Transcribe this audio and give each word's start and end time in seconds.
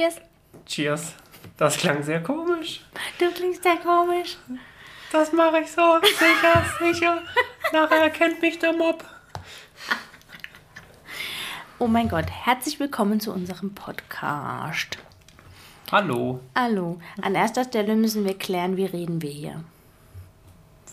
Cheers. 0.00 0.16
Cheers. 0.64 1.14
Das 1.58 1.76
klang 1.76 2.02
sehr 2.02 2.22
komisch. 2.22 2.80
Du 3.18 3.30
klingst 3.32 3.62
sehr 3.62 3.76
komisch. 3.76 4.38
Das 5.12 5.30
mache 5.30 5.60
ich 5.60 5.70
so. 5.70 6.00
Sicher, 6.02 6.64
sicher. 6.80 7.22
Nachher 7.70 8.04
erkennt 8.04 8.40
mich 8.40 8.58
der 8.58 8.72
Mob. 8.72 9.04
Oh 11.78 11.86
mein 11.86 12.08
Gott, 12.08 12.30
herzlich 12.30 12.80
willkommen 12.80 13.20
zu 13.20 13.30
unserem 13.30 13.74
Podcast. 13.74 14.96
Hallo. 15.92 16.40
Hallo. 16.54 16.98
An 17.20 17.34
erster 17.34 17.64
Stelle 17.64 17.94
müssen 17.94 18.24
wir 18.24 18.38
klären, 18.38 18.78
wie 18.78 18.86
reden 18.86 19.20
wir 19.20 19.30
hier. 19.30 19.64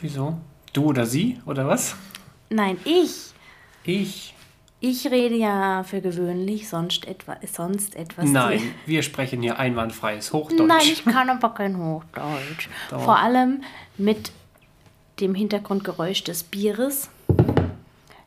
Wieso? 0.01 0.37
Du 0.73 0.83
oder 0.83 1.05
sie? 1.05 1.39
Oder 1.45 1.65
was? 1.65 1.95
Nein, 2.49 2.77
ich. 2.83 3.31
Ich? 3.85 4.35
Ich 4.79 5.09
rede 5.09 5.35
ja 5.35 5.83
für 5.83 6.01
gewöhnlich 6.01 6.69
sonst, 6.69 7.05
etwa, 7.05 7.37
sonst 7.51 7.95
etwas. 7.95 8.25
Nein, 8.25 8.61
wir 8.85 9.01
sprechen 9.01 9.41
hier 9.41 9.57
einwandfreies 9.57 10.33
Hochdeutsch. 10.33 10.67
Nein, 10.67 10.81
ich 10.83 11.03
kann 11.03 11.29
aber 11.31 11.49
kein 11.49 11.77
Hochdeutsch. 11.77 12.69
Doch. 12.91 13.03
Vor 13.03 13.17
allem 13.17 13.63
mit 13.97 14.31
dem 15.19 15.33
Hintergrundgeräusch 15.33 16.23
des 16.23 16.43
Bieres. 16.43 17.09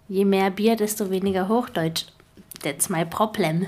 Je 0.08 0.24
mehr 0.24 0.50
Bier, 0.50 0.74
desto 0.74 1.10
weniger 1.10 1.48
Hochdeutsch. 1.48 2.06
That's 2.64 2.88
my 2.88 3.04
problem. 3.04 3.66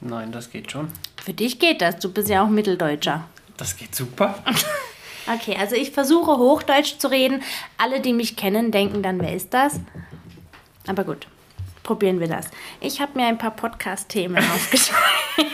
Nein, 0.00 0.32
das 0.32 0.50
geht 0.50 0.72
schon. 0.72 0.88
Für 1.22 1.34
dich 1.34 1.58
geht 1.58 1.82
das, 1.82 1.98
du 1.98 2.10
bist 2.10 2.30
ja 2.30 2.42
auch 2.42 2.48
Mitteldeutscher. 2.48 3.24
Das 3.56 3.76
geht 3.76 3.94
super. 3.94 4.42
Okay, 5.26 5.56
also 5.58 5.74
ich 5.74 5.90
versuche 5.90 6.36
Hochdeutsch 6.36 6.98
zu 6.98 7.10
reden. 7.10 7.42
Alle, 7.78 8.02
die 8.02 8.12
mich 8.12 8.36
kennen, 8.36 8.70
denken 8.70 9.02
dann, 9.02 9.18
wer 9.22 9.34
ist 9.34 9.54
das? 9.54 9.80
Aber 10.86 11.04
gut, 11.04 11.26
probieren 11.84 12.18
wir 12.18 12.26
das. 12.26 12.46
Ich 12.80 13.00
habe 13.00 13.12
mir 13.14 13.26
ein 13.26 13.38
paar 13.38 13.52
Podcast-Themen 13.52 14.38
aufgeschrieben. 14.54 15.52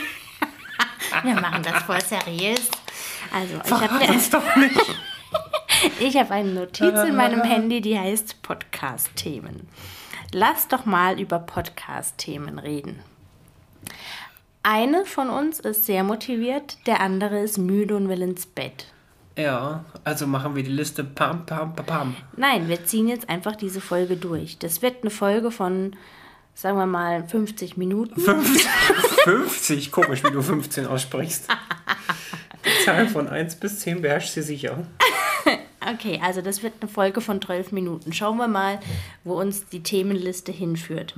wir 1.21 1.35
machen 1.35 1.61
das 1.61 1.83
voll 1.83 2.01
seriös. 2.01 2.71
Also, 3.31 3.61
ich 3.63 3.71
habe 3.71 4.29
doch 4.31 4.55
nicht. 4.55 4.95
ich 5.99 6.17
habe 6.17 6.33
eine 6.33 6.51
Notiz 6.51 6.99
in 7.07 7.15
meinem 7.15 7.41
Handy, 7.43 7.81
die 7.81 7.97
heißt 7.97 8.41
Podcast-Themen. 8.41 9.67
Lass 10.33 10.67
doch 10.67 10.85
mal 10.85 11.19
über 11.19 11.39
Podcast-Themen 11.39 12.57
reden. 12.57 12.99
Eine 14.63 15.05
von 15.05 15.29
uns 15.29 15.59
ist 15.59 15.85
sehr 15.85 16.03
motiviert, 16.03 16.77
der 16.87 17.01
andere 17.01 17.39
ist 17.39 17.57
müde 17.57 17.95
und 17.95 18.09
will 18.09 18.21
ins 18.21 18.45
Bett. 18.45 18.87
Ja, 19.37 19.85
also 20.03 20.27
machen 20.27 20.55
wir 20.55 20.63
die 20.63 20.71
Liste 20.71 21.03
pam, 21.03 21.45
pam, 21.45 21.73
pam, 21.73 21.85
pam. 21.85 22.15
Nein, 22.35 22.67
wir 22.67 22.85
ziehen 22.85 23.07
jetzt 23.07 23.29
einfach 23.29 23.55
diese 23.55 23.81
Folge 23.81 24.17
durch. 24.17 24.59
Das 24.59 24.81
wird 24.81 25.01
eine 25.01 25.09
Folge 25.09 25.51
von, 25.51 25.95
sagen 26.61 26.77
wir 26.77 26.85
mal, 26.85 27.27
50 27.27 27.75
Minuten. 27.75 28.21
50, 28.21 28.67
50, 29.23 29.91
komisch, 29.91 30.23
wie 30.23 30.31
du 30.31 30.43
15 30.43 30.85
aussprichst. 30.85 31.47
Die 32.63 32.85
Zahl 32.85 33.07
von 33.07 33.27
1 33.27 33.55
bis 33.55 33.79
10 33.79 34.01
beherrscht 34.03 34.33
sie 34.33 34.43
sicher. 34.43 34.85
Okay, 35.93 36.21
also 36.23 36.41
das 36.41 36.61
wird 36.61 36.73
eine 36.79 36.91
Folge 36.91 37.19
von 37.19 37.41
12 37.41 37.71
Minuten. 37.71 38.13
Schauen 38.13 38.37
wir 38.37 38.47
mal, 38.47 38.79
wo 39.23 39.33
uns 39.41 39.67
die 39.69 39.81
Themenliste 39.81 40.51
hinführt. 40.51 41.15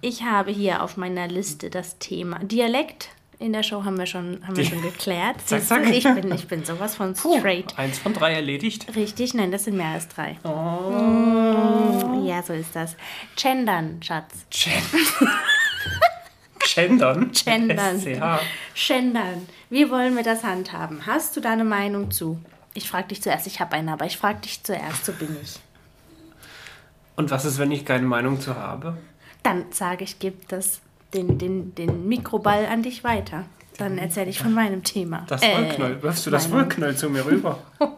Ich 0.00 0.22
habe 0.22 0.50
hier 0.50 0.82
auf 0.82 0.96
meiner 0.96 1.28
Liste 1.28 1.68
das 1.68 1.98
Thema 1.98 2.38
Dialekt. 2.38 3.10
In 3.42 3.52
der 3.52 3.64
Show 3.64 3.82
haben 3.84 3.98
wir 3.98 4.06
schon, 4.06 4.46
haben 4.46 4.56
wir 4.56 4.64
schon 4.64 4.80
geklärt. 4.82 5.40
Zack, 5.44 5.64
zack. 5.64 5.90
Ich, 5.90 6.04
bin, 6.04 6.30
ich 6.32 6.46
bin 6.46 6.64
sowas 6.64 6.94
von 6.94 7.16
straight. 7.16 7.76
Eins 7.76 7.98
von 7.98 8.14
drei 8.14 8.34
erledigt. 8.34 8.94
Richtig, 8.94 9.34
nein, 9.34 9.50
das 9.50 9.64
sind 9.64 9.76
mehr 9.76 9.88
als 9.88 10.06
drei. 10.06 10.36
Oh. 10.44 12.22
Ja, 12.24 12.40
so 12.44 12.52
ist 12.52 12.76
das. 12.76 12.94
Gendern, 13.34 14.00
Schatz. 14.00 14.46
Gendern. 16.72 17.32
Gendern. 17.32 18.00
Gendern. 18.74 19.48
Wie 19.70 19.90
wollen 19.90 20.14
wir 20.14 20.22
das 20.22 20.44
handhaben? 20.44 21.04
Hast 21.04 21.36
du 21.36 21.40
da 21.40 21.50
eine 21.50 21.64
Meinung 21.64 22.12
zu? 22.12 22.38
Ich 22.74 22.88
frage 22.88 23.08
dich 23.08 23.22
zuerst, 23.22 23.48
ich 23.48 23.58
habe 23.58 23.74
eine, 23.74 23.92
aber 23.92 24.06
ich 24.06 24.18
frage 24.18 24.42
dich 24.42 24.62
zuerst, 24.62 25.04
so 25.04 25.12
bin 25.12 25.36
ich. 25.42 25.58
Und 27.16 27.32
was 27.32 27.44
ist, 27.44 27.58
wenn 27.58 27.72
ich 27.72 27.84
keine 27.84 28.06
Meinung 28.06 28.40
zu 28.40 28.54
habe? 28.54 28.98
Dann 29.42 29.64
sage 29.72 30.04
ich, 30.04 30.20
gib 30.20 30.46
das, 30.46 30.80
den, 31.14 31.38
den, 31.38 31.74
den 31.74 32.08
Mikroball 32.08 32.66
an 32.66 32.82
dich 32.82 33.04
weiter. 33.04 33.44
Dann 33.78 33.98
erzähle 33.98 34.30
ich 34.30 34.38
von 34.38 34.52
meinem 34.52 34.82
Thema. 34.84 35.24
Das 35.28 35.42
Äh, 35.42 35.56
Wollknäuel. 35.56 36.02
Wirfst 36.02 36.26
du 36.26 36.30
das 36.30 36.48
Meinung. 36.48 36.66
Wollknäuel 36.66 36.96
zu 36.96 37.08
mir 37.10 37.24
rüber? 37.24 37.58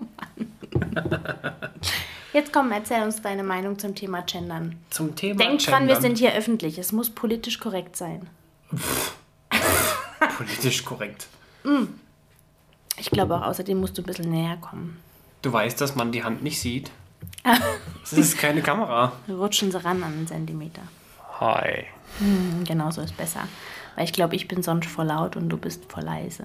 Jetzt 2.33 2.53
komm, 2.53 2.73
erzähl 2.73 3.03
uns 3.03 3.23
deine 3.23 3.45
Meinung 3.45 3.79
zum 3.79 3.95
Thema 3.95 4.23
Gendern. 4.23 4.77
Zum 4.91 5.15
Thema 5.15 5.39
Denk 5.39 5.61
dran, 5.61 5.83
wir 5.83 5.95
Gendern. 5.95 6.03
sind 6.03 6.19
hier 6.19 6.33
öffentlich. 6.35 6.79
Es 6.79 6.91
muss 6.93 7.11
politisch 7.11 7.61
korrekt 7.61 7.97
sein. 7.97 8.29
Politisch 10.39 10.85
korrekt. 10.85 11.29
Ich 12.99 13.11
glaube 13.11 13.37
auch, 13.37 13.43
außerdem 13.43 13.79
musst 13.79 13.97
du 13.99 14.03
ein 14.03 14.07
bisschen 14.07 14.31
näher 14.31 14.57
kommen. 14.57 14.99
Du 15.43 15.53
weißt, 15.53 15.81
dass 15.81 15.95
man 15.95 16.11
die 16.13 16.25
Hand 16.25 16.43
nicht 16.43 16.61
sieht. 16.61 16.91
Es 18.05 18.13
ist 18.13 18.37
keine 18.37 18.61
Kamera. 18.61 19.13
Rutschen 19.29 19.71
sie 19.73 19.83
ran 19.83 20.03
an 20.03 20.13
einen 20.13 20.27
Zentimeter. 20.27 20.83
Hi. 21.41 21.85
Hm, 22.19 22.65
Genau 22.65 22.91
so 22.91 23.01
ist 23.01 23.17
besser. 23.17 23.47
Weil 23.97 24.05
ich 24.05 24.13
glaube, 24.13 24.35
ich 24.37 24.49
bin 24.49 24.63
sonst 24.63 24.87
voll 24.89 25.07
laut 25.07 25.37
und 25.37 25.49
du 25.49 25.57
bist 25.57 25.91
voll 25.91 26.03
leise. 26.05 26.45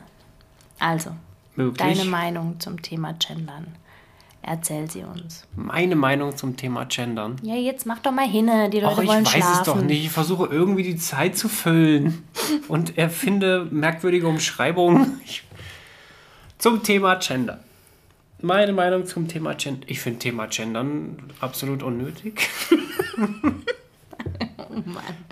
Also, 0.80 1.12
Möglich. 1.56 1.78
deine 1.78 2.10
Meinung 2.10 2.60
zum 2.60 2.82
Thema 2.82 3.14
Gendern. 3.14 3.68
Erzähl 4.42 4.90
sie 4.90 5.04
uns. 5.04 5.46
Meine 5.56 5.96
Meinung 5.98 6.36
zum 6.38 6.56
Thema 6.56 6.86
Gendern. 6.86 7.36
Ja, 7.44 7.56
jetzt 7.56 7.86
mach 7.86 8.00
doch 8.00 8.12
mal 8.14 8.28
hinne. 8.28 8.70
Die 8.70 8.80
Leute 8.80 8.96
Och, 8.96 9.04
ich 9.04 9.10
wollen 9.10 9.26
weiß 9.26 9.32
schlafen. 9.34 9.58
es 9.60 9.64
doch 9.64 9.82
nicht. 9.82 10.06
Ich 10.06 10.12
versuche 10.12 10.46
irgendwie 10.48 10.84
die 10.84 10.96
Zeit 10.96 11.38
zu 11.38 11.50
füllen 11.50 12.24
und 12.70 12.98
erfinde 12.98 13.68
merkwürdige 13.70 14.28
Umschreibungen. 14.28 15.20
Ich- 15.26 15.44
Zum 16.58 16.84
Thema 16.84 17.16
Gender. 17.16 17.60
Meine 18.42 18.72
Meinung 18.72 19.06
zum 19.06 19.28
Thema 19.28 19.54
Gender. 19.56 19.86
Ich 19.90 20.00
finde 20.00 20.20
Thema 20.20 20.46
Gendern 20.48 21.18
absolut 21.42 21.84
unnötig. 21.84 22.48
Oh. 24.70 24.82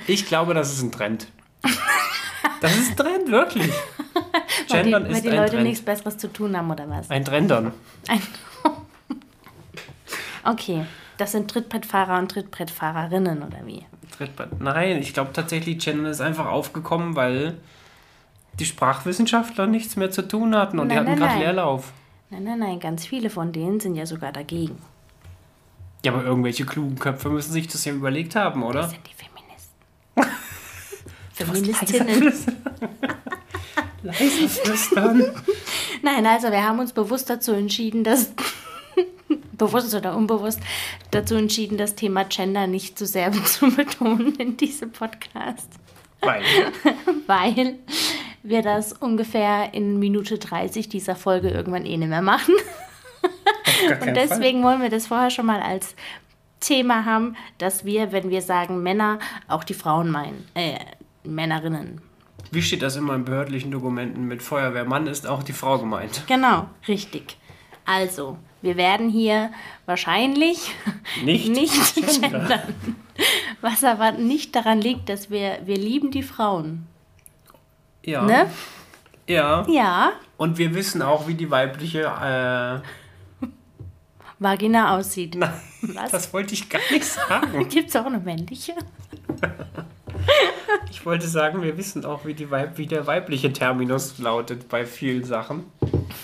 Ich 0.08 0.26
glaube, 0.26 0.54
das 0.54 0.72
ist 0.74 0.82
ein 0.82 0.92
Trend. 0.92 1.28
Das 2.62 2.76
ist 2.76 2.92
ein 2.92 2.98
Trend, 2.98 3.32
wirklich. 3.32 3.72
Weil 4.70 4.84
die, 4.84 4.92
Gendern 4.92 5.06
weil 5.06 5.12
ist 5.12 5.24
die 5.24 5.30
ein 5.30 5.36
Leute 5.36 5.52
Trend. 5.52 5.64
nichts 5.64 5.86
Besseres 5.86 6.18
zu 6.18 6.32
tun 6.34 6.58
haben, 6.58 6.70
oder 6.72 6.90
was? 6.90 7.10
Ein 7.10 7.24
Trendern. 7.24 7.72
Ein 8.08 8.22
okay, 10.44 10.86
das 11.18 11.32
sind 11.34 11.50
Trittbrettfahrer 11.50 12.18
und 12.18 12.32
Trittbrettfahrerinnen, 12.32 13.44
oder 13.44 13.66
wie? 13.66 13.86
Trittbrett. 14.18 14.60
Nein, 14.60 14.98
ich 14.98 15.14
glaube 15.14 15.32
tatsächlich, 15.34 15.78
Gendern 15.80 16.08
ist 16.08 16.22
einfach 16.22 16.48
aufgekommen, 16.48 17.16
weil 17.16 17.58
die 18.60 18.66
Sprachwissenschaftler 18.66 19.68
nichts 19.68 19.96
mehr 19.96 20.10
zu 20.10 20.28
tun 20.28 20.56
hatten 20.56 20.80
und 20.80 20.90
die 20.90 20.96
Nein, 20.96 21.08
hatten 21.08 21.20
nein, 21.20 21.30
gerade. 21.30 21.40
Leerlauf. 21.40 21.94
Nein, 22.32 22.44
nein, 22.44 22.60
nein, 22.60 22.80
ganz 22.80 23.06
viele 23.06 23.30
von 23.30 23.52
denen 23.52 23.80
sind 23.80 23.96
ja 23.96 24.06
sogar 24.06 24.32
dagegen. 24.32 24.78
Ja, 26.04 26.12
aber 26.12 26.24
irgendwelche 26.24 26.66
klugen 26.66 26.98
Köpfe 26.98 27.30
müssen 27.30 27.54
sich 27.54 27.68
das 27.68 27.86
ja 27.86 27.94
überlegt 27.94 28.36
haben, 28.36 28.64
oder? 28.64 28.82
Das 28.82 28.92
sind 28.92 29.06
die. 29.06 29.18
Feministinnen. 31.54 32.34
Leise 34.04 34.50
flüstern. 34.50 35.26
Nein, 36.02 36.26
also 36.26 36.52
wir 36.52 36.64
haben 36.64 36.80
uns 36.80 36.94
bewusst 36.94 37.30
dazu 37.30 37.52
entschieden, 37.54 38.04
dass 38.04 38.34
bewusst 39.54 39.94
oder 39.94 40.16
unbewusst 40.16 40.60
dazu 41.12 41.36
entschieden, 41.36 41.78
das 41.78 41.96
Thema 41.96 42.24
Gender 42.26 42.68
nicht 42.68 42.98
zu 42.98 43.06
sehr 43.06 43.32
zu 43.46 43.72
betonen 43.76 44.36
in 44.36 44.58
diesem 44.58 44.92
Podcast, 44.92 45.70
Weil, 46.22 46.44
weil 47.28 47.76
wir 48.44 48.62
das 48.62 48.94
ungefähr 48.94 49.74
in 49.74 50.00
Minute 50.00 50.38
30 50.38 50.90
dieser 50.90 51.16
Folge 51.16 51.50
irgendwann 51.50 51.86
eh 51.86 51.98
nicht 51.98 52.10
mehr 52.10 52.22
machen. 52.22 52.56
Und 54.02 54.16
deswegen 54.16 54.64
wollen 54.64 54.82
wir 54.82 54.90
das 54.90 55.08
vorher 55.08 55.30
schon 55.30 55.46
mal 55.46 55.62
als 55.62 55.96
Thema 56.60 57.06
haben, 57.06 57.36
dass 57.58 57.86
wir, 57.86 58.12
wenn 58.12 58.30
wir 58.30 58.42
sagen 58.42 58.82
Männer, 58.82 59.20
auch 59.48 59.64
die 59.64 59.74
Frauen 59.74 60.10
meinen, 60.10 60.48
äh, 60.56 60.78
Männerinnen. 61.34 62.02
Wie 62.52 62.62
steht 62.62 62.82
das 62.82 62.96
immer 62.96 63.16
in 63.16 63.26
behördlichen 63.26 63.72
Dokumenten 63.72 64.28
mit 64.28 64.42
Feuerwehrmann 64.42 65.08
ist 65.08 65.28
auch 65.28 65.44
die 65.44 65.54
Frau 65.54 65.78
gemeint? 65.80 66.24
Genau, 66.28 66.68
richtig. 66.88 67.38
Also, 67.86 68.38
wir 68.62 68.78
werden 68.78 69.10
hier 69.10 69.52
wahrscheinlich 69.86 70.72
Nicht 71.24 71.50
nicht 71.50 71.96
gendern. 72.22 72.76
Was 73.62 73.84
aber 73.84 74.12
nicht 74.12 74.56
daran 74.56 74.80
liegt, 74.82 75.10
dass 75.10 75.30
wir, 75.30 75.60
wir 75.66 75.78
lieben 75.78 76.12
die 76.12 76.24
Frauen. 76.24 76.86
Ja. 78.06 78.24
Ne? 78.24 78.50
Ja. 79.28 79.66
Ja, 79.68 80.12
Und 80.38 80.58
wir 80.58 80.74
wissen 80.74 81.02
auch, 81.02 81.28
wie 81.28 81.34
die 81.34 81.50
weibliche. 81.52 82.02
Äh, 82.04 83.46
Vagina 84.40 84.96
aussieht. 84.98 85.36
nein, 85.36 85.52
Was? 85.82 86.12
das 86.12 86.34
wollte 86.34 86.54
ich 86.54 86.70
gar 86.70 86.80
nicht 86.92 87.04
sagen. 87.06 87.68
Gibt 87.68 87.90
es 87.90 87.96
auch 87.96 88.06
eine 88.06 88.20
männliche? 88.20 88.74
Ich 90.90 91.06
wollte 91.06 91.28
sagen, 91.28 91.62
wir 91.62 91.78
wissen 91.78 92.06
auch, 92.06 92.26
wie, 92.26 92.34
die 92.34 92.50
Weib, 92.50 92.78
wie 92.78 92.88
der 92.88 93.08
weibliche 93.08 93.52
Terminus 93.54 94.18
lautet 94.20 94.68
bei 94.70 94.86
vielen 94.86 95.24
Sachen. 95.24 95.66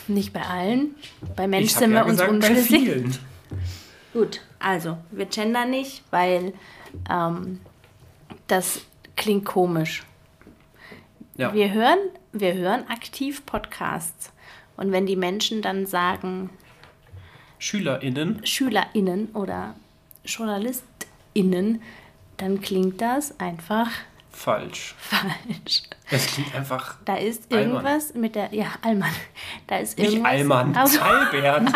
Nicht 0.08 0.34
bei 0.34 0.42
allen. 0.42 0.96
Bei 1.36 1.48
Mensch 1.48 1.66
Ich 1.68 1.76
hab 1.76 1.80
sind 1.84 1.92
ja 1.94 1.98
wir 2.00 2.06
uns 2.06 2.20
gesagt, 2.20 2.30
bei 2.32 2.36
unschlüssig. 2.50 2.84
vielen. 2.84 3.18
Gut, 4.14 4.42
also, 4.60 4.98
wir 5.12 5.26
gendern 5.26 5.70
nicht, 5.70 6.04
weil 6.12 6.54
ähm, 7.10 7.60
das 8.48 8.82
klingt 9.16 9.46
komisch. 9.46 10.04
Ja. 11.36 11.54
Wir 11.54 11.72
hören 11.72 12.00
wir 12.34 12.56
hören 12.56 12.88
aktiv 12.90 13.46
Podcasts. 13.46 14.34
Und 14.76 14.92
wenn 14.92 15.06
die 15.06 15.16
Menschen 15.16 15.62
dann 15.62 15.86
sagen, 15.86 16.50
SchülerInnen. 17.60 18.44
SchülerInnen 18.44 19.30
oder 19.36 19.76
JournalistInnen, 20.26 21.82
dann 22.38 22.62
klingt 22.62 23.02
das 23.02 23.40
einfach 23.40 23.90
Falsch. 24.32 24.96
falsch. 24.98 25.84
Es 26.10 26.26
klingt 26.28 26.54
einfach. 26.56 26.96
Da 27.06 27.16
ist 27.18 27.52
irgendwas 27.52 28.14
mit 28.16 28.34
der. 28.36 28.54
Ja, 28.54 28.68
Allmann. 28.82 29.14
Da 29.68 29.78
ist 29.78 29.98
Nicht 29.98 30.10
irgendwas. 30.14 30.32
Allmann, 30.32 30.76
Also, 30.76 31.00
Albert. 31.00 31.72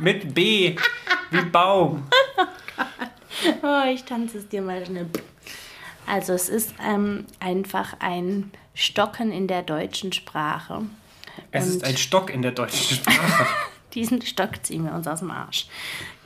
Mit 0.00 0.34
B. 0.34 0.76
Wie 1.30 1.40
Baum. 1.46 2.06
oh, 3.62 3.82
ich 3.92 4.04
tanze 4.04 4.38
es 4.38 4.48
dir 4.48 4.60
mal 4.62 4.84
schnell. 4.84 5.08
Also, 6.06 6.34
es 6.34 6.48
ist 6.50 6.74
ähm, 6.84 7.24
einfach 7.40 7.96
ein 8.00 8.50
Stocken 8.74 9.32
in 9.32 9.46
der 9.48 9.62
deutschen 9.62 10.12
Sprache. 10.12 10.82
Es 11.50 11.66
ist 11.66 11.76
Und- 11.76 11.84
ein 11.84 11.96
Stock 11.96 12.28
in 12.30 12.42
der 12.42 12.52
deutschen 12.52 12.96
Sprache. 12.96 13.46
Diesen 13.94 14.20
Stock 14.22 14.50
ziehen 14.62 14.84
wir 14.84 14.92
uns 14.92 15.06
aus 15.06 15.20
dem 15.20 15.30
Arsch. 15.30 15.66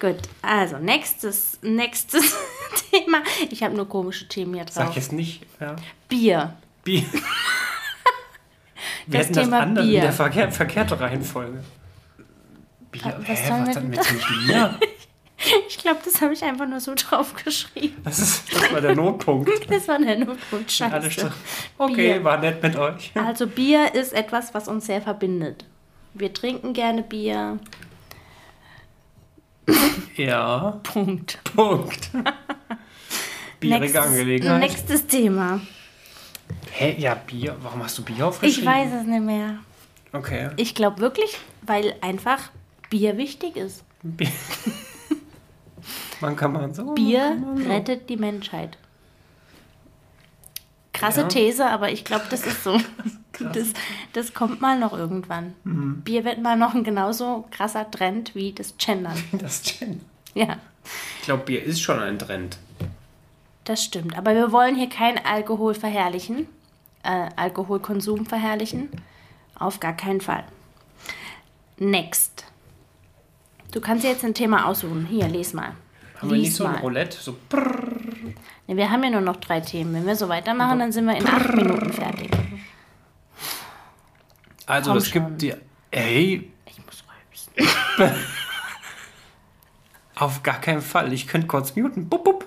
Gut, 0.01 0.17
also 0.43 0.79
nächstes, 0.79 1.59
nächstes 1.63 2.35
Thema. 2.91 3.19
Ich 3.51 3.63
habe 3.63 3.75
nur 3.77 3.89
komische 3.89 4.27
Themen 4.29 4.55
hier 4.55 4.65
Sag 4.71 4.87
drauf. 4.87 4.97
jetzt 4.97 5.13
nicht. 5.13 5.43
Ja. 5.61 5.77
Bier. 6.09 6.55
Bier. 6.85 7.05
Wir 9.07 9.21
Das 9.21 9.29
hätten 9.29 9.35
das 9.35 9.45
Thema 9.45 9.61
anders 9.61 9.85
in 9.85 9.91
Bier. 9.91 10.01
der 10.03 10.13
verkehr 10.13 10.53
verkehrte 10.53 11.01
Reihenfolge. 11.01 11.65
Bier. 12.91 13.17
Was 13.27 13.29
Hä, 13.41 13.49
sollen 13.49 13.67
was 13.67 13.75
denn 13.75 13.89
mit 13.89 14.01
Bier? 14.47 14.79
Ich 15.69 15.79
glaube, 15.79 16.01
das 16.05 16.21
habe 16.21 16.33
ich 16.33 16.43
einfach 16.43 16.67
nur 16.67 16.81
so 16.81 16.95
drauf 16.97 17.33
geschrieben. 17.45 17.95
Das, 18.03 18.19
ist, 18.19 18.53
das 18.53 18.73
war 18.73 18.81
der 18.81 18.97
Notpunkt. 18.97 19.49
Das 19.71 19.87
war 19.87 19.97
der 20.01 20.19
Notpunkt. 20.19 20.69
Scheiße. 20.71 21.31
okay, 21.79 21.95
Bier. 22.15 22.25
war 22.25 22.39
nett 22.39 22.61
mit 22.61 22.75
euch. 22.75 23.13
Also 23.15 23.47
Bier 23.47 23.95
ist 23.95 24.13
etwas, 24.15 24.53
was 24.53 24.67
uns 24.67 24.87
sehr 24.87 25.01
verbindet. 25.01 25.65
Wir 26.19 26.33
trinken 26.33 26.73
gerne 26.73 27.03
Bier. 27.03 27.59
Ja, 30.17 30.81
Punkt. 30.83 31.39
Punkt. 31.55 32.11
Bierige 33.61 33.81
Nächstes- 33.81 34.05
Angelegenheit. 34.07 34.61
Nächstes 34.61 35.07
Thema. 35.07 35.61
Hä, 36.73 36.95
ja, 36.99 37.15
Bier. 37.15 37.57
Warum 37.63 37.83
hast 37.83 37.99
du 37.99 38.03
Bier 38.05 38.17
Ich 38.17 38.23
aufgeschrieben? 38.23 38.73
weiß 38.73 38.93
es 39.01 39.07
nicht 39.07 39.23
mehr. 39.23 39.59
Okay. 40.13 40.51
Ich 40.57 40.75
glaube 40.75 40.99
wirklich, 41.01 41.39
weil 41.63 41.95
einfach 42.01 42.51
Bier 42.89 43.17
wichtig 43.17 43.57
ist. 43.57 43.85
Bier. 44.03 44.31
Man 46.21 46.35
kann 46.35 46.53
man 46.53 46.75
so. 46.75 46.95
Bier 46.95 47.21
kann 47.21 47.41
man 47.55 47.63
so. 47.63 47.69
rettet 47.71 48.09
die 48.09 48.17
Menschheit. 48.17 48.77
Krasse 50.93 51.21
Ja. 51.23 51.29
These, 51.29 51.65
aber 51.67 51.91
ich 51.93 52.05
glaube, 52.05 52.25
das 52.31 52.45
ist 52.45 52.65
so. 52.65 52.77
Das, 53.41 53.69
das 54.13 54.35
kommt 54.35 54.61
mal 54.61 54.79
noch 54.79 54.93
irgendwann. 54.93 55.55
Mhm. 55.65 56.03
Bier 56.03 56.25
wird 56.25 56.41
mal 56.43 56.57
noch 56.57 56.75
ein 56.75 56.85
genauso 56.85 57.47
krasser 57.51 57.91
Trend 57.91 58.35
wie 58.35 58.53
das 58.53 58.75
Gendern. 58.79 59.17
Das 59.33 59.63
Gin. 59.63 60.01
Ja, 60.35 60.57
Ich 61.21 61.25
glaube, 61.27 61.45
Bier 61.45 61.63
ist 61.63 61.81
schon 61.81 61.99
ein 62.01 62.19
Trend. 62.19 62.59
das 63.65 63.85
stimmt. 63.85 64.17
Aber 64.17 64.35
wir 64.35 64.51
wollen 64.53 64.75
hier 64.77 64.89
kein 64.89 65.25
Alkohol 65.25 65.75
verherrlichen, 65.75 66.47
äh, 67.03 67.29
Alkoholkonsum 67.37 68.27
verherrlichen. 68.27 68.89
Auf 69.59 69.81
gar 69.81 69.95
keinen 69.97 70.21
Fall. 70.21 70.45
Next. 71.79 72.45
Du 73.73 73.81
kannst 73.81 74.05
dir 74.05 74.11
jetzt 74.11 74.25
ein 74.25 74.35
Thema 74.35 74.67
aussuchen. 74.67 75.07
Hier, 75.11 75.29
les 75.29 75.53
mal. 75.53 75.73
Haben 76.21 76.31
wir 76.31 76.37
Lies 76.39 76.47
nicht 76.49 76.57
so 76.57 76.65
ein 76.65 76.73
mal. 76.73 76.81
Roulette? 76.81 77.19
So. 77.21 77.37
Nee, 78.67 78.77
wir 78.77 78.91
haben 78.91 79.05
ja 79.05 79.11
nur 79.11 79.21
noch 79.21 79.37
drei 79.37 79.61
Themen. 79.61 79.95
Wenn 79.95 80.07
wir 80.07 80.17
so 80.17 80.29
weitermachen, 80.29 80.79
dann 80.81 80.93
sind 80.93 81.05
wir 81.07 81.17
in 81.17 81.27
acht 81.27 81.55
Minuten 81.55 81.93
fertig. 81.93 82.31
Also, 84.69 84.91
Komm 84.91 84.99
es 84.99 85.09
schon. 85.09 85.27
gibt 85.39 85.43
die. 85.43 85.55
Ey, 85.91 86.51
Ich 86.67 86.79
muss 86.85 87.03
rülpsen. 87.57 88.15
auf 90.17 90.43
gar 90.43 90.61
keinen 90.61 90.83
Fall. 90.83 91.13
Ich 91.13 91.27
könnte 91.27 91.47
kurz 91.47 91.75
muten. 91.77 92.09
Bup, 92.09 92.25
bup. 92.25 92.45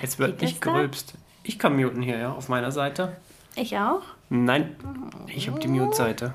Es 0.00 0.18
wird 0.18 0.38
Geht 0.38 0.48
nicht 0.48 0.66
da? 0.66 0.72
gerülpst. 0.72 1.14
Ich 1.44 1.58
kann 1.58 1.76
muten 1.76 2.02
hier, 2.02 2.18
ja, 2.18 2.32
auf 2.32 2.48
meiner 2.48 2.70
Seite. 2.72 3.16
Ich 3.54 3.76
auch? 3.76 4.02
Nein, 4.30 4.76
ich 5.26 5.48
habe 5.48 5.58
die 5.60 5.68
Mute-Seite. 5.68 6.32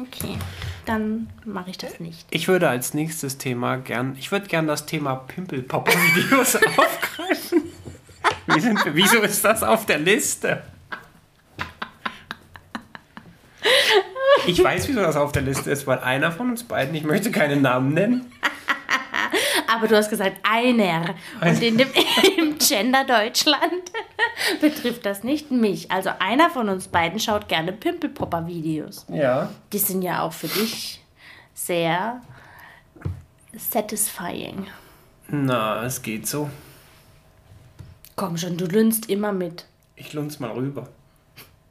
Okay, 0.00 0.38
dann 0.86 1.28
mache 1.44 1.70
ich 1.70 1.78
das 1.78 1.98
nicht. 2.00 2.26
Ich 2.30 2.48
würde 2.48 2.68
als 2.68 2.94
nächstes 2.94 3.36
Thema 3.38 3.76
gern, 3.76 4.16
ich 4.18 4.30
würde 4.30 4.46
gern 4.46 4.66
das 4.66 4.86
Thema 4.86 5.16
Pimpel-Popper-Videos 5.16 6.56
aufgreifen. 6.76 7.62
Sind, 8.58 8.80
wieso 8.94 9.18
ist 9.18 9.44
das 9.44 9.62
auf 9.62 9.86
der 9.86 9.98
Liste? 9.98 10.62
Ich 14.46 14.62
weiß, 14.62 14.88
wieso 14.88 15.00
das 15.00 15.16
auf 15.16 15.32
der 15.32 15.42
Liste 15.42 15.70
ist, 15.70 15.86
weil 15.86 15.98
einer 15.98 16.32
von 16.32 16.50
uns 16.50 16.64
beiden, 16.64 16.94
ich 16.94 17.04
möchte 17.04 17.30
keinen 17.30 17.62
Namen 17.62 17.94
nennen, 17.94 18.32
Aber 19.74 19.88
du 19.88 19.96
hast 19.96 20.10
gesagt, 20.10 20.36
einer. 20.42 21.14
Und 21.40 21.62
in 21.62 21.78
dem, 21.78 21.88
im 22.38 22.58
Gender 22.58 23.04
Deutschland 23.04 23.90
betrifft 24.60 25.06
das 25.06 25.24
nicht 25.24 25.50
mich. 25.50 25.90
Also 25.90 26.10
einer 26.18 26.50
von 26.50 26.68
uns 26.68 26.88
beiden 26.88 27.18
schaut 27.18 27.48
gerne 27.48 27.72
Pimpelpopper-Videos. 27.72 29.06
ja, 29.08 29.50
Die 29.72 29.78
sind 29.78 30.02
ja 30.02 30.22
auch 30.22 30.32
für 30.32 30.48
dich 30.48 31.02
sehr 31.54 32.20
satisfying. 33.56 34.66
na, 35.28 35.84
es 35.84 36.02
geht 36.02 36.26
so. 36.26 36.50
Komm 38.16 38.36
schon, 38.36 38.58
du 38.58 38.66
lünst 38.66 39.08
immer 39.08 39.32
mit. 39.32 39.64
Ich 39.96 40.12
lunz 40.12 40.38
mal 40.38 40.50
rüber. 40.50 40.88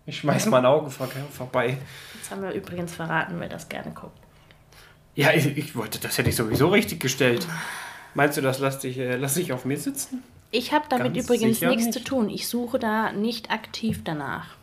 Ich 0.08 0.18
schmeiß 0.18 0.48
mal 0.48 0.58
ein 0.60 0.66
Auge 0.66 0.90
vor, 0.90 1.08
vorbei. 1.32 1.78
Haben 2.32 2.44
wir 2.44 2.52
übrigens 2.52 2.94
verraten, 2.94 3.36
wer 3.40 3.50
das 3.50 3.70
gerne 3.70 3.92
guckt. 3.92 4.18
Ja, 5.16 5.34
ich, 5.34 5.58
ich 5.58 5.76
wollte, 5.76 6.00
das 6.00 6.18
hätte 6.18 6.30
ich 6.30 6.36
sowieso 6.36 6.70
richtig 6.70 7.00
gestellt. 7.02 7.46
Meinst 8.14 8.38
du, 8.38 8.42
das 8.42 8.60
lass 8.60 8.80
dich, 8.80 8.98
äh, 8.98 9.18
lass 9.18 9.36
dich 9.36 9.52
auf 9.52 9.66
mir 9.66 9.78
sitzen? 9.78 10.24
Ich 10.52 10.74
habe 10.74 10.86
damit 10.90 11.14
Ganz 11.14 11.26
übrigens 11.26 11.62
nichts 11.62 11.86
nicht. 11.86 11.94
zu 11.94 12.04
tun. 12.04 12.30
Ich 12.30 12.48
suche 12.48 12.80
da 12.80 13.12
nicht 13.12 13.52
aktiv 13.52 14.02
danach. 14.04 14.56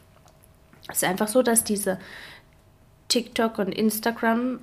Es 0.89 0.99
ist 0.99 1.05
einfach 1.05 1.29
so, 1.29 1.43
dass 1.43 1.65
diese 1.65 1.99
TikTok 3.09 3.59
und 3.59 3.73
Instagram 3.73 4.61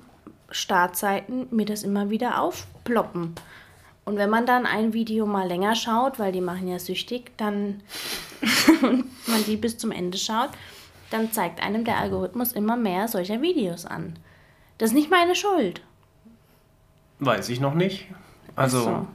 Startseiten 0.50 1.48
mir 1.50 1.66
das 1.66 1.82
immer 1.82 2.10
wieder 2.10 2.40
aufploppen. 2.40 3.34
Und 4.04 4.16
wenn 4.16 4.30
man 4.30 4.46
dann 4.46 4.66
ein 4.66 4.92
Video 4.92 5.26
mal 5.26 5.48
länger 5.48 5.74
schaut, 5.74 6.20
weil 6.20 6.30
die 6.30 6.40
machen 6.40 6.68
ja 6.68 6.78
süchtig, 6.78 7.32
dann 7.36 7.82
und 8.82 9.06
man 9.28 9.44
die 9.46 9.56
bis 9.56 9.78
zum 9.78 9.90
Ende 9.90 10.18
schaut, 10.18 10.50
dann 11.10 11.32
zeigt 11.32 11.62
einem 11.62 11.84
der 11.84 11.98
Algorithmus 11.98 12.52
immer 12.52 12.76
mehr 12.76 13.08
solcher 13.08 13.40
Videos 13.42 13.84
an. 13.86 14.18
Das 14.78 14.90
ist 14.90 14.94
nicht 14.94 15.10
meine 15.10 15.34
Schuld. 15.34 15.80
Weiß 17.18 17.48
ich 17.48 17.60
noch 17.60 17.74
nicht. 17.74 18.06
Also, 18.56 18.80
So. 18.82 19.06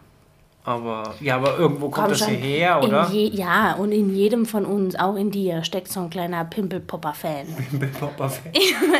aber, 0.63 1.13
ja, 1.19 1.35
aber 1.35 1.57
irgendwo 1.57 1.89
kommt 1.89 2.07
Komm 2.07 2.17
das 2.17 2.27
hierher, 2.27 2.81
oder? 2.83 3.09
Je, 3.11 3.27
ja, 3.27 3.73
und 3.73 3.91
in 3.91 4.15
jedem 4.15 4.45
von 4.45 4.65
uns, 4.65 4.95
auch 4.95 5.15
in 5.15 5.29
dir, 5.31 5.63
steckt 5.63 5.87
so 5.89 5.99
ein 6.01 6.09
kleiner 6.09 6.45
Pimpelpopper-Fan. 6.45 7.45
Popper-Fan. 7.99 8.51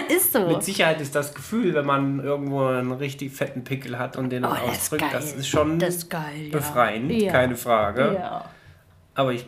ist 0.10 0.34
so. 0.34 0.48
Mit 0.48 0.64
Sicherheit 0.64 1.02
ist 1.02 1.16
das 1.16 1.34
Gefühl, 1.34 1.74
wenn 1.74 1.86
man 1.86 2.20
irgendwo 2.24 2.66
einen 2.66 2.92
richtig 2.92 3.32
fetten 3.34 3.64
Pickel 3.64 3.98
hat 3.98 4.18
und 4.18 4.30
den 4.32 4.46
Oh, 4.46 4.50
das 4.50 4.62
ausdrückt, 4.62 5.02
geil. 5.04 5.12
das 5.14 5.34
ist 5.34 5.48
schon 5.48 5.80
Das 5.80 5.96
ist 5.96 6.10
geil, 6.10 6.50
befreiend, 6.52 7.12
Ja. 7.12 7.32
keine 7.32 7.56
Frage. 7.56 8.16
Ja. 8.20 8.46
Aber 9.16 9.32
ich 9.34 9.46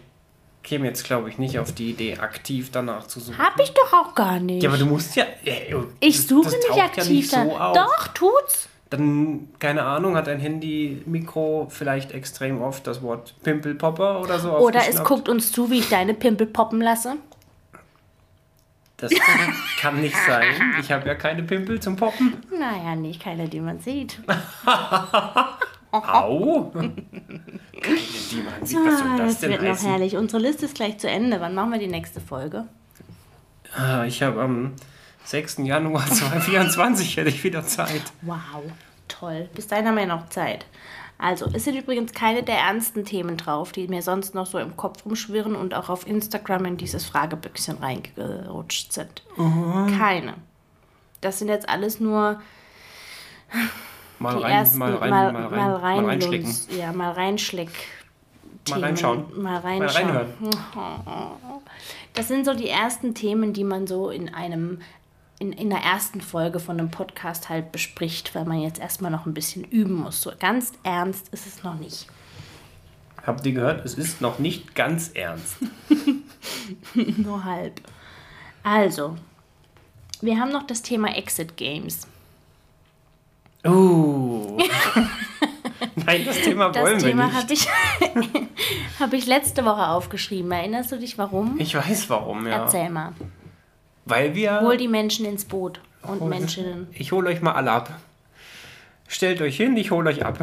käme 0.64 0.88
jetzt, 0.88 1.04
glaube 1.04 1.30
ich, 1.30 1.38
nicht 1.38 1.60
auf 1.60 1.74
die 1.74 1.92
Idee, 1.92 2.18
aktiv 2.18 2.70
danach 2.72 3.08
zu 3.08 3.20
suchen. 3.20 3.38
Hab 3.38 3.60
ich 3.60 3.72
doch 3.74 3.94
auch 3.94 4.16
gar 4.16 4.40
nicht. 4.40 4.64
Ja, 4.64 4.70
aber 4.70 4.78
du 4.78 4.86
musst 4.86 5.16
ja. 5.16 5.26
äh, 5.44 5.76
ich 6.00 6.18
das- 6.18 6.28
suche 6.28 6.46
das 6.46 6.54
nicht 6.54 6.68
taucht 6.68 6.80
aktiv 6.80 7.32
ja 7.32 7.44
nicht 7.44 7.52
so 7.52 7.58
auf. 7.58 7.76
Doch, 7.76 8.08
tut's. 8.10 8.70
Dann, 8.90 9.50
keine 9.60 9.84
Ahnung, 9.84 10.16
hat 10.16 10.28
dein 10.28 10.40
Handy-Mikro 10.40 11.68
vielleicht 11.70 12.12
extrem 12.12 12.62
oft 12.62 12.86
das 12.86 13.02
Wort 13.02 13.34
Pimpelpopper 13.42 14.22
oder 14.22 14.38
so 14.40 14.52
Oder 14.52 14.88
es 14.88 15.04
guckt 15.04 15.28
uns 15.28 15.52
zu, 15.52 15.72
wie 15.72 15.80
ich 15.80 15.90
deine 15.90 16.14
Pimpel 16.14 16.46
poppen 16.46 16.80
lasse. 16.80 17.16
Das 18.98 19.12
kann 19.82 20.00
nicht 20.00 20.16
sein. 20.28 20.76
Ich 20.80 20.92
habe 20.92 21.08
ja 21.08 21.16
keine 21.16 21.42
Pimpel 21.44 21.80
zum 21.82 21.96
Poppen. 21.96 22.38
Naja, 22.58 22.96
nicht 22.96 23.22
keine, 23.22 23.50
die 23.50 23.60
man 23.60 23.80
sieht. 23.80 24.20
Au! 26.02 26.72
Keine, 26.74 26.92
die 28.32 28.42
man 28.42 28.66
sieht. 28.66 28.80
Was 28.86 29.00
soll 29.00 29.08
Ah, 29.12 29.18
das 29.18 29.32
das 29.34 29.40
denn 29.42 29.52
wird 29.52 29.62
noch 29.62 29.70
heißen? 29.70 29.90
herrlich. 29.90 30.16
Unsere 30.18 30.42
Liste 30.42 30.66
ist 30.66 30.76
gleich 30.76 30.98
zu 30.98 31.10
Ende. 31.10 31.40
Wann 31.42 31.54
machen 31.56 31.72
wir 31.72 31.80
die 31.80 31.88
nächste 31.88 32.20
Folge? 32.22 32.66
Ah, 33.76 34.04
Ich 34.06 34.22
habe 34.24 34.42
am 34.42 34.74
6. 35.26 35.58
Januar 35.60 36.06
2024 36.10 37.18
hätte 37.18 37.30
ich 37.30 37.44
wieder 37.44 37.64
Zeit. 37.64 38.02
Wow, 38.22 38.38
toll. 39.08 39.50
Bis 39.56 39.68
dahin 39.68 39.88
haben 39.88 39.96
wir 39.96 40.04
ja 40.06 40.16
noch 40.16 40.30
Zeit. 40.30 40.66
Also, 41.20 41.46
es 41.54 41.64
sind 41.64 41.76
übrigens 41.78 42.12
keine 42.12 42.44
der 42.44 42.58
ernsten 42.58 43.06
Themen 43.06 43.38
drauf, 43.38 43.72
die 43.72 43.88
mir 43.88 44.02
sonst 44.02 44.34
noch 44.34 44.46
so 44.48 44.58
im 44.60 44.76
Kopf 44.76 45.06
rumschwirren 45.06 45.56
und 45.56 45.74
auch 45.74 45.90
auf 45.90 46.06
Instagram 46.08 46.66
in 46.66 46.78
dieses 46.78 47.06
Fragebüchsen 47.06 47.78
reingerutscht 47.78 48.92
sind. 48.92 49.24
Keine. 49.38 50.34
Das 51.22 51.40
sind 51.40 51.48
jetzt 51.48 51.70
alles 51.70 52.00
nur 52.02 52.42
Mal 54.24 54.38
rein, 54.38 54.52
ersten, 54.52 54.78
mal 54.80 54.96
rein, 54.96 55.10
mal, 55.10 55.32
mal 55.34 55.46
rein, 55.46 55.52
mal 55.60 55.76
rein, 55.76 56.02
mal 56.02 56.10
reinschlicken. 56.10 56.46
Lunz- 56.48 56.68
Ja, 56.78 56.92
mal 56.94 57.12
reinschlick. 57.12 57.70
Mal 58.70 58.80
reinschauen. 58.80 59.26
Mal 59.36 59.42
Mal 59.42 59.58
reinschauen. 59.60 60.06
reinhören. 60.08 60.34
Das 62.16 62.28
sind 62.28 62.46
so 62.46 62.54
die 62.54 62.70
ersten 62.70 63.16
Themen, 63.16 63.54
die 63.54 63.64
man 63.64 63.88
so 63.88 64.10
in 64.12 64.34
einem 64.34 64.80
in, 65.40 65.52
in 65.52 65.70
der 65.72 65.80
ersten 65.80 66.22
Folge 66.22 66.60
von 66.60 66.80
einem 66.80 66.92
Podcast 66.92 67.50
halt 67.50 67.72
bespricht, 67.72 68.36
weil 68.36 68.46
man 68.46 68.60
jetzt 68.62 68.80
erstmal 68.80 69.10
noch 69.12 69.26
ein 69.26 69.34
bisschen 69.34 69.64
üben 69.64 69.96
muss. 69.96 70.22
So 70.22 70.32
ganz 70.40 70.72
ernst 70.84 71.28
ist 71.30 71.48
es 71.48 71.64
noch 71.64 71.74
nicht. 71.74 72.06
Habt 73.26 73.46
ihr 73.46 73.54
gehört? 73.54 73.84
Es 73.84 73.96
ist 73.96 74.22
noch 74.22 74.38
nicht 74.40 74.76
ganz 74.76 75.10
ernst. 75.16 75.58
Nur 76.94 77.44
halb. 77.44 77.82
Also, 78.64 79.16
wir 80.22 80.40
haben 80.40 80.52
noch 80.52 80.64
das 80.68 80.82
Thema 80.84 81.16
Exit 81.18 81.58
Games. 81.58 82.08
Uh. 83.66 84.58
Nein, 86.06 86.26
das 86.26 86.42
Thema 86.42 86.70
Das 86.70 86.84
wollen 86.84 87.00
Thema 87.00 87.28
wir 87.28 87.34
habe 87.34 87.48
nicht. 87.48 87.68
ich, 87.68 89.00
hab 89.00 89.14
ich 89.14 89.26
letzte 89.26 89.64
Woche 89.66 89.88
aufgeschrieben. 89.88 90.52
Erinnerst 90.52 90.92
du 90.92 90.98
dich 90.98 91.18
warum? 91.18 91.56
Ich 91.60 91.76
weiß 91.76 92.10
warum, 92.10 92.46
ja. 92.48 92.64
Erzähl 92.64 92.90
mal. 92.90 93.14
Weil 94.06 94.36
wir. 94.36 94.60
Hol 94.62 94.78
die 94.78 94.88
Menschen 94.88 95.26
ins 95.26 95.46
Boot 95.46 95.80
und 96.02 96.20
Hol- 96.20 96.30
Menschinnen. 96.30 96.88
Ich 96.94 97.12
hole 97.12 97.30
euch 97.30 97.42
mal 97.42 97.54
alle 97.54 97.72
ab. 97.72 98.00
Stellt 99.08 99.42
euch 99.42 99.56
hin, 99.58 99.78
ich 99.78 99.92
hole 99.92 100.10
euch 100.10 100.26
ab. 100.26 100.40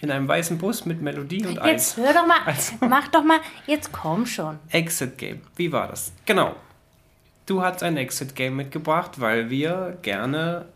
In 0.00 0.10
einem 0.10 0.26
weißen 0.28 0.56
Bus 0.56 0.86
mit 0.86 1.02
Melodie 1.02 1.44
und 1.44 1.54
Jetzt 1.56 1.62
Eis. 1.62 1.96
hör 1.98 2.14
doch 2.14 2.26
mal, 2.26 2.38
Also- 2.46 2.74
mach 2.88 3.08
doch 3.08 3.24
mal, 3.24 3.40
jetzt 3.66 3.92
komm 3.92 4.24
schon. 4.24 4.58
Exit 4.70 5.18
Game. 5.18 5.42
Wie 5.56 5.70
war 5.72 5.88
das? 5.88 6.12
Genau. 6.24 6.54
Du 7.44 7.62
hast 7.62 7.82
ein 7.82 7.96
Exit 7.98 8.34
Game 8.34 8.56
mitgebracht, 8.56 9.20
weil 9.20 9.50
wir 9.50 9.98
gerne, 10.02 10.66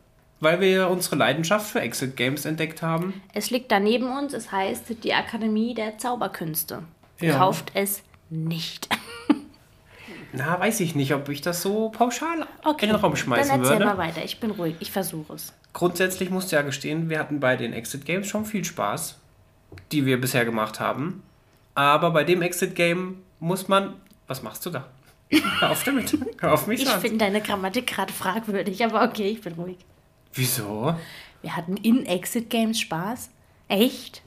weil 0.44 0.60
wir 0.60 0.88
unsere 0.88 1.16
Leidenschaft 1.16 1.66
für 1.68 1.80
Exit 1.80 2.16
Games 2.16 2.44
entdeckt 2.44 2.82
haben. 2.82 3.20
Es 3.32 3.50
liegt 3.50 3.72
da 3.72 3.80
neben 3.80 4.16
uns, 4.16 4.32
es 4.32 4.52
heißt 4.52 5.02
die 5.02 5.14
Akademie 5.14 5.74
der 5.74 5.98
Zauberkünste. 5.98 6.84
Ja. 7.20 7.38
Kauft 7.38 7.72
es 7.74 8.02
nicht. 8.30 8.88
Na, 10.32 10.58
weiß 10.60 10.80
ich 10.80 10.94
nicht, 10.94 11.14
ob 11.14 11.28
ich 11.28 11.40
das 11.40 11.62
so 11.62 11.90
pauschal 11.90 12.46
in 12.64 12.76
den 12.78 12.90
Raum 12.96 13.12
dann 13.12 13.16
schmeißen 13.16 13.50
erzähl 13.50 13.78
würde. 13.78 13.84
mal 13.86 13.98
weiter. 13.98 14.24
Ich 14.24 14.40
bin 14.40 14.50
ruhig, 14.50 14.76
ich 14.80 14.90
versuche 14.90 15.34
es. 15.34 15.52
Grundsätzlich 15.72 16.30
musst 16.30 16.52
du 16.52 16.56
ja 16.56 16.62
gestehen, 16.62 17.08
wir 17.08 17.18
hatten 17.18 17.40
bei 17.40 17.56
den 17.56 17.72
Exit 17.72 18.04
Games 18.04 18.26
schon 18.26 18.44
viel 18.44 18.64
Spaß, 18.64 19.18
die 19.92 20.06
wir 20.06 20.20
bisher 20.20 20.44
gemacht 20.44 20.80
haben. 20.80 21.22
Aber 21.74 22.10
bei 22.10 22.24
dem 22.24 22.42
Exit 22.42 22.74
Game 22.74 23.22
muss 23.40 23.68
man. 23.68 23.94
Was 24.26 24.42
machst 24.42 24.64
du 24.66 24.70
da? 24.70 24.86
Hör 25.60 25.70
auf 25.70 25.84
damit. 25.84 26.16
Hör 26.38 26.52
auf 26.52 26.66
mich 26.66 26.82
Ich 26.82 26.88
finde 26.88 27.18
deine 27.18 27.40
Grammatik 27.40 27.86
gerade 27.86 28.12
fragwürdig, 28.12 28.84
aber 28.84 29.02
okay, 29.02 29.28
ich 29.30 29.40
bin 29.40 29.54
ruhig. 29.54 29.78
Wieso? 30.35 30.95
Wir 31.43 31.57
hatten 31.57 31.76
in 31.76 32.07
Exit 32.07 32.50
Games 32.50 32.81
Spaß. 32.81 33.31
Echt? 33.69 34.23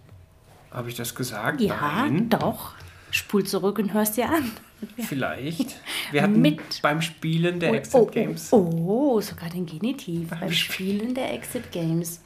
Habe 0.72 0.90
ich 0.90 0.96
das 0.96 1.16
gesagt? 1.16 1.62
Ja, 1.62 2.06
Nein. 2.08 2.30
doch. 2.30 2.74
Spul 3.12 3.46
zurück 3.46 3.80
und 3.80 3.94
hörst 3.94 4.18
dir 4.18 4.30
an. 4.30 4.52
Vielleicht. 4.98 5.76
Wir 6.12 6.22
hatten 6.22 6.42
Mit- 6.42 6.82
beim 6.82 7.02
Spielen 7.02 7.60
der 7.60 7.74
Exit 7.74 7.96
oh, 7.96 8.06
Games. 8.06 8.54
Oh, 8.54 9.16
oh, 9.18 9.22
sogar 9.22 9.50
den 9.50 9.66
Genitiv. 9.66 10.30
Beim 10.30 10.52
Spielen 10.52 11.16
der 11.16 11.34
Exit 11.34 11.72
Games. 11.72 12.22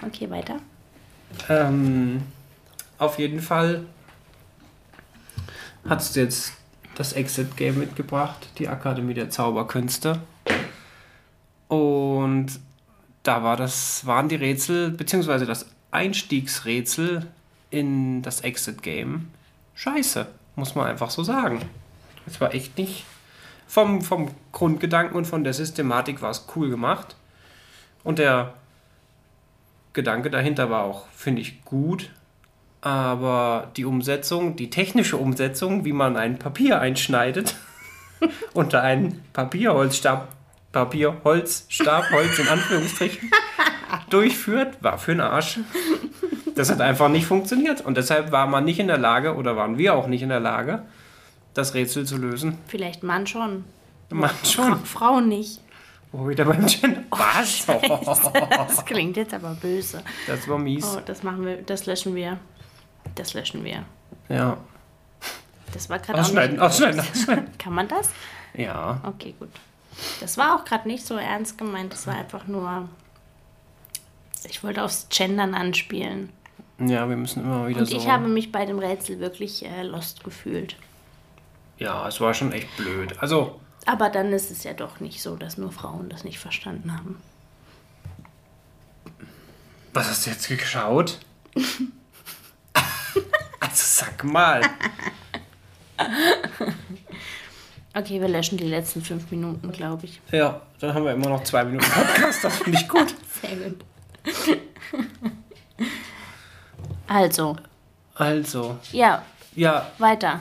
Okay, 0.00 0.30
weiter. 0.30 0.60
Ähm, 1.48 2.22
auf 2.98 3.18
jeden 3.18 3.40
Fall 3.40 3.84
hast 5.88 6.14
du 6.14 6.20
jetzt 6.20 6.52
das 6.94 7.14
Exit 7.14 7.56
Game 7.56 7.78
mitgebracht, 7.78 8.48
die 8.58 8.68
Akademie 8.68 9.14
der 9.14 9.30
Zauberkünste. 9.30 10.20
Und 11.68 12.60
da 13.22 13.42
war 13.42 13.56
das, 13.56 14.06
waren 14.06 14.28
die 14.28 14.36
Rätsel, 14.36 14.90
beziehungsweise 14.90 15.46
das 15.46 15.66
Einstiegsrätsel 15.90 17.26
in 17.70 18.22
das 18.22 18.40
Exit 18.40 18.82
Game 18.82 19.28
scheiße, 19.74 20.26
muss 20.56 20.74
man 20.74 20.86
einfach 20.86 21.10
so 21.10 21.22
sagen. 21.22 21.62
Es 22.26 22.40
war 22.40 22.54
echt 22.54 22.78
nicht. 22.78 23.04
Vom, 23.66 24.02
vom 24.02 24.30
Grundgedanken 24.52 25.16
und 25.16 25.24
von 25.24 25.44
der 25.44 25.54
Systematik 25.54 26.20
war 26.20 26.30
es 26.30 26.46
cool 26.54 26.68
gemacht. 26.68 27.16
Und 28.04 28.18
der 28.18 28.54
Gedanke 29.92 30.30
dahinter 30.30 30.70
war 30.70 30.84
auch, 30.84 31.06
finde 31.08 31.40
ich, 31.40 31.64
gut. 31.64 32.10
Aber 32.80 33.70
die 33.76 33.84
Umsetzung, 33.84 34.56
die 34.56 34.70
technische 34.70 35.16
Umsetzung, 35.16 35.84
wie 35.84 35.92
man 35.92 36.16
ein 36.16 36.38
Papier 36.38 36.80
einschneidet, 36.80 37.54
unter 38.52 38.82
einen 38.82 39.22
Papierholzstab, 39.32 40.28
Papierholzstab, 40.72 42.10
Holz 42.10 42.38
in 42.38 42.48
Anführungsstrichen, 42.48 43.30
durchführt, 44.10 44.82
war 44.82 44.98
für 44.98 45.12
den 45.12 45.20
Arsch. 45.20 45.60
Das 46.54 46.70
hat 46.70 46.80
einfach 46.80 47.08
nicht 47.08 47.26
funktioniert. 47.26 47.82
Und 47.82 47.96
deshalb 47.96 48.32
war 48.32 48.46
man 48.46 48.64
nicht 48.64 48.78
in 48.78 48.88
der 48.88 48.98
Lage, 48.98 49.36
oder 49.36 49.56
waren 49.56 49.78
wir 49.78 49.94
auch 49.94 50.06
nicht 50.06 50.22
in 50.22 50.30
der 50.30 50.40
Lage, 50.40 50.82
das 51.54 51.74
Rätsel 51.74 52.06
zu 52.06 52.16
lösen. 52.16 52.58
Vielleicht 52.66 53.02
Mann 53.02 53.26
schon. 53.26 53.64
Man 54.10 54.30
schon. 54.44 54.84
Frauen 54.84 55.28
nicht. 55.28 55.60
Oh, 56.12 56.28
wieder 56.28 56.44
beim 56.44 56.66
Gender. 56.66 57.02
Was? 57.10 57.64
Das 57.64 58.84
klingt 58.84 59.16
jetzt 59.16 59.32
aber 59.32 59.54
böse. 59.54 60.02
Das 60.26 60.46
war 60.46 60.58
mies. 60.58 60.96
Oh, 60.96 61.00
das 61.04 61.22
machen 61.22 61.46
wir, 61.46 61.56
das 61.62 61.86
löschen 61.86 62.14
wir. 62.14 62.38
Das 63.14 63.32
löschen 63.32 63.64
wir. 63.64 63.84
Ja. 64.28 64.58
Das 65.72 65.88
war 65.88 65.98
gerade 65.98 66.20
Ausschneiden, 66.20 66.60
ausschneiden, 66.60 67.00
ausschneiden. 67.00 67.46
Kann 67.58 67.72
man 67.72 67.88
das? 67.88 68.10
Ja. 68.54 69.00
Okay, 69.04 69.34
gut. 69.38 69.48
Das 70.20 70.36
war 70.38 70.56
auch 70.56 70.64
gerade 70.64 70.88
nicht 70.88 71.06
so 71.06 71.16
ernst 71.16 71.58
gemeint. 71.58 71.92
Das 71.92 72.06
war 72.06 72.14
einfach 72.14 72.46
nur. 72.46 72.88
Ich 74.44 74.64
wollte 74.64 74.82
aufs 74.82 75.06
Gendern 75.08 75.54
anspielen. 75.54 76.30
Ja, 76.78 77.08
wir 77.08 77.16
müssen 77.16 77.44
immer 77.44 77.68
wieder 77.68 77.80
Und 77.80 77.86
so. 77.86 77.96
ich 77.96 78.08
habe 78.08 78.26
mich 78.28 78.50
bei 78.50 78.64
dem 78.66 78.78
Rätsel 78.78 79.20
wirklich 79.20 79.64
äh, 79.64 79.82
lost 79.82 80.24
gefühlt. 80.24 80.76
Ja, 81.78 82.08
es 82.08 82.20
war 82.20 82.34
schon 82.34 82.50
echt 82.52 82.74
blöd. 82.76 83.14
Also, 83.20 83.60
Aber 83.86 84.08
dann 84.10 84.32
ist 84.32 84.50
es 84.50 84.64
ja 84.64 84.72
doch 84.72 84.98
nicht 85.00 85.22
so, 85.22 85.36
dass 85.36 85.58
nur 85.58 85.70
Frauen 85.72 86.08
das 86.08 86.24
nicht 86.24 86.38
verstanden 86.40 86.92
haben. 86.96 87.20
was 89.92 90.08
hast 90.08 90.26
du 90.26 90.30
jetzt 90.30 90.48
geschaut? 90.48 91.20
also, 93.60 93.74
sag 93.74 94.24
mal. 94.24 94.62
Okay, 97.94 98.20
wir 98.20 98.28
löschen 98.28 98.56
die 98.56 98.64
letzten 98.68 99.02
fünf 99.02 99.30
Minuten, 99.30 99.70
glaube 99.70 100.06
ich. 100.06 100.20
Ja, 100.30 100.62
dann 100.80 100.94
haben 100.94 101.04
wir 101.04 101.12
immer 101.12 101.28
noch 101.28 101.44
zwei 101.44 101.64
Minuten 101.64 101.84
Podcast. 101.90 102.42
Das 102.44 102.56
finde 102.58 102.78
ich 102.80 102.88
gut. 102.88 103.14
Sehr 103.42 103.56
gut. 103.56 103.84
Also, 107.06 107.56
Also, 108.14 108.78
ja, 108.92 109.22
ja, 109.54 109.90
weiter. 109.98 110.40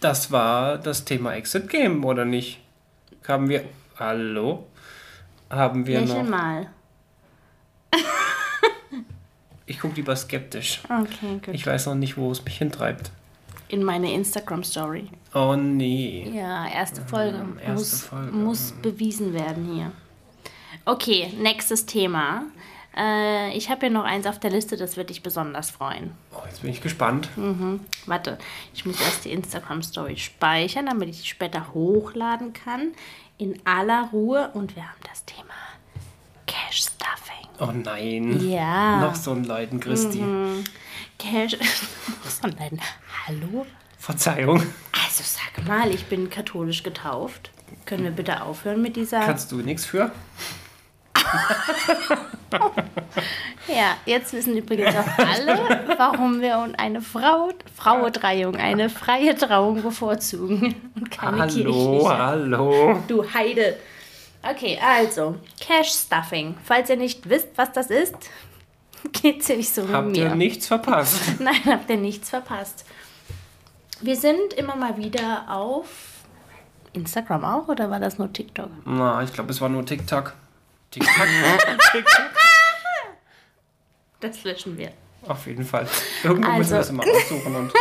das 0.00 0.30
war 0.30 0.76
das 0.78 1.04
Thema 1.04 1.34
Exit 1.34 1.68
Game, 1.70 2.04
oder 2.04 2.24
nicht? 2.24 2.60
Haben 3.26 3.48
wir. 3.48 3.64
Hallo? 3.98 4.66
Haben 5.48 5.86
wir 5.86 6.00
Lächel 6.00 6.22
noch. 6.24 6.30
mal. 6.30 6.66
Ich 9.64 9.78
gucke 9.80 9.94
lieber 9.96 10.14
skeptisch. 10.16 10.80
Okay, 10.84 11.40
gut. 11.44 11.54
Ich 11.54 11.66
weiß 11.66 11.86
noch 11.86 11.94
nicht, 11.94 12.16
wo 12.18 12.30
es 12.30 12.44
mich 12.44 12.58
hintreibt. 12.58 13.10
In 13.72 13.84
meine 13.84 14.12
Instagram-Story. 14.12 15.08
Oh 15.32 15.54
nee. 15.56 16.30
Ja, 16.30 16.68
erste 16.68 17.00
Folge. 17.00 17.38
Ähm, 17.38 17.56
erste 17.58 17.72
muss, 17.72 18.02
Folge. 18.02 18.32
muss 18.32 18.72
bewiesen 18.82 19.32
werden 19.32 19.74
hier. 19.74 19.92
Okay, 20.84 21.32
nächstes 21.40 21.86
Thema. 21.86 22.42
Äh, 22.94 23.56
ich 23.56 23.70
habe 23.70 23.80
hier 23.86 23.90
noch 23.90 24.04
eins 24.04 24.26
auf 24.26 24.38
der 24.38 24.50
Liste, 24.50 24.76
das 24.76 24.98
wird 24.98 25.08
dich 25.08 25.22
besonders 25.22 25.70
freuen. 25.70 26.10
Oh, 26.34 26.42
jetzt 26.44 26.60
bin 26.60 26.70
ich 26.70 26.82
gespannt. 26.82 27.30
Warte, 28.04 28.36
ich 28.74 28.84
muss 28.84 29.00
erst 29.00 29.24
die 29.24 29.32
Instagram-Story 29.32 30.18
speichern, 30.18 30.84
damit 30.84 31.08
ich 31.08 31.22
sie 31.22 31.28
später 31.28 31.72
hochladen 31.72 32.52
kann. 32.52 32.92
In 33.38 33.58
aller 33.64 34.10
Ruhe. 34.12 34.50
Und 34.52 34.76
wir 34.76 34.82
haben 34.82 35.00
das 35.08 35.24
Thema 35.24 35.54
Cash-Stuffing. 36.46 37.48
Oh 37.58 37.72
nein. 37.72 38.46
Ja. 38.50 39.00
Noch 39.00 39.14
so 39.14 39.30
ein 39.32 39.44
Leiden, 39.44 39.80
Christi. 39.80 40.22
Cash. 41.22 41.56
Denn? 42.42 42.80
Hallo? 43.26 43.66
Verzeihung. 43.98 44.56
Also 44.92 45.22
sag 45.22 45.64
mal, 45.66 45.94
ich 45.94 46.06
bin 46.06 46.28
katholisch 46.28 46.82
getauft. 46.82 47.50
Können 47.86 48.02
wir 48.04 48.10
bitte 48.10 48.42
aufhören 48.42 48.82
mit 48.82 48.96
dieser. 48.96 49.20
Kannst 49.20 49.52
du 49.52 49.58
nichts 49.58 49.84
für? 49.84 50.10
Ja, 53.68 53.96
jetzt 54.06 54.32
wissen 54.32 54.56
übrigens 54.56 54.94
auch 54.96 55.18
alle, 55.18 55.84
warum 55.96 56.40
wir 56.40 56.58
und 56.58 56.74
eine 56.74 57.00
Frau, 57.00 57.50
Frauendreiung, 57.74 58.56
eine 58.56 58.90
freie 58.90 59.36
Trauung 59.36 59.82
bevorzugen 59.82 60.74
und 60.96 61.10
keine 61.10 61.42
Hallo, 61.42 61.52
kirchliche. 61.54 62.18
hallo. 62.18 63.02
Du 63.06 63.24
Heide. 63.32 63.76
Okay, 64.42 64.78
also, 64.84 65.36
Cash 65.60 65.92
Stuffing. 65.92 66.56
Falls 66.64 66.90
ihr 66.90 66.96
nicht 66.96 67.28
wisst, 67.30 67.48
was 67.56 67.72
das 67.72 67.86
ist, 67.86 68.16
geht's 69.12 69.48
ja 69.48 69.56
nicht 69.56 69.74
so 69.74 69.88
Habt 69.88 70.08
mir. 70.08 70.16
ihr 70.24 70.34
nichts 70.34 70.66
verpasst? 70.66 71.20
Nein, 71.40 71.60
habt 71.66 71.88
ihr 71.90 71.96
nichts 71.96 72.30
verpasst. 72.30 72.84
Wir 74.00 74.16
sind 74.16 74.52
immer 74.54 74.76
mal 74.76 74.96
wieder 74.96 75.44
auf 75.48 75.86
Instagram 76.92 77.44
auch 77.44 77.68
oder 77.68 77.90
war 77.90 78.00
das 78.00 78.18
nur 78.18 78.32
TikTok? 78.32 78.68
Na, 78.84 79.22
ich 79.22 79.32
glaube, 79.32 79.50
es 79.50 79.60
war 79.60 79.68
nur 79.68 79.84
TikTok. 79.86 80.34
TikTok? 80.90 81.14
TikTok? 81.92 82.30
Das 84.20 84.44
löschen 84.44 84.76
wir. 84.78 84.92
Auf 85.26 85.46
jeden 85.46 85.64
Fall. 85.64 85.86
Irgendwo 86.22 86.48
Also- 86.48 86.58
müssen 86.58 86.72
wir 86.72 86.80
es 86.80 86.88
immer 86.90 87.02
aussuchen. 87.04 87.56
Und 87.56 87.72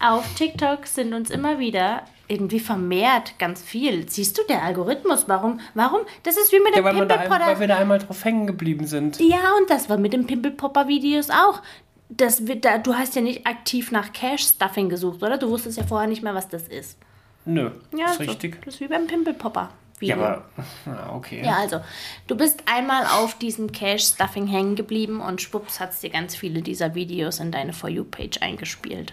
Auf 0.00 0.24
TikTok 0.34 0.86
sind 0.86 1.12
uns 1.14 1.30
immer 1.30 1.58
wieder 1.58 2.02
irgendwie 2.26 2.60
vermehrt 2.60 3.38
ganz 3.38 3.60
viel. 3.60 4.08
Siehst 4.08 4.38
du, 4.38 4.42
der 4.48 4.62
Algorithmus, 4.62 5.24
warum? 5.28 5.60
Warum? 5.74 6.02
Das 6.22 6.36
ist 6.36 6.52
wie 6.52 6.60
mit 6.60 6.76
dem 6.76 6.84
Ja, 6.86 6.92
Pimpelpopper. 6.92 7.40
weil 7.46 7.60
wir 7.60 7.66
da 7.68 7.76
einmal 7.76 7.98
drauf 7.98 8.24
hängen 8.24 8.46
geblieben 8.46 8.86
sind. 8.86 9.18
Ja, 9.20 9.54
und 9.58 9.68
das 9.68 9.88
war 9.90 9.98
mit 9.98 10.12
den 10.12 10.26
Pimpelpopper-Videos 10.26 11.30
auch. 11.30 11.60
Das 12.08 12.46
wird 12.46 12.64
da, 12.64 12.78
du 12.78 12.94
hast 12.94 13.14
ja 13.16 13.20
nicht 13.22 13.46
aktiv 13.46 13.90
nach 13.92 14.12
Cash-Stuffing 14.12 14.88
gesucht, 14.88 15.22
oder? 15.22 15.38
Du 15.38 15.48
wusstest 15.50 15.76
ja 15.78 15.84
vorher 15.84 16.08
nicht 16.08 16.22
mehr, 16.22 16.34
was 16.34 16.48
das 16.48 16.62
ist. 16.68 16.98
Nö, 17.44 17.70
Ja, 17.96 18.06
ist 18.06 18.18
so, 18.18 18.22
richtig. 18.24 18.62
Das 18.64 18.74
ist 18.74 18.80
wie 18.80 18.88
beim 18.88 19.06
Pimpelpopper. 19.06 19.70
Ja, 20.00 20.14
aber, 20.16 20.44
ja, 20.86 21.10
okay. 21.14 21.42
Ja, 21.44 21.56
also, 21.56 21.80
du 22.26 22.36
bist 22.36 22.62
einmal 22.72 23.04
auf 23.06 23.38
diesem 23.38 23.72
Cash-Stuffing 23.72 24.46
hängen 24.46 24.76
geblieben 24.76 25.20
und 25.20 25.42
schwupps 25.42 25.78
hat 25.80 25.90
es 25.92 26.00
dir 26.00 26.10
ganz 26.10 26.36
viele 26.36 26.62
dieser 26.62 26.94
Videos 26.94 27.38
in 27.40 27.50
deine 27.52 27.72
For 27.72 27.90
You-Page 27.90 28.40
eingespielt. 28.40 29.12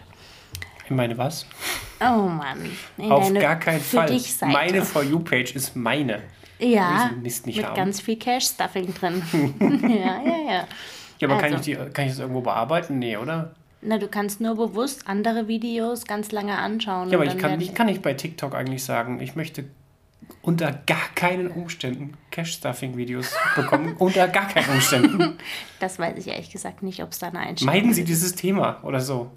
Ich 0.90 0.92
meine, 0.96 1.18
was? 1.18 1.46
Oh 2.00 2.30
Mann. 2.30 2.72
In 2.98 3.12
Auf 3.12 3.26
deine 3.26 3.40
gar 3.42 3.58
keinen 3.60 3.82
Fall. 3.82 4.10
Meine 4.44 4.84
For 4.86 5.04
You-Page 5.04 5.54
ist 5.56 5.76
meine. 5.76 6.22
ja, 6.60 7.12
Mist 7.22 7.46
nicht 7.46 7.58
mit 7.58 7.66
haben. 7.66 7.76
ganz 7.76 8.00
viel 8.00 8.16
Cash-Stuffing 8.18 8.94
drin. 8.94 9.22
ja, 9.84 10.22
ja, 10.24 10.52
ja. 10.54 10.68
Ja, 11.20 11.28
aber 11.28 11.42
kann, 11.42 11.54
Also. 11.54 11.72
ich 11.72 11.78
die, 11.78 11.90
kann 11.92 12.06
ich 12.06 12.12
das 12.12 12.20
irgendwo 12.20 12.40
bearbeiten? 12.40 13.00
Nee, 13.00 13.18
oder? 13.18 13.54
Na, 13.82 13.98
du 13.98 14.08
kannst 14.08 14.40
nur 14.40 14.56
bewusst 14.56 15.08
andere 15.10 15.50
Videos 15.50 16.06
ganz 16.06 16.32
lange 16.32 16.58
anschauen. 16.58 17.10
Ja, 17.10 17.18
aber 17.18 17.26
ich 17.26 17.38
kann, 17.38 17.60
ich 17.60 17.74
kann 17.76 17.88
nicht 17.88 18.02
bei 18.02 18.14
TikTok 18.14 18.56
eigentlich 18.56 18.84
sagen, 18.86 19.20
ich 19.20 19.36
möchte 19.36 19.66
unter 20.42 20.72
gar 20.72 21.10
keinen 21.16 21.48
Umständen 21.52 22.14
Cash-Stuffing-Videos 22.32 23.36
bekommen. 23.58 23.96
unter 24.00 24.30
gar 24.30 24.48
keinen 24.48 24.70
Umständen. 24.70 25.38
Das 25.82 26.00
weiß 26.00 26.18
ich 26.18 26.28
ehrlich 26.28 26.50
gesagt 26.50 26.82
nicht, 26.82 27.04
ob 27.04 27.12
es 27.12 27.20
da 27.20 27.28
eine 27.28 27.40
Einstellung 27.40 27.74
Meiden 27.76 27.94
Sie 27.94 28.06
dieses 28.06 28.36
Thema 28.36 28.80
oder 28.84 29.02
so. 29.02 29.32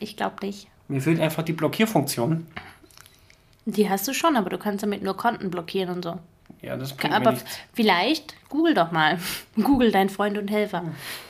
Ich 0.00 0.16
glaube 0.16 0.36
nicht. 0.46 0.68
Mir 0.88 1.00
fehlt 1.00 1.20
einfach 1.20 1.42
die 1.42 1.52
Blockierfunktion. 1.52 2.46
Die 3.66 3.88
hast 3.90 4.08
du 4.08 4.14
schon, 4.14 4.36
aber 4.36 4.48
du 4.50 4.58
kannst 4.58 4.82
damit 4.82 5.02
nur 5.02 5.16
Konten 5.16 5.50
blockieren 5.50 5.94
und 5.94 6.02
so. 6.02 6.18
Ja, 6.62 6.76
das 6.76 6.96
bringt 6.96 7.14
Aber 7.14 7.36
vielleicht, 7.74 8.34
google 8.48 8.74
doch 8.74 8.90
mal. 8.90 9.18
Google 9.56 9.92
dein 9.92 10.08
Freund 10.08 10.38
und 10.38 10.50
Helfer. 10.50 10.82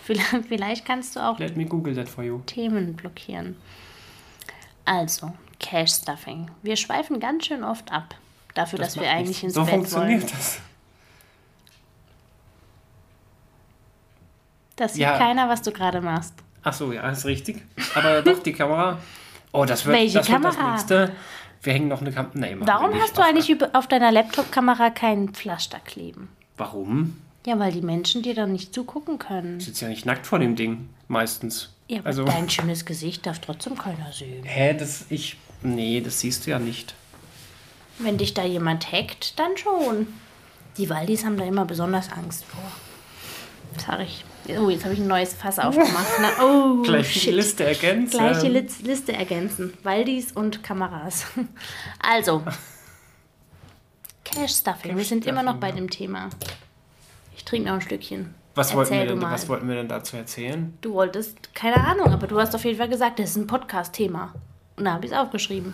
Vielleicht, 0.05 0.47
vielleicht 0.49 0.85
kannst 0.87 1.17
du 1.17 1.21
auch 1.21 1.39
Let 1.39 1.57
me 1.57 1.67
Google 1.67 1.95
that 1.97 2.09
for 2.09 2.23
you. 2.25 2.39
Themen 2.47 2.95
blockieren. 2.95 3.57
Also, 4.85 5.33
Cash 5.59 5.91
Stuffing. 5.91 6.51
Wir 6.63 6.77
schweifen 6.77 7.21
ganz 7.21 7.47
schön 7.47 7.63
oft 7.65 7.93
ab. 7.93 8.15
Dafür, 8.55 8.79
dass 8.79 8.99
wir 8.99 9.11
eigentlich 9.11 9.43
ins 9.45 9.55
nichts. 9.55 9.55
So 9.57 9.65
Bett 9.65 9.75
funktioniert 9.75 10.23
wollen. 10.23 10.33
das. 10.33 10.61
Das 14.77 14.93
sieht 14.95 15.03
Ja. 15.03 15.19
keiner, 15.19 15.49
was 15.49 15.61
du 15.63 15.73
gerade 15.73 16.01
machst. 16.01 16.35
Ach 16.63 16.73
so, 16.73 16.93
ja, 16.93 17.09
ist 17.11 17.25
richtig. 17.27 17.63
Aber 17.95 18.23
doch, 18.23 18.39
die 18.43 18.53
Kamera. 18.53 18.99
Oh, 19.53 19.65
das 19.65 19.85
wird, 19.87 19.97
Welche 19.97 20.19
das, 20.19 20.29
wird 20.29 20.45
das 20.45 20.57
Kamera? 20.57 20.73
nächste. 20.73 21.13
Wir 21.63 21.73
hängen 21.73 21.89
noch 21.89 22.01
eine 22.01 22.13
Kamera. 22.13 22.33
Nee, 22.35 22.57
Warum 22.61 22.95
hast 23.01 23.17
du 23.19 23.23
eigentlich 23.23 23.51
über- 23.51 23.71
auf 23.73 23.87
deiner 23.89 24.13
Laptop-Kamera 24.13 24.91
keinen 24.91 25.31
Pflaster 25.35 25.81
kleben? 25.81 26.29
Warum? 26.57 27.17
Ja, 27.47 27.59
weil 27.59 27.73
die 27.73 27.81
Menschen 27.83 28.23
dir 28.23 28.35
dann 28.35 28.53
nicht 28.53 28.75
zugucken 28.75 29.19
können. 29.19 29.59
Ich 29.59 29.65
sitze 29.67 29.85
ja 29.87 29.89
nicht 29.91 30.05
nackt 30.07 30.27
vor 30.27 30.39
dem 30.39 30.55
Ding. 30.55 30.89
Meistens. 31.09 31.71
Ja, 31.89 31.99
aber 32.01 32.09
also, 32.09 32.25
dein 32.25 32.51
schönes 32.51 32.85
Gesicht 32.85 33.25
darf 33.27 33.39
trotzdem 33.39 33.77
keiner 33.79 34.13
sehen. 34.13 34.45
hä, 34.45 34.75
das 34.75 35.07
ich. 35.09 35.37
Nee, 35.63 36.01
das 36.03 36.21
siehst 36.21 36.47
du 36.47 36.51
ja 36.51 36.59
nicht. 36.59 36.95
Wenn 37.99 38.19
dich 38.19 38.35
da 38.35 38.45
jemand 38.45 38.93
hackt, 38.93 39.39
dann 39.39 39.57
schon. 39.57 40.07
Die 40.77 40.89
Waldis 40.91 41.25
haben 41.25 41.37
da 41.39 41.45
immer 41.45 41.65
besonders 41.65 42.13
Angst 42.13 42.45
vor. 42.45 42.61
Sag 43.85 44.01
ich. 44.01 44.25
Oh, 44.59 44.71
jetzt 44.71 44.85
habe 44.85 44.95
ich 44.95 45.01
ein 45.01 45.07
neues 45.07 45.35
Fass 45.35 45.59
aufgemacht. 45.59 46.07
Na, 46.21 46.29
oh, 46.43 46.83
Gleich 46.85 47.13
die 47.13 47.19
shit. 47.19 47.35
Liste 47.35 47.65
ergänzt. 47.65 48.13
Gleiche 48.15 48.47
ähm, 48.47 48.53
Liz- 48.55 48.81
Liste 48.83 49.13
ergänzen. 49.13 49.75
Waldis 49.83 50.33
und 50.33 50.63
Kameras. 50.63 51.27
Also. 52.01 52.43
Cash 54.25 54.57
Stuffing. 54.57 54.97
Wir 54.97 55.05
sind 55.05 55.27
immer 55.27 55.43
noch 55.43 55.57
bei 55.57 55.73
dem 55.73 55.91
Thema. 55.91 56.29
Ich 57.37 57.45
trinke 57.45 57.69
noch 57.69 57.75
ein 57.77 57.81
Stückchen. 57.81 58.35
Was 58.55 58.75
wollten, 58.75 58.95
wir 58.95 59.07
denn, 59.07 59.23
was 59.23 59.49
wollten 59.49 59.69
wir 59.69 59.77
denn 59.77 59.89
dazu 59.89 60.17
erzählen? 60.17 60.77
Du 60.81 60.95
wolltest, 60.95 61.55
keine 61.55 61.77
Ahnung, 61.77 62.13
aber 62.13 62.27
du 62.27 62.41
hast 62.41 62.55
auf 62.55 62.65
jeden 62.65 62.77
Fall 62.77 62.89
gesagt, 62.89 63.19
das 63.19 63.31
ist 63.31 63.37
ein 63.37 63.47
Podcast-Thema. 63.47 64.35
Und 64.77 64.85
da 64.85 64.95
habe 64.95 65.07
ich 65.07 65.13
es 65.13 65.17
aufgeschrieben. 65.17 65.73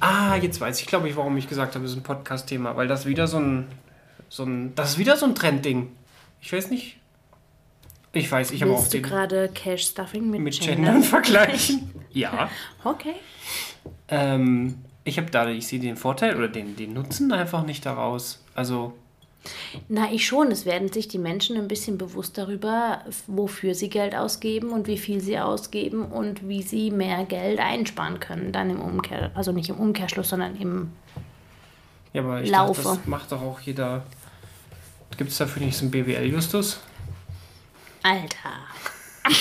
Ah, 0.00 0.36
jetzt 0.36 0.60
weiß 0.60 0.80
ich, 0.80 0.86
glaube 0.86 1.08
ich, 1.08 1.16
warum 1.16 1.36
ich 1.36 1.48
gesagt 1.48 1.74
habe, 1.74 1.84
es 1.84 1.92
ist 1.92 1.96
ein 1.96 2.02
Podcast-Thema. 2.02 2.76
Weil 2.76 2.88
das 2.88 3.06
wieder 3.06 3.26
so 3.26 3.38
ein, 3.38 3.66
so 4.28 4.44
ein. 4.44 4.74
Das 4.74 4.90
ist 4.90 4.98
wieder 4.98 5.16
so 5.16 5.26
ein 5.26 5.34
Trendding. 5.34 5.90
Ich 6.40 6.52
weiß 6.52 6.70
nicht. 6.70 6.98
Ich 8.14 8.30
weiß, 8.30 8.50
ich 8.50 8.62
habe 8.62 8.72
auch 8.72 8.78
Willst 8.78 8.92
du 8.92 8.98
den 8.98 9.04
gerade 9.04 9.48
Cash 9.54 9.86
Stuffing 9.88 10.30
mit, 10.30 10.40
mit 10.40 10.60
Gendern 10.60 10.76
Gendern 10.84 11.02
vergleichen. 11.02 11.90
Ja. 12.12 12.50
Okay. 12.84 13.14
Ähm, 14.08 14.74
ich 15.04 15.16
habe 15.18 15.30
da, 15.30 15.48
ich 15.48 15.66
sehe 15.66 15.80
den 15.80 15.96
Vorteil 15.96 16.36
oder 16.36 16.48
den, 16.48 16.76
den 16.76 16.92
Nutzen 16.92 17.32
einfach 17.32 17.64
nicht 17.64 17.86
daraus. 17.86 18.42
Also, 18.54 18.92
Na, 19.88 20.12
ich 20.12 20.26
schon. 20.26 20.50
Es 20.50 20.66
werden 20.66 20.92
sich 20.92 21.08
die 21.08 21.18
Menschen 21.18 21.56
ein 21.56 21.68
bisschen 21.68 21.96
bewusst 21.96 22.36
darüber, 22.36 23.02
wofür 23.26 23.74
sie 23.74 23.88
Geld 23.88 24.14
ausgeben 24.14 24.70
und 24.70 24.86
wie 24.88 24.98
viel 24.98 25.20
sie 25.20 25.38
ausgeben 25.38 26.04
und 26.04 26.46
wie 26.48 26.62
sie 26.62 26.90
mehr 26.90 27.24
Geld 27.24 27.60
einsparen 27.60 28.20
können. 28.20 28.52
Dann 28.52 28.68
im 28.68 28.80
Umkehr, 28.80 29.30
also 29.34 29.52
nicht 29.52 29.70
im 29.70 29.76
Umkehrschluss, 29.76 30.28
sondern 30.28 30.56
im. 30.56 30.92
ja, 32.12 32.22
aber 32.22 32.42
ich 32.42 32.50
Laufe. 32.50 32.82
dachte, 32.82 32.96
das 32.98 33.06
macht 33.06 33.32
doch 33.32 33.40
auch 33.42 33.60
jeder. 33.60 34.04
Gibt 35.16 35.30
es 35.30 35.38
dafür 35.38 35.62
nicht 35.62 35.76
so 35.76 35.84
einen 35.84 35.90
BWL-Justus? 35.92 36.80
Alter. 38.02 38.50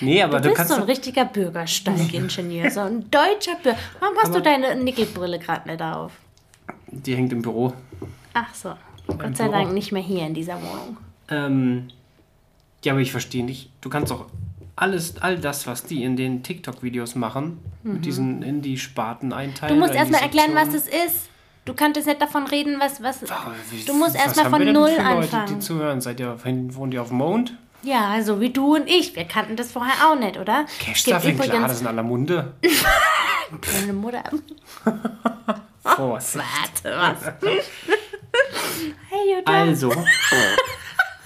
Nee, 0.00 0.20
aber 0.20 0.38
Du 0.38 0.44
du, 0.44 0.48
bist 0.48 0.56
kannst. 0.56 0.72
so 0.74 0.80
ein 0.80 0.82
richtiger 0.82 1.24
Bürgersteigingenieur, 1.24 2.68
so 2.72 2.80
ein 2.80 3.08
deutscher 3.12 3.54
Bürger. 3.62 3.78
Warum 4.00 4.16
hast 4.20 4.34
du 4.34 4.40
deine 4.40 4.74
Nickelbrille 4.74 5.38
gerade 5.38 5.68
nicht 5.70 5.80
auf? 5.80 6.10
Die 6.88 7.14
hängt 7.14 7.32
im 7.32 7.40
Büro. 7.40 7.72
Ach 8.34 8.52
so. 8.52 8.74
Gott 9.06 9.36
sei 9.36 9.44
Büro. 9.44 9.52
Dank 9.58 9.72
nicht 9.74 9.92
mehr 9.92 10.02
hier 10.02 10.26
in 10.26 10.34
dieser 10.34 10.56
Wohnung. 10.60 10.96
Ähm, 11.28 11.86
ja, 12.84 12.92
aber 12.94 13.00
ich 13.00 13.12
verstehe 13.12 13.44
nicht. 13.44 13.70
Du 13.80 13.88
kannst 13.90 14.10
doch 14.10 14.26
alles, 14.74 15.22
all 15.22 15.38
das, 15.38 15.68
was 15.68 15.84
die 15.84 16.02
in 16.02 16.16
den 16.16 16.42
TikTok-Videos 16.42 17.14
machen, 17.14 17.58
mit 17.84 18.04
diesen 18.04 18.42
in 18.42 18.60
die 18.60 18.78
Sparten 18.78 19.32
einteilen. 19.32 19.76
Mhm. 19.76 19.80
Du 19.80 19.86
musst 19.86 19.94
erstmal 19.96 20.22
erklären, 20.22 20.50
was 20.54 20.70
das 20.70 20.88
ist. 20.88 21.28
Du 21.64 21.74
kanntest 21.74 22.08
nicht 22.08 22.20
davon 22.20 22.46
reden, 22.46 22.80
was. 22.80 23.02
was 23.02 23.22
wie- 23.22 23.84
du 23.84 23.94
musst 23.94 24.16
erstmal 24.16 24.50
von 24.50 24.64
Null 24.64 24.72
Leute, 24.90 25.04
anfangen. 25.04 25.46
die 25.46 25.58
zuhören? 25.60 26.00
Seid 26.00 26.18
ihr, 26.18 26.36
wohnt 26.74 26.92
ihr 26.92 27.02
auf 27.02 27.08
dem 27.08 27.18
Mond? 27.18 27.54
Ja, 27.84 28.20
so 28.22 28.40
wie 28.40 28.50
du 28.50 28.74
und 28.76 28.88
ich. 28.88 29.14
Wir 29.14 29.24
kannten 29.24 29.56
das 29.56 29.70
vorher 29.72 29.94
auch 30.08 30.16
nicht, 30.16 30.38
oder? 30.38 30.66
Cash 30.78 31.04
Gibt 31.04 31.20
Stuffing, 31.20 31.38
klar, 31.38 31.62
das 31.62 31.72
ist 31.74 31.80
in 31.82 31.86
aller 31.86 32.02
Munde. 32.02 32.54
meine 33.80 33.92
Mutter. 33.92 34.24
Vorsicht. 35.82 36.44
Warte, 36.84 36.96
was? 36.96 37.32
hey, 39.10 39.36
Jutta. 39.36 39.52
Also, 39.52 39.92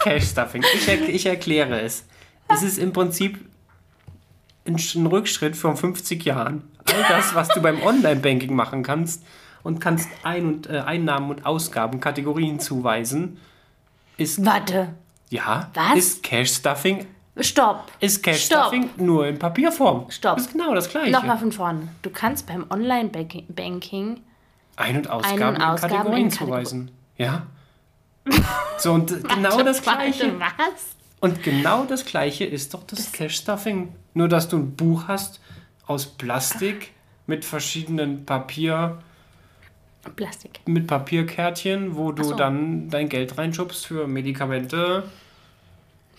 Cash 0.00 0.30
Stuffing. 0.30 0.64
Ich, 0.74 0.88
er, 0.88 1.08
ich 1.08 1.26
erkläre 1.26 1.80
es. 1.80 2.04
Es 2.48 2.62
ist 2.62 2.78
im 2.78 2.92
Prinzip 2.92 3.38
ein 4.66 5.06
Rückschritt 5.06 5.56
von 5.56 5.76
50 5.76 6.24
Jahren. 6.24 6.70
All 6.86 7.04
das, 7.08 7.34
was 7.34 7.48
du 7.48 7.60
beim 7.60 7.82
Online-Banking 7.82 8.54
machen 8.54 8.82
kannst 8.82 9.22
und 9.66 9.80
kannst 9.80 10.08
Ein- 10.22 10.46
und, 10.46 10.70
äh, 10.70 10.78
Einnahmen 10.78 11.28
und 11.30 11.44
Ausgaben 11.44 11.98
Kategorien 12.00 12.60
zuweisen, 12.60 13.38
ist, 14.16 14.44
Warte. 14.46 14.94
ja, 15.28 15.70
Was? 15.74 15.98
ist 15.98 16.22
Cash 16.22 16.52
Stuffing. 16.54 17.06
Stopp. 17.38 17.92
Ist 18.00 18.22
Cash 18.22 18.44
Stopp. 18.46 18.66
Stuffing 18.68 18.90
nur 18.96 19.26
in 19.26 19.38
Papierform. 19.38 20.06
Stopp. 20.10 20.38
Ist 20.38 20.52
genau 20.52 20.74
das 20.74 20.88
gleiche. 20.88 21.10
Nochmal 21.10 21.36
von 21.38 21.52
vorne. 21.52 21.88
Du 22.00 22.08
kannst 22.10 22.46
beim 22.46 22.64
Online-Banking. 22.70 24.22
Ein- 24.76 24.96
und 24.96 25.10
Ausgaben, 25.10 25.42
Ein- 25.42 25.48
und 25.48 25.56
in 25.56 25.62
Ausgaben 25.62 25.92
Kategorien 25.94 26.24
in 26.26 26.30
Kategor- 26.30 26.46
zuweisen. 26.46 26.90
Ja. 27.18 27.46
So, 28.78 28.92
und 28.92 29.08
genau 29.28 29.62
das 29.62 29.82
Gleiche. 29.82 30.38
Warte, 30.38 30.54
was? 30.58 30.96
Und 31.20 31.42
genau 31.42 31.84
das 31.84 32.04
gleiche 32.04 32.44
ist 32.44 32.74
doch 32.74 32.82
das 32.84 33.10
Cash-Stuffing. 33.12 33.94
Nur, 34.14 34.28
dass 34.28 34.48
du 34.48 34.58
ein 34.58 34.76
Buch 34.76 35.04
hast 35.08 35.40
aus 35.86 36.06
Plastik 36.06 36.92
mit 37.26 37.44
verschiedenen 37.44 38.26
Papier, 38.26 38.98
Plastik. 40.14 40.60
mit 40.66 40.86
Papierkärtchen, 40.86 41.96
wo 41.96 42.12
du 42.12 42.24
so. 42.24 42.34
dann 42.34 42.88
dein 42.90 43.08
Geld 43.08 43.36
reinschubst 43.38 43.86
für 43.86 44.06
Medikamente, 44.06 45.04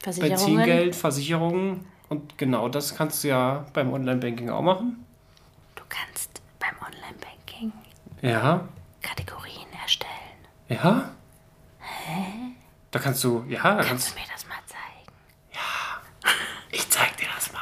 Versicherungen. 0.02 0.38
Benzingeld, 0.38 0.96
Versicherungen. 0.96 1.86
Und 2.10 2.38
genau 2.38 2.70
das 2.70 2.96
kannst 2.96 3.24
du 3.24 3.28
ja 3.30 3.66
beim 3.74 3.92
Online-Banking 3.92 4.50
auch 4.50 4.62
machen. 4.62 5.06
Du 5.76 5.84
kannst 5.90 6.42
beim 6.60 6.76
Online-Banking 6.86 7.72
Ja, 8.22 8.68
Kategorien 9.02 9.68
erstellen. 9.82 10.12
ja. 10.70 11.12
Da 12.92 13.00
kannst 13.00 13.22
du, 13.24 13.44
ja, 13.50 13.62
da 13.62 13.76
Kannst 13.76 13.90
kannst 13.90 14.16
du 14.16 14.20
mir 14.20 14.26
das 14.34 14.48
mal 14.48 14.56
zeigen? 14.66 15.12
Ich 16.72 16.90
zeig 16.90 17.18
dir 17.18 17.28
das 17.36 17.52
mal. 17.52 17.60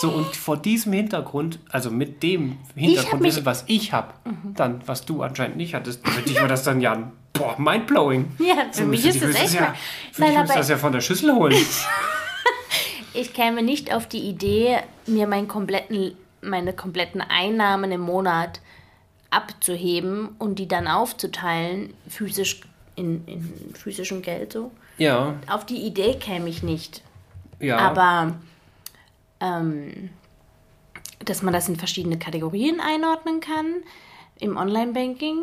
So, 0.00 0.10
und 0.10 0.36
vor 0.36 0.56
diesem 0.56 0.92
Hintergrund, 0.92 1.58
also 1.70 1.90
mit 1.90 2.22
dem 2.22 2.56
Hintergrundwissen, 2.76 3.44
was 3.44 3.64
ich 3.66 3.92
habe, 3.92 4.14
dann, 4.54 4.80
was 4.86 5.04
du 5.04 5.22
anscheinend 5.22 5.56
nicht 5.56 5.74
hattest, 5.74 6.06
für 6.06 6.22
dich 6.22 6.40
war 6.40 6.46
das 6.48 6.62
dann 6.62 6.80
ja 6.80 6.92
ein, 6.92 7.12
boah, 7.32 7.56
mindblowing. 7.58 8.30
Ja, 8.38 8.66
für 8.70 8.84
mich 8.84 9.04
ist 9.04 9.20
das 9.20 9.28
müsstest 9.28 9.54
echt 9.54 9.60
ja, 9.60 9.74
Für 10.12 10.20
Nein, 10.22 10.30
dich 10.30 10.38
aber- 10.38 10.54
das 10.54 10.68
ja 10.68 10.76
von 10.76 10.92
der 10.92 11.00
Schüssel 11.00 11.34
holen. 11.34 11.56
ich 13.14 13.32
käme 13.32 13.62
nicht 13.62 13.92
auf 13.92 14.06
die 14.06 14.20
Idee, 14.28 14.78
mir 15.06 15.26
meinen 15.26 15.48
kompletten, 15.48 16.12
meine 16.42 16.72
kompletten 16.72 17.20
Einnahmen 17.20 17.90
im 17.90 18.00
Monat 18.02 18.60
abzuheben 19.30 20.30
und 20.38 20.58
die 20.58 20.68
dann 20.68 20.86
aufzuteilen, 20.86 21.92
physisch 22.08 22.60
in, 22.96 23.24
in 23.26 23.54
physischem 23.74 24.22
Geld 24.22 24.52
so. 24.52 24.70
Ja, 24.96 25.34
Auf 25.48 25.64
die 25.66 25.76
Idee 25.86 26.14
käme 26.14 26.48
ich 26.48 26.62
nicht. 26.62 27.02
ja. 27.60 27.78
Aber 27.78 28.34
ähm, 29.40 30.10
dass 31.20 31.42
man 31.42 31.52
das 31.52 31.68
in 31.68 31.76
verschiedene 31.76 32.18
Kategorien 32.18 32.80
einordnen 32.80 33.40
kann 33.40 33.82
im 34.38 34.56
Online-Banking, 34.56 35.42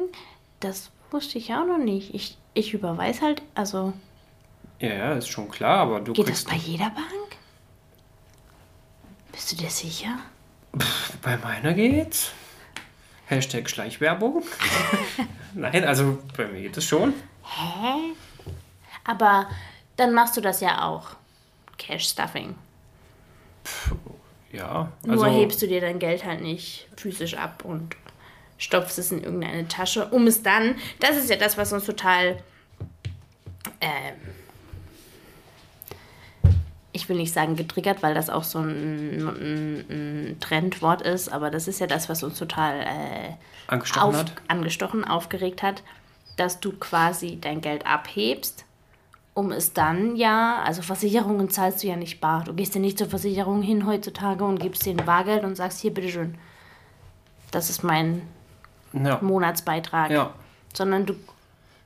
das 0.59 0.91
wusste 1.11 1.37
ich 1.37 1.53
auch 1.53 1.65
noch 1.65 1.77
nicht. 1.77 2.13
Ich, 2.13 2.37
ich 2.53 2.73
überweise 2.73 3.21
halt, 3.21 3.41
also 3.53 3.93
ja, 4.79 4.93
ja, 4.93 5.13
ist 5.13 5.29
schon 5.29 5.49
klar, 5.49 5.79
aber 5.79 6.01
du 6.01 6.13
geht 6.13 6.29
das 6.29 6.43
bei 6.43 6.55
jeder 6.55 6.89
Bank? 6.89 7.37
Bist 9.31 9.51
du 9.51 9.55
dir 9.55 9.69
sicher? 9.69 10.19
bei 11.21 11.37
meiner 11.37 11.73
geht's. 11.73 12.31
Hashtag 13.27 13.69
Schleichwerbung. 13.69 14.43
Nein, 15.53 15.85
also 15.85 16.21
bei 16.35 16.47
mir 16.47 16.61
geht 16.61 16.77
es 16.77 16.85
schon. 16.85 17.13
Hä? 17.43 18.13
Aber 19.03 19.49
dann 19.95 20.13
machst 20.13 20.37
du 20.37 20.41
das 20.41 20.61
ja 20.61 20.85
auch. 20.85 21.15
Cash 21.77 22.09
Stuffing. 22.09 22.55
Ja, 24.51 24.91
Nur 25.05 25.23
also 25.23 25.25
hebst 25.25 25.61
du 25.61 25.67
dir 25.67 25.81
dein 25.81 25.99
Geld 25.99 26.25
halt 26.25 26.41
nicht 26.41 26.87
physisch 26.95 27.35
ab 27.35 27.65
und 27.65 27.95
stopfst 28.57 28.97
es 28.97 29.11
in 29.11 29.23
irgendeine 29.23 29.67
Tasche, 29.67 30.05
um 30.07 30.27
es 30.27 30.43
dann, 30.43 30.75
das 30.99 31.17
ist 31.17 31.29
ja 31.29 31.35
das, 31.35 31.57
was 31.57 31.73
uns 31.73 31.85
total, 31.85 32.37
ähm, 33.81 34.13
ich 36.93 37.09
will 37.09 37.17
nicht 37.17 37.33
sagen 37.33 37.57
getriggert, 37.57 38.01
weil 38.01 38.13
das 38.13 38.29
auch 38.29 38.45
so 38.45 38.59
ein, 38.59 39.27
ein, 39.27 39.85
ein 39.89 40.37
Trendwort 40.39 41.01
ist, 41.01 41.27
aber 41.27 41.51
das 41.51 41.67
ist 41.67 41.79
ja 41.79 41.87
das, 41.87 42.07
was 42.07 42.23
uns 42.23 42.39
total 42.39 42.79
äh, 42.79 43.33
angestochen 43.67 44.15
auf, 44.15 44.25
angestochen, 44.47 45.03
aufgeregt 45.03 45.61
hat, 45.63 45.83
dass 46.37 46.61
du 46.61 46.71
quasi 46.71 47.37
dein 47.41 47.59
Geld 47.59 47.85
abhebst, 47.85 48.63
um 49.35 49.51
es 49.51 49.73
dann 49.73 50.15
ja, 50.15 50.63
also 50.63 50.81
Versicherungen 50.81 51.49
zahlst 51.49 51.83
du 51.83 51.87
ja 51.87 51.95
nicht 51.97 52.19
bar. 52.21 52.43
Du 52.45 52.53
gehst 52.53 52.73
ja 52.73 52.81
nicht 52.81 52.97
zur 52.97 53.07
Versicherung 53.07 53.61
hin 53.61 53.85
heutzutage 53.85 54.43
und 54.43 54.59
gibst 54.59 54.85
denen 54.85 55.05
Bargeld 55.05 55.43
und 55.43 55.55
sagst, 55.55 55.79
hier, 55.81 55.93
bitteschön, 55.93 56.35
das 57.51 57.69
ist 57.69 57.83
mein 57.83 58.23
Ja. 58.93 59.19
Monatsbeitrag. 59.21 60.09
ja. 60.09 60.33
Sondern 60.73 61.05
du 61.05 61.13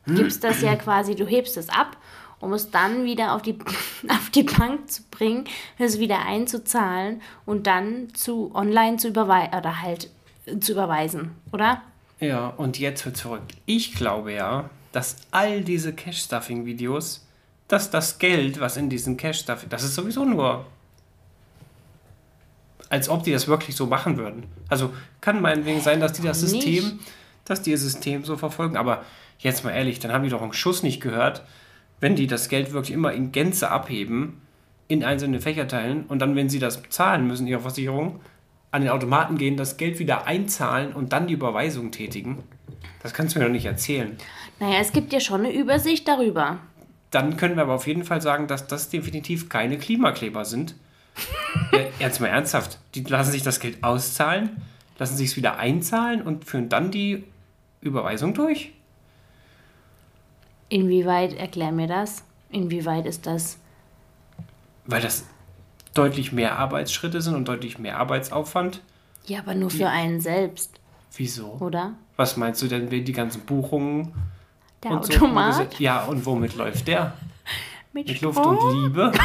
gibst 0.06 0.44
das 0.44 0.62
ja 0.62 0.76
quasi, 0.86 1.16
du 1.16 1.26
hebst 1.28 1.58
es 1.58 1.70
ab, 1.70 1.98
um 2.40 2.54
es 2.54 2.72
dann 2.72 3.04
wieder 3.04 3.34
auf 3.34 3.42
die, 3.42 3.58
auf 4.10 4.30
die 4.30 4.44
Bank 4.44 4.90
zu 4.90 5.02
bringen, 5.12 5.46
es 5.80 6.00
wieder 6.00 6.20
einzuzahlen 6.26 7.22
und 7.46 7.66
dann 7.68 8.14
zu 8.14 8.52
online 8.56 8.98
zu 8.98 9.10
überweisen 9.10 9.54
oder 9.58 9.82
halt 9.82 10.10
zu 10.62 10.72
überweisen, 10.72 11.32
oder? 11.52 11.82
Ja, 12.20 12.48
und 12.48 12.78
jetzt 12.80 13.06
wird 13.06 13.18
zurück. 13.18 13.42
Ich 13.66 13.94
glaube 13.96 14.34
ja, 14.34 14.70
dass 14.92 15.18
all 15.32 15.62
diese 15.62 15.94
Cash-Stuffing-Videos, 15.94 17.26
dass 17.70 17.90
das 17.90 18.20
Geld, 18.20 18.60
was 18.60 18.76
in 18.76 18.90
diesem 18.90 19.16
Cash-Stuffing, 19.16 19.70
das 19.70 19.84
ist 19.84 19.96
sowieso 19.96 20.26
nur, 20.26 20.66
als 22.90 23.08
ob 23.08 23.24
die 23.24 23.32
das 23.32 23.48
wirklich 23.48 23.76
so 23.76 23.86
machen 23.86 24.18
würden. 24.18 24.44
Also 24.68 24.92
kann 25.22 25.42
meinetwegen 25.42 25.80
sein, 25.80 26.02
dass 26.02 26.14
die 26.14 26.24
das. 26.24 26.42
System, 26.42 27.00
dass 27.46 27.62
die 27.62 27.72
ihr 27.72 27.78
System 27.78 28.26
so 28.26 28.36
verfolgen, 28.36 28.76
aber 28.76 29.06
jetzt 29.38 29.64
mal 29.64 29.72
ehrlich, 29.72 30.00
dann 30.00 30.12
haben 30.12 30.24
die 30.24 30.30
doch 30.30 30.42
einen 30.42 30.54
Schuss 30.54 30.84
nicht 30.84 31.00
gehört, 31.00 31.44
wenn 32.00 32.16
die 32.16 32.28
das 32.28 32.50
Geld 32.50 32.74
wirklich 32.74 32.92
immer 32.92 33.14
in 33.14 33.32
Gänze 33.32 33.70
abheben, 33.70 34.42
in 34.88 35.04
einzelne 35.04 35.40
Fächer 35.40 35.68
teilen 35.68 36.06
und 36.08 36.20
dann, 36.20 36.36
wenn 36.36 36.50
sie 36.50 36.60
das 36.60 36.82
zahlen 36.90 37.28
müssen, 37.28 37.46
ihre 37.46 37.62
Versicherung, 37.62 38.20
an 38.72 38.82
den 38.82 38.90
Automaten 38.90 39.38
gehen, 39.38 39.58
das 39.58 39.78
Geld 39.78 40.00
wieder 40.00 40.26
einzahlen 40.26 40.94
und 40.94 41.14
dann 41.14 41.28
die 41.28 41.34
Überweisung 41.34 41.92
tätigen. 41.92 42.44
Das 43.02 43.14
kannst 43.14 43.36
du 43.36 43.40
mir 43.40 43.46
doch 43.46 43.52
nicht 43.52 43.66
erzählen. 43.66 44.18
Naja, 44.60 44.80
es 44.80 44.92
gibt 44.92 45.14
ja 45.14 45.20
schon 45.20 45.42
eine 45.42 45.54
Übersicht 45.54 46.08
darüber. 46.08 46.60
Dann 47.12 47.38
können 47.38 47.56
wir 47.56 47.64
aber 47.64 47.74
auf 47.74 47.88
jeden 47.88 48.04
Fall 48.04 48.22
sagen, 48.22 48.48
dass 48.48 48.68
das 48.68 48.90
definitiv 48.90 49.50
keine 49.50 49.78
Klimakleber 49.78 50.46
sind. 50.46 50.76
ja, 51.72 51.80
jetzt 52.00 52.22
mal 52.22 52.28
ernsthaft. 52.28 52.80
Die 52.96 53.04
lassen 53.04 53.32
sich 53.32 53.44
das 53.44 53.60
Geld 53.60 53.84
auszahlen, 53.84 54.62
lassen 54.98 55.18
sich 55.18 55.32
es 55.32 55.36
wieder 55.38 55.58
einzahlen 55.58 56.22
und 56.22 56.46
führen 56.46 56.70
dann 56.70 56.92
die 56.92 57.24
Überweisung 57.82 58.34
durch. 58.34 58.72
Inwieweit, 60.70 61.34
erklär 61.34 61.72
mir 61.72 61.88
das, 61.88 62.24
inwieweit 62.52 63.08
ist 63.08 63.26
das 63.26 63.58
Weil 64.86 65.02
das 65.02 65.26
deutlich 65.96 66.32
mehr 66.32 66.60
Arbeitsschritte 66.60 67.22
sind 67.22 67.36
und 67.36 67.48
deutlich 67.48 67.80
mehr 67.80 67.98
Arbeitsaufwand. 67.98 68.82
Ja, 69.26 69.40
aber 69.40 69.56
nur 69.56 69.72
für 69.72 69.90
einen 69.90 70.22
selbst, 70.22 70.80
Wieso? 71.16 71.58
oder? 71.60 71.94
Was 72.16 72.38
meinst 72.38 72.62
du 72.62 72.68
denn, 72.68 72.92
wenn 72.92 73.06
die 73.06 73.14
ganzen 73.14 73.42
Buchungen 73.42 74.14
Der 74.84 74.92
und 74.92 75.06
so 75.06 75.14
Automat 75.14 75.54
umgesetzt- 75.56 75.80
Ja, 75.80 76.04
und 76.06 76.26
womit 76.26 76.56
läuft 76.56 76.88
der? 76.88 77.14
mit, 77.94 78.08
Mit 78.08 78.22
Luft 78.22 78.46
und 78.46 78.84
Liebe? 78.84 79.12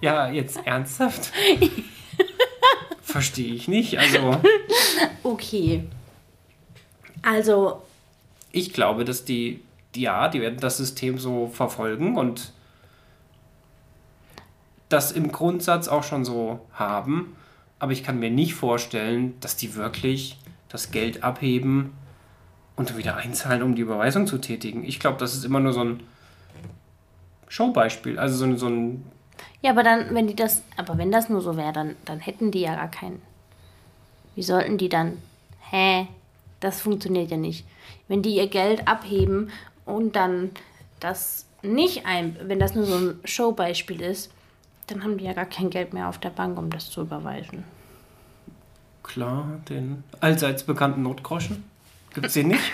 ja, 0.00 0.28
jetzt 0.30 0.58
ernsthaft? 0.66 1.32
Verstehe 3.02 3.54
ich 3.54 3.68
nicht. 3.68 3.98
Also, 3.98 4.40
Okay. 5.22 5.84
Also, 7.22 7.82
ich 8.52 8.72
glaube, 8.72 9.04
dass 9.04 9.24
die, 9.24 9.62
ja, 9.96 10.28
die 10.28 10.40
werden 10.40 10.58
das 10.60 10.76
System 10.76 11.18
so 11.18 11.48
verfolgen 11.48 12.16
und 12.18 12.52
das 14.88 15.12
im 15.12 15.32
Grundsatz 15.32 15.88
auch 15.88 16.04
schon 16.04 16.24
so 16.24 16.60
haben. 16.74 17.36
Aber 17.78 17.92
ich 17.92 18.04
kann 18.04 18.18
mir 18.18 18.30
nicht 18.30 18.54
vorstellen, 18.54 19.34
dass 19.40 19.56
die 19.56 19.74
wirklich 19.74 20.38
das 20.68 20.90
Geld 20.90 21.24
abheben 21.24 21.92
und 22.76 22.90
dann 22.90 22.98
wieder 22.98 23.16
einzahlen, 23.16 23.62
um 23.62 23.74
die 23.74 23.82
Überweisung 23.82 24.26
zu 24.26 24.38
tätigen. 24.38 24.84
Ich 24.84 25.00
glaube, 25.00 25.18
das 25.18 25.34
ist 25.34 25.44
immer 25.44 25.60
nur 25.60 25.72
so 25.72 25.84
ein 25.84 26.00
Showbeispiel. 27.48 28.18
Also 28.18 28.36
so 28.36 28.44
ein, 28.44 28.56
so 28.56 28.68
ein 28.68 29.04
ja, 29.62 29.70
aber 29.70 29.82
dann, 29.82 30.14
wenn 30.14 30.26
die 30.26 30.36
das, 30.36 30.62
aber 30.76 30.98
wenn 30.98 31.10
das 31.10 31.28
nur 31.28 31.40
so 31.40 31.56
wäre, 31.56 31.72
dann, 31.72 31.96
dann 32.04 32.20
hätten 32.20 32.50
die 32.50 32.60
ja 32.60 32.74
gar 32.74 32.90
keinen. 32.90 33.22
Wie 34.34 34.42
sollten 34.42 34.76
die 34.76 34.88
dann? 34.88 35.18
Hä? 35.70 36.06
Das 36.60 36.80
funktioniert 36.80 37.30
ja 37.30 37.36
nicht. 37.36 37.66
Wenn 38.06 38.22
die 38.22 38.36
ihr 38.36 38.48
Geld 38.48 38.86
abheben 38.86 39.50
und 39.86 40.16
dann 40.16 40.50
das 41.00 41.46
nicht 41.62 42.04
ein, 42.06 42.36
wenn 42.42 42.58
das 42.58 42.74
nur 42.74 42.84
so 42.84 42.94
ein 42.94 43.20
Showbeispiel 43.24 44.02
ist, 44.02 44.30
dann 44.86 45.02
haben 45.02 45.16
die 45.16 45.24
ja 45.24 45.32
gar 45.32 45.46
kein 45.46 45.70
Geld 45.70 45.94
mehr 45.94 46.08
auf 46.08 46.18
der 46.18 46.30
Bank, 46.30 46.58
um 46.58 46.68
das 46.68 46.90
zu 46.90 47.00
überweisen. 47.00 47.64
Klar, 49.02 49.60
den 49.68 50.04
allseits 50.20 50.64
bekannten 50.64 51.02
Notgroschen. 51.02 51.64
Gibt's 52.14 52.34
den 52.34 52.48
nicht? 52.48 52.60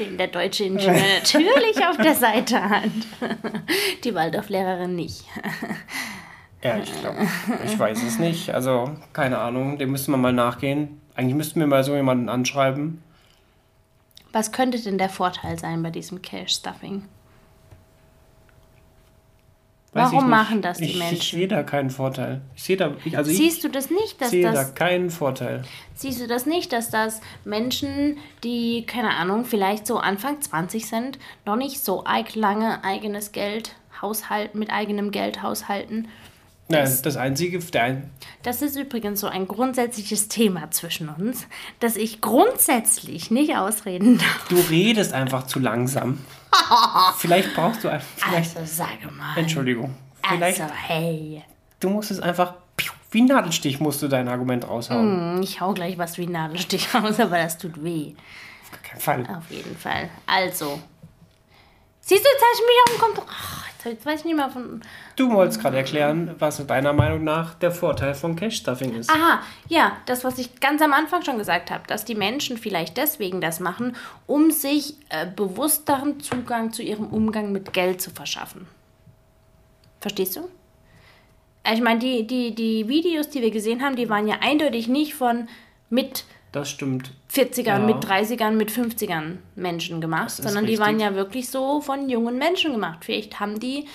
Den 0.00 0.16
der 0.16 0.28
deutsche 0.28 0.64
Ingenieur 0.64 0.94
natürlich 0.94 1.86
auf 1.86 1.98
der 1.98 2.14
Seite 2.14 2.68
hat. 2.68 2.90
Die 4.04 4.14
Waldorflehrerin 4.14 4.96
nicht. 4.96 5.24
ja, 6.62 6.78
ich 6.78 7.00
glaube. 7.00 7.28
Ich 7.64 7.78
weiß 7.78 8.02
es 8.02 8.18
nicht. 8.18 8.54
Also, 8.54 8.96
keine 9.12 9.38
Ahnung. 9.38 9.78
Dem 9.78 9.90
müssen 9.90 10.12
wir 10.12 10.18
mal 10.18 10.32
nachgehen. 10.32 11.00
Eigentlich 11.14 11.34
müssten 11.34 11.60
wir 11.60 11.66
mal 11.66 11.84
so 11.84 11.94
jemanden 11.94 12.28
anschreiben. 12.28 13.02
Was 14.32 14.52
könnte 14.52 14.82
denn 14.82 14.98
der 14.98 15.08
Vorteil 15.08 15.58
sein 15.58 15.82
bei 15.82 15.90
diesem 15.90 16.22
Cash-Stuffing? 16.22 17.04
Weiß 19.96 20.12
Warum 20.12 20.24
ich 20.24 20.30
machen 20.30 20.62
das 20.62 20.78
die 20.78 20.84
ich, 20.84 20.90
Ich 20.92 20.98
Menschen? 20.98 21.38
sehe 21.38 21.48
da 21.48 21.62
keinen 21.62 21.90
Vorteil. 21.90 22.42
Ich 22.54 22.62
sehe 22.64 22.76
da, 22.76 22.92
ich, 23.04 23.16
also 23.16 23.30
ich 23.30 23.38
Siehst 23.38 23.64
du 23.64 23.68
das 23.68 23.90
nicht, 23.90 24.20
dass 24.20 24.30
sehe 24.30 24.44
da 24.44 24.52
das 24.52 24.74
keinen 24.74 25.10
Vorteil. 25.10 25.62
siehst 25.94 26.20
du 26.20 26.26
das 26.26 26.44
nicht, 26.46 26.72
dass 26.72 26.90
das 26.90 27.20
Menschen, 27.44 28.18
die 28.44 28.84
keine 28.86 29.10
Ahnung, 29.16 29.44
vielleicht 29.44 29.86
so 29.86 29.98
Anfang 29.98 30.40
20 30.40 30.86
sind, 30.86 31.18
noch 31.44 31.56
nicht 31.56 31.82
so 31.84 32.04
lange 32.34 32.84
eigenes 32.84 33.32
Geld 33.32 33.74
haushalten, 34.02 34.58
mit 34.58 34.70
eigenem 34.70 35.10
Geld 35.10 35.42
haushalten. 35.42 36.08
Ja, 36.68 36.80
das 36.80 37.16
Einzige, 37.16 37.60
der, 37.60 38.02
Das 38.42 38.60
ist 38.60 38.76
übrigens 38.76 39.20
so 39.20 39.28
ein 39.28 39.46
grundsätzliches 39.46 40.26
Thema 40.26 40.68
zwischen 40.72 41.08
uns, 41.08 41.46
dass 41.78 41.96
ich 41.96 42.20
grundsätzlich 42.20 43.30
nicht 43.30 43.54
ausreden 43.56 44.18
darf. 44.18 44.48
du 44.48 44.56
redest 44.68 45.12
einfach 45.12 45.46
zu 45.46 45.60
langsam. 45.60 46.18
Vielleicht 47.18 47.54
brauchst 47.54 47.84
du 47.84 47.88
einfach, 47.88 48.06
vielleicht, 48.16 48.56
Also 48.56 48.74
sage 48.74 49.10
mal. 49.10 49.36
Entschuldigung. 49.36 49.94
Vielleicht, 50.26 50.60
Also 50.60 50.74
hey, 50.74 51.42
du 51.80 51.90
musst 51.90 52.10
es 52.10 52.20
einfach, 52.20 52.54
wie 53.10 53.22
ein 53.22 53.26
Nadelstich 53.26 53.80
musst 53.80 54.02
du 54.02 54.08
dein 54.08 54.28
Argument 54.28 54.66
raushauen. 54.68 55.42
ich 55.42 55.60
hau 55.60 55.72
gleich 55.72 55.96
was 55.98 56.18
wie 56.18 56.26
ein 56.26 56.32
Nadelstich 56.32 56.88
raus, 56.94 57.18
aber 57.20 57.38
das 57.38 57.58
tut 57.58 57.82
weh. 57.82 58.14
Auf 58.72 58.82
keinen 58.82 59.00
Fall. 59.00 59.36
Auf 59.36 59.50
jeden 59.50 59.76
Fall. 59.76 60.08
Also. 60.26 60.80
Siehst 62.00 62.24
du, 62.24 62.28
jetzt 62.28 62.42
habe 62.42 62.54
ich 62.54 62.60
mich 62.60 63.02
auf 63.02 63.08
den 63.14 63.14
Kopf. 63.24 63.32
Jetzt 63.90 64.04
weiß 64.04 64.20
ich 64.20 64.24
nicht 64.26 64.36
mehr 64.36 64.50
von. 64.50 64.80
Du 65.14 65.30
wolltest 65.32 65.60
gerade 65.60 65.76
erklären, 65.76 66.34
was 66.38 66.64
deiner 66.66 66.92
Meinung 66.92 67.24
nach 67.24 67.54
der 67.54 67.70
Vorteil 67.70 68.14
von 68.14 68.36
Cash-Stuffing 68.36 68.94
ist. 68.94 69.10
Aha, 69.10 69.40
ja, 69.68 69.96
das, 70.06 70.24
was 70.24 70.38
ich 70.38 70.60
ganz 70.60 70.82
am 70.82 70.92
Anfang 70.92 71.22
schon 71.22 71.38
gesagt 71.38 71.70
habe, 71.70 71.84
dass 71.86 72.04
die 72.04 72.14
Menschen 72.14 72.58
vielleicht 72.58 72.96
deswegen 72.96 73.40
das 73.40 73.60
machen, 73.60 73.96
um 74.26 74.50
sich 74.50 74.96
äh, 75.08 75.26
bewussteren 75.26 76.20
Zugang 76.20 76.72
zu 76.72 76.82
ihrem 76.82 77.06
Umgang 77.06 77.52
mit 77.52 77.72
Geld 77.72 78.00
zu 78.00 78.10
verschaffen. 78.10 78.66
Verstehst 80.00 80.36
du? 80.36 80.48
Ich 81.72 81.80
meine, 81.80 81.98
die, 81.98 82.26
die, 82.26 82.54
die 82.54 82.88
Videos, 82.88 83.28
die 83.28 83.42
wir 83.42 83.50
gesehen 83.50 83.82
haben, 83.82 83.96
die 83.96 84.08
waren 84.08 84.28
ja 84.28 84.36
eindeutig 84.40 84.88
nicht 84.88 85.14
von 85.14 85.48
mit 85.90 86.24
Das 86.52 86.70
stimmt. 86.70 87.12
40ern, 87.32 87.64
Ja. 87.66 87.78
mit 87.80 87.96
30ern, 88.04 88.52
mit 88.52 88.70
50ern 88.70 89.38
Menschen 89.56 90.00
gemacht, 90.00 90.30
sondern 90.30 90.64
die 90.64 90.70
richtig. 90.72 90.86
waren 90.86 91.00
ja 91.00 91.14
wirklich 91.14 91.50
so 91.50 91.80
von 91.80 92.08
jungen 92.08 92.38
Menschen 92.38 92.72
gemacht. 92.72 93.04
Vielleicht 93.04 93.40
haben 93.40 93.60
die 93.60 93.86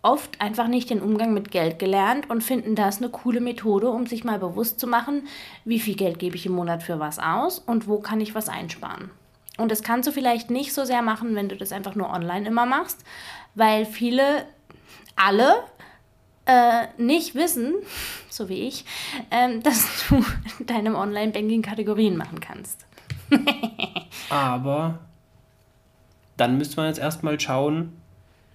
oft 0.00 0.40
einfach 0.40 0.68
nicht 0.68 0.90
den 0.90 1.02
Umgang 1.02 1.34
mit 1.34 1.50
Geld 1.50 1.78
gelernt 1.78 2.30
und 2.30 2.42
finden 2.42 2.74
das 2.76 2.98
eine 2.98 3.10
coole 3.10 3.40
Methode, 3.40 3.90
um 3.90 4.06
sich 4.06 4.24
mal 4.24 4.38
bewusst 4.38 4.78
zu 4.80 4.86
machen, 4.86 5.26
wie 5.64 5.80
viel 5.80 5.96
Geld 5.96 6.18
gebe 6.18 6.36
ich 6.36 6.46
im 6.46 6.52
Monat 6.52 6.82
für 6.82 6.98
was 6.98 7.18
aus 7.18 7.58
und 7.58 7.88
wo 7.88 7.98
kann 7.98 8.20
ich 8.20 8.34
was 8.34 8.48
einsparen. 8.48 9.10
Und 9.58 9.72
das 9.72 9.82
kannst 9.82 10.06
du 10.08 10.12
vielleicht 10.12 10.50
nicht 10.50 10.72
so 10.72 10.84
sehr 10.84 11.02
machen, 11.02 11.34
wenn 11.34 11.48
du 11.48 11.56
das 11.56 11.72
einfach 11.72 11.96
nur 11.96 12.10
online 12.10 12.46
immer 12.46 12.64
machst, 12.64 13.04
weil 13.56 13.84
viele, 13.84 14.44
alle 15.16 15.52
äh, 16.48 16.86
nicht 16.96 17.34
wissen, 17.34 17.74
so 18.28 18.48
wie 18.48 18.66
ich, 18.66 18.84
ähm, 19.30 19.62
dass 19.62 20.08
du 20.08 20.24
in 20.58 20.66
deinem 20.66 20.96
Online-Banking 20.96 21.62
Kategorien 21.62 22.16
machen 22.16 22.40
kannst. 22.40 22.86
Aber 24.30 24.98
dann 26.36 26.56
müsste 26.56 26.76
man 26.76 26.86
jetzt 26.86 26.98
erstmal 26.98 27.38
schauen, 27.38 27.92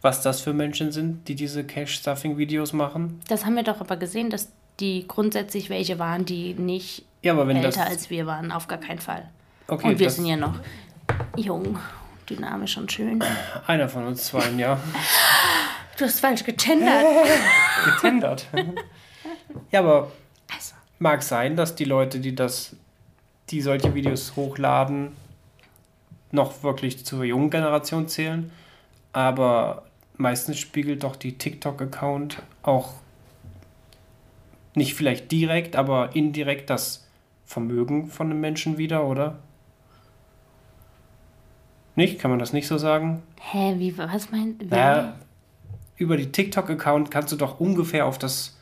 was 0.02 0.22
das 0.22 0.42
für 0.42 0.54
Menschen 0.54 0.92
sind, 0.92 1.28
die 1.28 1.36
diese 1.36 1.64
Cash-Stuffing-Videos 1.64 2.74
machen. 2.74 3.22
Das 3.30 3.46
haben 3.46 3.56
wir 3.56 3.64
doch 3.64 3.80
aber 3.80 3.96
gesehen, 3.96 4.30
dass 4.30 4.52
die 4.80 5.08
grundsätzlich 5.08 5.70
welche 5.70 5.98
waren, 5.98 6.26
die 6.26 6.56
nicht 6.56 7.06
Ja, 7.22 7.40
älter 7.42 7.86
als 7.86 8.10
wir 8.10 8.26
waren, 8.26 8.52
auf 8.52 8.68
gar 8.68 8.80
keinen 8.80 9.00
Fall. 9.00 9.30
Okay, 9.68 9.90
und 9.90 10.00
wir 10.00 10.10
sind 10.10 10.26
ja 10.26 10.36
noch 10.36 10.60
jung, 11.38 11.80
dynamisch 12.30 12.78
und 12.78 12.92
schön. 12.92 13.24
Einer 13.66 13.88
von 13.88 14.06
uns 14.06 14.26
zwei, 14.26 14.50
ja. 14.58 14.78
Du 15.98 16.06
hast 16.06 16.20
falsch 16.20 16.44
gegendert. 16.44 17.06
Getendert. 17.86 18.48
ja, 19.72 19.80
aber 19.80 20.12
Also, 20.54 20.76
mag 21.00 21.22
sein, 21.24 21.56
dass 21.56 21.76
die 21.76 21.86
Leute, 21.86 22.20
die 22.20 22.36
das, 22.36 22.76
die 23.50 23.62
solche 23.62 23.94
Videos 23.94 24.36
hochladen, 24.36 25.16
noch 26.32 26.64
wirklich 26.64 27.06
zur 27.06 27.24
jungen 27.24 27.50
Generation 27.50 28.08
zählen. 28.08 28.52
Aber 29.12 29.84
meistens 30.18 30.58
spiegelt 30.58 31.04
doch 31.04 31.16
die 31.16 31.38
TikTok-Account 31.38 32.42
auch 32.64 32.94
nicht 34.76 34.96
vielleicht 34.96 35.32
direkt, 35.32 35.76
aber 35.76 36.16
indirekt 36.16 36.72
das 36.72 37.08
Vermögen 37.46 38.08
von 38.08 38.32
einem 38.32 38.42
Menschen 38.42 38.80
wieder, 38.80 39.06
oder? 39.06 39.38
Nicht? 41.96 42.18
Kann 42.18 42.32
man 42.32 42.40
das 42.40 42.54
nicht 42.54 42.68
so 42.68 42.80
sagen? 42.80 43.22
hä, 43.52 43.76
wie, 43.78 43.98
was 43.98 44.32
meint 44.32 44.70
Naja, 44.70 45.16
über 45.98 46.18
die 46.18 46.32
TikTok-Account 46.32 47.12
kannst 47.12 47.32
du 47.32 47.36
doch 47.36 47.60
ungefähr 47.60 48.06
auf 48.06 48.18
das 48.18 48.56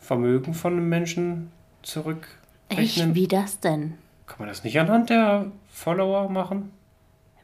Vermögen 0.00 0.54
von 0.54 0.72
einem 0.74 0.88
Menschen 0.88 1.50
Echt? 1.82 1.90
zurückrechnen. 1.92 3.14
Wie 3.14 3.28
das 3.28 3.60
denn? 3.60 3.94
Kann 4.26 4.36
man 4.40 4.48
das 4.48 4.64
nicht 4.64 4.78
anhand 4.78 5.10
der 5.10 5.46
Follower 5.72 6.28
machen? 6.28 6.70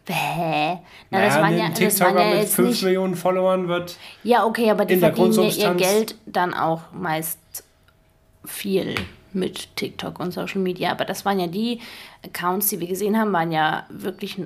Bäh. 0.04 0.14
Na, 0.14 0.80
Naja, 1.10 1.26
das 1.26 1.34
waren 1.36 1.44
ein 1.44 1.58
ja, 1.58 1.68
das 1.68 1.78
TikToker 1.78 2.14
waren 2.14 2.18
ja 2.28 2.30
mit 2.34 2.42
jetzt 2.42 2.54
5 2.54 2.68
nicht. 2.68 2.82
Millionen 2.82 3.16
Followern 3.16 3.68
wird. 3.68 3.96
Ja, 4.22 4.44
okay, 4.44 4.70
aber 4.70 4.84
die 4.84 4.98
verdienen 4.98 5.32
ja 5.32 5.70
ihr 5.70 5.74
Geld 5.74 6.16
dann 6.26 6.52
auch 6.52 6.92
meist 6.92 7.38
viel 8.44 8.94
mit 9.34 9.76
TikTok 9.76 10.20
und 10.20 10.32
Social 10.32 10.60
Media. 10.60 10.90
Aber 10.90 11.04
das 11.04 11.24
waren 11.24 11.38
ja 11.38 11.46
die 11.46 11.80
Accounts, 12.24 12.68
die 12.68 12.80
wir 12.80 12.86
gesehen 12.86 13.18
haben, 13.18 13.32
waren 13.32 13.52
ja 13.52 13.86
wirklich, 13.88 14.40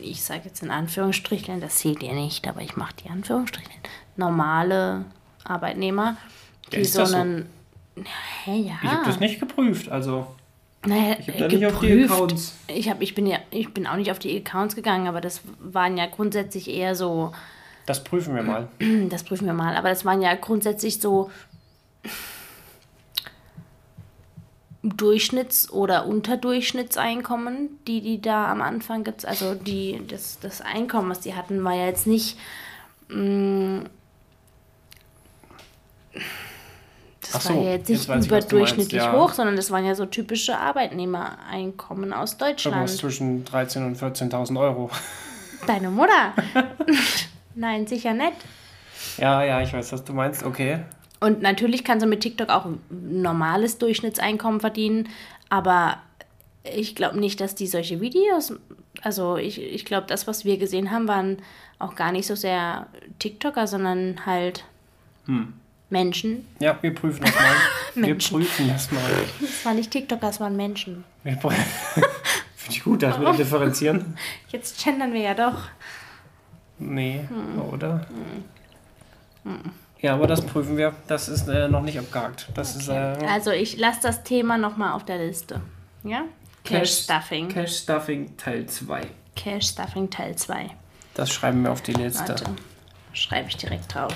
ich 0.00 0.22
sage 0.22 0.42
jetzt 0.44 0.62
in 0.62 0.70
Anführungsstrichen, 0.70 1.60
das 1.60 1.80
seht 1.80 2.02
ihr 2.02 2.12
nicht, 2.12 2.46
aber 2.46 2.60
ich 2.62 2.76
mache 2.76 2.94
die 3.04 3.10
Anführungsstrichen, 3.10 3.72
normale 4.16 5.04
Arbeitnehmer, 5.44 6.16
die 6.72 6.78
ist 6.78 6.92
so 6.92 7.00
das 7.00 7.10
so? 7.10 7.16
einen. 7.16 7.46
Hä, 8.44 8.60
ja. 8.60 8.78
Ich 8.82 8.90
habe 8.90 9.04
das 9.04 9.20
nicht 9.20 9.40
geprüft. 9.40 9.88
Also, 9.88 10.26
Naja, 10.86 11.16
ich 11.18 11.28
habe 11.28 11.48
nicht 11.48 11.66
auf 11.66 11.80
die 11.80 12.04
Accounts. 12.04 12.54
Ich, 12.68 12.88
hab, 12.88 13.00
ich, 13.02 13.14
bin 13.14 13.26
ja, 13.26 13.38
ich 13.50 13.72
bin 13.74 13.86
auch 13.86 13.96
nicht 13.96 14.10
auf 14.10 14.18
die 14.18 14.36
Accounts 14.36 14.76
gegangen, 14.76 15.08
aber 15.08 15.20
das 15.20 15.40
waren 15.58 15.96
ja 15.96 16.06
grundsätzlich 16.06 16.68
eher 16.68 16.94
so, 16.94 17.32
Das 17.86 18.04
prüfen 18.04 18.34
wir 18.36 18.42
mal. 18.42 18.68
das 19.08 19.24
prüfen 19.24 19.46
wir 19.46 19.54
mal, 19.54 19.76
aber 19.76 19.88
das 19.88 20.04
waren 20.04 20.22
ja 20.22 20.34
grundsätzlich 20.34 21.00
so 21.00 21.30
Durchschnitts- 24.84 25.70
oder 25.70 26.06
Unterdurchschnittseinkommen, 26.06 27.78
die 27.86 28.00
die 28.00 28.20
da 28.20 28.50
am 28.50 28.62
Anfang 28.62 29.02
gibt. 29.04 29.24
Also 29.24 29.54
die, 29.54 30.00
das, 30.06 30.38
das 30.40 30.60
Einkommen, 30.60 31.10
was 31.10 31.20
die 31.20 31.34
hatten, 31.34 31.62
war 31.64 31.74
ja 31.74 31.86
jetzt 31.86 32.06
nicht. 32.06 32.38
mm, 33.08 33.80
Das 37.20 37.30
Ach 37.34 37.44
war 37.50 37.56
so, 37.56 37.62
ja 37.62 37.70
jetzt 37.72 37.88
jetzt 37.88 37.98
nicht 37.98 38.08
meinst, 38.08 38.26
überdurchschnittlich 38.28 39.02
ja. 39.02 39.12
hoch, 39.12 39.32
sondern 39.32 39.56
das 39.56 39.70
waren 39.70 39.84
ja 39.84 39.94
so 39.94 40.06
typische 40.06 40.56
Arbeitnehmereinkommen 40.56 42.12
aus 42.12 42.32
Irgendwas 42.32 42.38
Deutschland. 42.38 42.90
zwischen 42.90 43.44
13.000 43.44 43.86
und 43.86 43.98
14.000 43.98 44.58
Euro. 44.60 44.90
Deine 45.66 45.90
Mutter? 45.90 46.32
Nein, 47.54 47.86
sicher 47.86 48.14
nicht. 48.14 48.36
Ja, 49.18 49.42
ja, 49.42 49.60
ich 49.60 49.72
weiß, 49.72 49.92
was 49.92 50.04
du 50.04 50.12
meinst. 50.12 50.44
Okay. 50.44 50.80
Und 51.20 51.42
natürlich 51.42 51.84
kannst 51.84 52.04
du 52.04 52.08
mit 52.08 52.20
TikTok 52.20 52.48
auch 52.48 52.64
ein 52.64 52.80
normales 52.90 53.78
Durchschnittseinkommen 53.78 54.60
verdienen, 54.60 55.08
aber 55.48 55.98
ich 56.62 56.94
glaube 56.94 57.18
nicht, 57.18 57.40
dass 57.40 57.54
die 57.54 57.66
solche 57.66 58.00
Videos, 58.00 58.52
also 59.02 59.36
ich, 59.36 59.60
ich 59.60 59.84
glaube, 59.84 60.06
das, 60.06 60.26
was 60.26 60.44
wir 60.44 60.58
gesehen 60.58 60.90
haben, 60.90 61.08
waren 61.08 61.38
auch 61.78 61.94
gar 61.94 62.12
nicht 62.12 62.26
so 62.26 62.34
sehr 62.34 62.86
TikToker, 63.18 63.66
sondern 63.66 64.26
halt 64.26 64.64
Menschen. 65.90 66.46
Ja, 66.58 66.78
wir 66.80 66.94
prüfen 66.94 67.22
das 67.24 67.34
mal. 67.34 67.54
wir 68.06 68.18
prüfen 68.18 68.68
das 68.68 68.90
mal. 68.90 69.00
Es 69.42 69.64
waren 69.64 69.76
nicht 69.76 69.90
TikToker, 69.90 70.28
es 70.28 70.40
waren 70.40 70.56
Menschen. 70.56 71.04
Finde 72.56 72.76
ich 72.76 72.82
gut, 72.82 73.02
dass 73.02 73.18
wir 73.18 73.26
das 73.26 73.36
differenzieren. 73.36 74.16
Jetzt 74.50 74.82
gendern 74.82 75.12
wir 75.12 75.20
ja 75.20 75.34
doch. 75.34 75.68
Nee, 76.78 77.20
oder? 77.72 78.06
Ja, 80.00 80.14
aber 80.14 80.26
das 80.26 80.42
prüfen 80.42 80.76
wir. 80.76 80.94
Das 81.08 81.28
ist 81.28 81.48
äh, 81.48 81.68
noch 81.68 81.82
nicht 81.82 81.98
abgehakt. 81.98 82.48
Das 82.54 82.76
ist 82.76 82.88
äh, 82.88 82.92
Also 82.92 83.50
ich 83.50 83.76
lasse 83.78 84.00
das 84.02 84.22
Thema 84.22 84.56
nochmal 84.56 84.92
auf 84.92 85.04
der 85.04 85.18
Liste. 85.18 85.60
Ja? 86.04 86.24
Cash 86.64 87.04
Stuffing. 87.04 87.48
Cash 87.48 87.78
Stuffing 87.78 88.36
Teil 88.36 88.66
2. 88.66 89.00
Cash 89.34 89.68
Stuffing 89.70 90.10
Teil 90.10 90.36
2. 90.36 90.70
Das 91.14 91.32
schreiben 91.32 91.62
wir 91.62 91.72
auf 91.72 91.82
die 91.82 91.94
Liste. 91.94 92.28
Warte, 92.28 92.44
schreibe 93.12 93.48
ich 93.48 93.56
direkt 93.56 93.92
drauf. 93.92 94.14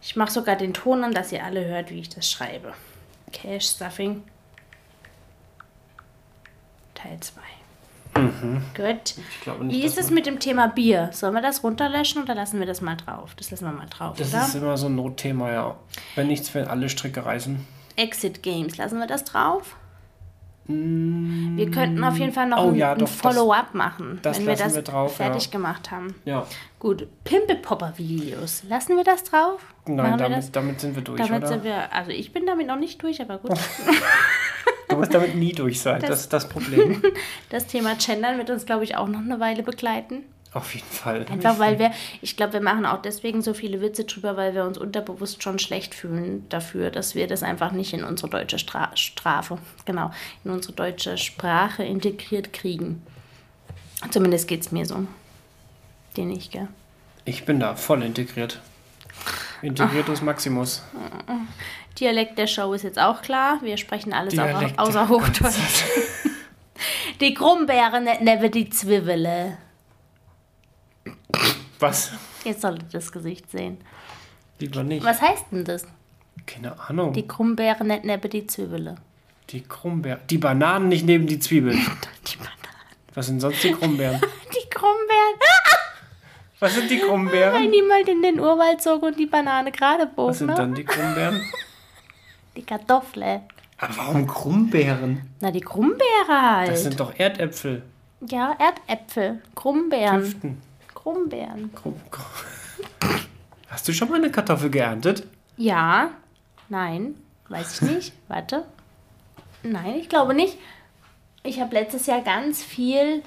Ich 0.00 0.16
mache 0.16 0.30
sogar 0.30 0.56
den 0.56 0.72
Ton 0.72 1.04
an, 1.04 1.12
dass 1.12 1.32
ihr 1.32 1.44
alle 1.44 1.64
hört, 1.66 1.90
wie 1.90 2.00
ich 2.00 2.08
das 2.08 2.30
schreibe. 2.30 2.72
Cash 3.32 3.66
Stuffing 3.66 4.22
Teil 6.94 7.18
2. 7.20 7.40
Gut. 8.74 9.14
Ich 9.30 9.40
glaube 9.42 9.64
nicht, 9.64 9.76
Wie 9.76 9.84
ist 9.84 9.98
es 9.98 10.10
mit 10.10 10.26
dem 10.26 10.38
Thema 10.40 10.68
Bier? 10.68 11.10
Sollen 11.12 11.34
wir 11.34 11.42
das 11.42 11.62
runterlöschen 11.62 12.22
oder 12.22 12.34
lassen 12.34 12.58
wir 12.58 12.66
das 12.66 12.80
mal 12.80 12.96
drauf? 12.96 13.34
Das 13.36 13.50
lassen 13.50 13.64
wir 13.64 13.72
mal 13.72 13.86
drauf, 13.86 14.16
Das 14.18 14.32
oder? 14.32 14.42
ist 14.42 14.54
immer 14.54 14.76
so 14.76 14.86
ein 14.86 14.96
Notthema, 14.96 15.50
ja. 15.52 15.76
Wenn 16.14 16.26
nichts, 16.28 16.52
wenn 16.54 16.66
alle 16.66 16.88
Stricke 16.88 17.24
reißen. 17.24 17.66
Exit 17.96 18.42
Games, 18.42 18.76
lassen 18.76 18.98
wir 18.98 19.06
das 19.06 19.24
drauf? 19.24 19.76
Wir 20.70 21.70
könnten 21.70 22.04
auf 22.04 22.18
jeden 22.18 22.32
Fall 22.32 22.46
noch 22.46 22.62
Oh 22.62 22.68
ein, 22.68 22.74
ja, 22.74 22.92
ein 22.92 23.06
Follow-up 23.06 23.72
machen, 23.72 24.18
das 24.20 24.38
wenn 24.38 24.48
wir 24.48 24.54
das 24.54 24.74
wir 24.74 24.82
drauf, 24.82 25.16
fertig 25.16 25.46
ja. 25.46 25.50
gemacht 25.50 25.90
haben. 25.90 26.14
Ja. 26.26 26.46
Gut, 26.78 27.08
Pimple-Popper-Videos, 27.24 28.64
lassen 28.68 28.96
wir 28.98 29.04
das 29.04 29.24
drauf? 29.24 29.62
Nein, 29.86 30.18
wir 30.18 30.28
das? 30.28 30.52
damit, 30.52 30.56
damit 30.56 30.80
sind 30.82 30.94
wir 30.94 31.02
durch, 31.02 31.18
Damit 31.22 31.38
oder? 31.38 31.48
sind 31.48 31.64
wir, 31.64 31.90
also 31.94 32.10
ich 32.10 32.34
bin 32.34 32.44
damit 32.44 32.66
noch 32.66 32.76
nicht 32.78 33.02
durch, 33.02 33.18
aber 33.22 33.38
gut. 33.38 33.52
Du 34.88 34.96
musst 34.96 35.12
damit 35.12 35.34
nie 35.34 35.52
durch 35.52 35.80
sein. 35.80 36.00
Das, 36.00 36.20
ist 36.20 36.32
das 36.32 36.48
Problem. 36.48 37.02
Das 37.50 37.66
Thema 37.66 37.94
Gendern 37.94 38.38
wird 38.38 38.50
uns, 38.50 38.66
glaube 38.66 38.84
ich, 38.84 38.96
auch 38.96 39.08
noch 39.08 39.20
eine 39.20 39.38
Weile 39.40 39.62
begleiten. 39.62 40.24
Auf 40.54 40.74
jeden 40.74 40.86
Fall. 40.86 41.26
Einfach 41.30 41.58
weil 41.58 41.78
wir, 41.78 41.92
ich 42.22 42.36
glaube, 42.36 42.54
wir 42.54 42.62
machen 42.62 42.86
auch 42.86 43.02
deswegen 43.02 43.42
so 43.42 43.52
viele 43.52 43.82
Witze 43.82 44.04
drüber, 44.04 44.36
weil 44.36 44.54
wir 44.54 44.64
uns 44.64 44.78
unterbewusst 44.78 45.42
schon 45.42 45.58
schlecht 45.58 45.94
fühlen 45.94 46.46
dafür, 46.48 46.90
dass 46.90 47.14
wir 47.14 47.26
das 47.26 47.42
einfach 47.42 47.72
nicht 47.72 47.92
in 47.92 48.02
unsere 48.02 48.30
deutsche 48.30 48.58
Stra 48.58 48.90
Strafe, 48.96 49.58
genau, 49.84 50.10
in 50.44 50.50
unsere 50.50 50.72
deutsche 50.72 51.18
Sprache 51.18 51.84
integriert 51.84 52.54
kriegen. 52.54 53.02
Zumindest 54.10 54.48
geht 54.48 54.62
es 54.62 54.72
mir 54.72 54.86
so. 54.86 55.06
Den 56.16 56.28
nicht, 56.28 56.52
gell? 56.52 56.68
Ich 57.26 57.44
bin 57.44 57.60
da 57.60 57.74
voll 57.76 58.02
integriert. 58.02 58.60
Integriertus 59.62 60.22
Maximus. 60.22 60.82
Dialekt 61.98 62.38
der 62.38 62.46
Show 62.46 62.72
ist 62.72 62.82
jetzt 62.82 62.98
auch 62.98 63.22
klar. 63.22 63.58
Wir 63.62 63.76
sprechen 63.76 64.12
alles 64.12 64.38
au 64.38 64.44
Dialekt. 64.46 64.78
außer 64.78 65.08
Hochdeutsch. 65.08 65.84
die 67.20 67.34
Krummbeere, 67.34 68.00
nicht 68.00 68.20
neben 68.20 68.50
die 68.52 68.70
Zwiebele. 68.70 69.58
Was? 71.80 72.12
Jetzt 72.44 72.62
solltet 72.62 72.92
ihr 72.92 73.00
das 73.00 73.12
Gesicht 73.12 73.50
sehen. 73.50 73.78
Lieber 74.58 74.82
nicht. 74.82 75.04
Was 75.04 75.20
heißt 75.20 75.46
denn 75.52 75.64
das? 75.64 75.86
Keine 76.46 76.78
Ahnung. 76.80 77.12
Die 77.12 77.22
Die, 77.22 77.28
Krummbeere, 77.28 77.84
nicht 77.84 78.04
neben 78.04 78.30
die 78.30 78.46
Zwiebele. 78.46 78.96
Krummbeeren. 79.68 80.20
Die 80.28 80.38
Bananen 80.38 80.88
nicht 80.88 81.04
neben 81.06 81.26
die 81.26 81.38
Zwiebeln. 81.38 81.78
Die 82.26 82.36
Bananen. 82.36 82.54
Was 83.14 83.26
sind 83.26 83.40
sonst 83.40 83.64
die 83.64 83.72
Krummbeeren? 83.72 84.20
Die 84.54 84.68
Krummbeeren. 84.70 85.17
Was 86.60 86.74
sind 86.74 86.90
die 86.90 86.98
Krummbeeren? 86.98 87.70
niemand 87.70 88.08
in 88.08 88.22
den 88.22 88.40
Urwald 88.40 88.82
zog 88.82 89.02
und 89.02 89.18
die 89.18 89.26
Banane 89.26 89.70
gerade 89.70 90.04
Was 90.04 90.14
bog, 90.14 90.34
sind 90.34 90.48
ne? 90.48 90.54
dann 90.54 90.74
die 90.74 90.84
Krummbeeren? 90.84 91.40
Die 92.56 92.62
Kartoffel. 92.64 93.42
Aber 93.76 93.96
warum 93.98 94.26
Krummbeeren? 94.26 95.30
Na, 95.40 95.52
die 95.52 95.60
Krummbeere 95.60 96.56
halt. 96.56 96.70
Das 96.72 96.82
sind 96.82 96.98
doch 96.98 97.16
Erdäpfel. 97.16 97.82
ja, 98.28 98.56
Erdäpfel. 98.58 99.40
Krummbeeren. 99.54 100.18
Hüften. 100.20 100.62
Krummbeeren. 100.92 101.72
Krumm, 101.72 101.94
krumm. 102.10 102.24
Hast 103.68 103.86
du 103.86 103.92
schon 103.92 104.08
mal 104.08 104.16
eine 104.16 104.32
Kartoffel 104.32 104.70
geerntet? 104.70 105.24
Ja. 105.56 106.10
Nein. 106.68 107.14
Weiß 107.48 107.74
ich 107.74 107.88
nicht. 107.88 108.12
Warte. 108.28 108.64
Nein, 109.62 109.94
ich 110.00 110.08
glaube 110.08 110.34
nicht. 110.34 110.58
Ich 111.44 111.60
habe 111.60 111.74
letztes 111.74 112.06
Jahr 112.06 112.22
ganz 112.22 112.64
viel 112.64 113.22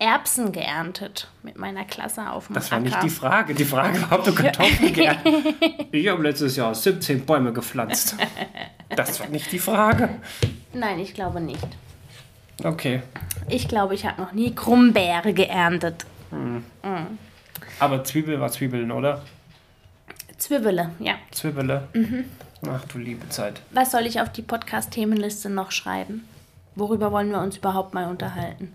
Erbsen 0.00 0.50
geerntet 0.52 1.28
mit 1.42 1.56
meiner 1.58 1.84
Klasse 1.84 2.30
auf 2.30 2.46
dem 2.46 2.54
Das 2.54 2.70
war 2.70 2.78
Acker. 2.78 2.86
nicht 2.86 3.02
die 3.02 3.10
Frage. 3.10 3.54
Die 3.54 3.64
Frage 3.64 4.00
war, 4.02 4.18
ob 4.18 4.24
du 4.24 4.34
Kartoffeln 4.34 4.92
geerntet 4.94 5.54
Ich 5.92 6.08
habe 6.08 6.22
letztes 6.22 6.56
Jahr 6.56 6.74
17 6.74 7.24
Bäume 7.26 7.52
gepflanzt. 7.52 8.16
Das 8.88 9.20
war 9.20 9.28
nicht 9.28 9.52
die 9.52 9.58
Frage. 9.58 10.08
Nein, 10.72 10.98
ich 11.00 11.14
glaube 11.14 11.40
nicht. 11.40 11.66
Okay. 12.64 13.02
Ich 13.48 13.68
glaube, 13.68 13.94
ich 13.94 14.04
habe 14.06 14.20
noch 14.20 14.32
nie 14.32 14.54
Krummbeere 14.54 15.32
geerntet. 15.32 16.06
Aber 17.78 18.04
Zwiebel 18.04 18.40
war 18.40 18.50
Zwiebeln, 18.50 18.90
oder? 18.90 19.22
Zwiebele, 20.38 20.90
ja. 20.98 21.14
Zwiebele. 21.30 21.88
Mhm. 21.92 22.24
Ach 22.70 22.84
du 22.86 22.98
liebe 22.98 23.28
Zeit. 23.30 23.60
Was 23.70 23.90
soll 23.90 24.06
ich 24.06 24.20
auf 24.20 24.30
die 24.32 24.42
Podcast-Themenliste 24.42 25.48
noch 25.50 25.70
schreiben? 25.70 26.24
Worüber 26.74 27.12
wollen 27.12 27.30
wir 27.30 27.40
uns 27.40 27.56
überhaupt 27.56 27.94
mal 27.94 28.06
unterhalten? 28.08 28.74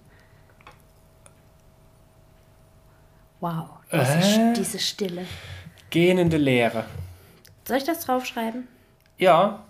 Wow, 3.45 3.69
diese, 3.91 4.41
Äh? 4.41 4.53
diese 4.53 4.79
Stille. 4.79 5.27
Gähnende 5.91 6.37
Leere. 6.37 6.83
Soll 7.67 7.77
ich 7.77 7.83
das 7.83 8.03
draufschreiben? 8.03 8.67
Ja. 9.19 9.63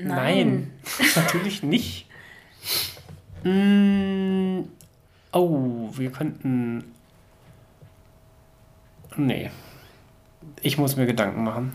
Nein. 0.00 0.70
Natürlich 1.16 1.64
nicht. 1.64 2.06
Mm, 3.42 4.60
oh, 5.32 5.88
wir 5.92 6.12
könnten. 6.12 6.94
Nee. 9.16 9.50
Ich 10.60 10.78
muss 10.78 10.94
mir 10.94 11.06
Gedanken 11.06 11.42
machen. 11.42 11.72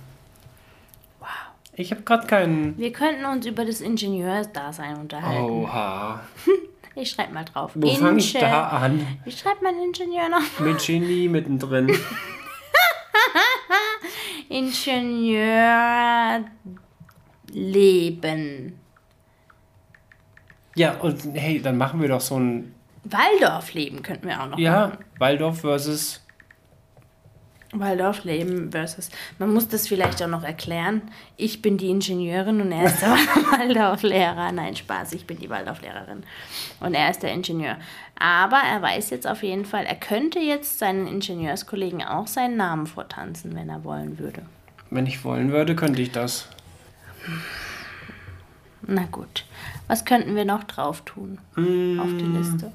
Wow. 1.19 1.27
Ich 1.73 1.91
habe 1.91 2.03
gerade 2.03 2.27
keinen. 2.27 2.77
Wir 2.77 2.93
könnten 2.93 3.25
uns 3.25 3.45
über 3.45 3.65
das 3.65 3.81
Ingenieursdasein 3.81 4.95
unterhalten. 4.95 5.43
Oha. 5.51 6.21
Ich 6.95 7.11
schreibe 7.11 7.33
mal 7.33 7.45
drauf. 7.45 7.71
Wo 7.75 7.87
fange 7.95 8.19
ich 8.19 8.35
Inge- 8.35 8.39
da 8.41 8.67
an? 8.69 9.05
Wie 9.23 9.31
schreibt 9.31 9.61
man 9.61 9.75
Ingenieur 9.79 10.27
noch? 10.29 10.59
Mit 10.59 10.79
Genie 10.85 11.27
mittendrin. 11.29 11.95
Ingenieurleben. 17.53 18.79
Ja, 20.75 20.93
und 20.97 21.21
hey, 21.33 21.61
dann 21.61 21.77
machen 21.77 22.01
wir 22.01 22.09
doch 22.09 22.21
so 22.21 22.39
ein. 22.39 22.73
Waldorfleben 23.03 24.01
könnten 24.03 24.27
wir 24.27 24.41
auch 24.41 24.47
noch 24.47 24.57
Ja, 24.59 24.97
Waldorf 25.17 25.61
versus. 25.61 26.25
Waldorfleben 27.71 28.71
versus. 28.71 29.09
Man 29.37 29.53
muss 29.53 29.67
das 29.67 29.87
vielleicht 29.87 30.21
auch 30.23 30.27
noch 30.27 30.43
erklären. 30.43 31.03
Ich 31.37 31.61
bin 31.61 31.77
die 31.77 31.89
Ingenieurin 31.89 32.61
und 32.61 32.71
er 32.71 32.85
ist 32.85 33.01
der 33.01 33.09
Waldorflehrer. 33.51 34.51
Nein, 34.51 34.75
Spaß, 34.75 35.13
ich 35.13 35.27
bin 35.27 35.37
die 35.37 35.49
Waldorflehrerin. 35.49 36.23
Und 36.79 36.93
er 36.95 37.11
ist 37.11 37.21
der 37.21 37.31
Ingenieur. 37.31 37.77
Aber 38.17 38.57
er 38.57 38.81
weiß 38.81 39.11
jetzt 39.11 39.27
auf 39.27 39.43
jeden 39.43 39.65
Fall, 39.65 39.85
er 39.85 39.95
könnte 39.95 40.39
jetzt 40.39 40.79
seinen 40.79 41.07
Ingenieurskollegen 41.07 42.01
auch 42.03 42.27
seinen 42.27 42.57
Namen 42.57 42.87
vortanzen, 42.87 43.55
wenn 43.55 43.69
er 43.69 43.83
wollen 43.83 44.17
würde. 44.17 44.41
Wenn 44.89 45.05
ich 45.05 45.23
wollen 45.23 45.51
würde, 45.51 45.75
könnte 45.75 46.01
ich 46.01 46.11
das. 46.11 46.47
Na 48.81 49.05
gut. 49.11 49.45
Was 49.87 50.05
könnten 50.05 50.35
wir 50.35 50.45
noch 50.45 50.63
drauf 50.63 51.01
tun 51.01 51.37
auf 51.55 52.09
die 52.17 52.25
Liste? 52.25 52.71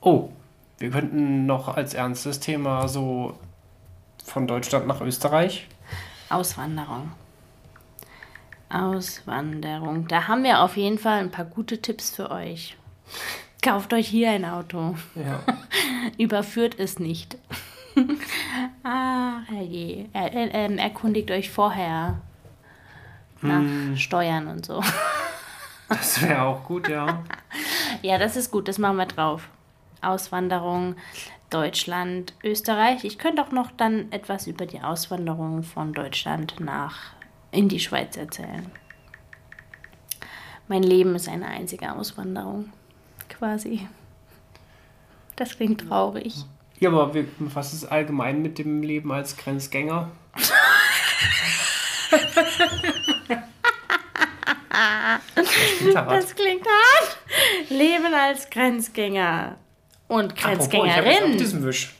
Oh, 0.00 0.30
wir 0.78 0.90
könnten 0.90 1.46
noch 1.46 1.76
als 1.76 1.94
ernstes 1.94 2.40
Thema 2.40 2.88
so 2.88 3.36
von 4.24 4.46
Deutschland 4.46 4.86
nach 4.86 5.00
Österreich. 5.00 5.66
Auswanderung. 6.30 7.12
Auswanderung. 8.68 10.06
Da 10.08 10.28
haben 10.28 10.44
wir 10.44 10.60
auf 10.60 10.76
jeden 10.76 10.98
Fall 10.98 11.20
ein 11.20 11.30
paar 11.30 11.46
gute 11.46 11.80
Tipps 11.80 12.10
für 12.10 12.30
euch. 12.30 12.76
Kauft 13.62 13.92
euch 13.92 14.06
hier 14.06 14.30
ein 14.30 14.44
Auto. 14.44 14.94
Ja. 15.14 15.40
Überführt 16.18 16.78
es 16.78 17.00
nicht. 17.00 17.36
ah, 18.84 19.40
herrje. 19.48 20.08
Er, 20.12 20.32
er, 20.32 20.54
ähm, 20.54 20.78
erkundigt 20.78 21.30
euch 21.30 21.50
vorher 21.50 22.20
nach 23.40 23.96
Steuern 23.96 24.48
und 24.48 24.66
so. 24.66 24.82
Das 25.88 26.22
wäre 26.22 26.42
auch 26.42 26.64
gut, 26.64 26.88
ja. 26.88 27.24
Ja, 28.02 28.18
das 28.18 28.36
ist 28.36 28.50
gut, 28.50 28.68
das 28.68 28.78
machen 28.78 28.96
wir 28.96 29.06
drauf. 29.06 29.48
Auswanderung, 30.02 30.96
Deutschland, 31.50 32.34
Österreich. 32.44 33.04
Ich 33.04 33.18
könnte 33.18 33.42
auch 33.42 33.52
noch 33.52 33.70
dann 33.70 34.12
etwas 34.12 34.46
über 34.46 34.66
die 34.66 34.80
Auswanderung 34.80 35.62
von 35.62 35.94
Deutschland 35.94 36.60
nach 36.60 37.12
in 37.50 37.68
die 37.68 37.80
Schweiz 37.80 38.16
erzählen. 38.16 38.70
Mein 40.68 40.82
Leben 40.82 41.14
ist 41.14 41.28
eine 41.28 41.46
einzige 41.46 41.92
Auswanderung, 41.92 42.70
quasi. 43.28 43.88
Das 45.36 45.56
klingt 45.56 45.88
traurig. 45.88 46.44
Ja, 46.78 46.90
aber 46.90 47.14
wir, 47.14 47.26
was 47.38 47.72
ist 47.72 47.86
allgemein 47.86 48.42
mit 48.42 48.58
dem 48.58 48.82
Leben 48.82 49.10
als 49.10 49.36
Grenzgänger? 49.36 50.10
Das 55.94 56.34
klingt 56.34 56.66
hart. 56.66 57.18
Leben 57.70 58.14
als 58.14 58.50
Grenzgänger 58.50 59.56
und 60.08 60.32
Apropos, 60.32 60.66
ich 60.66 60.70
Grenzgängerin. 60.72 61.38
diesen 61.38 61.64
Wisch. 61.64 61.94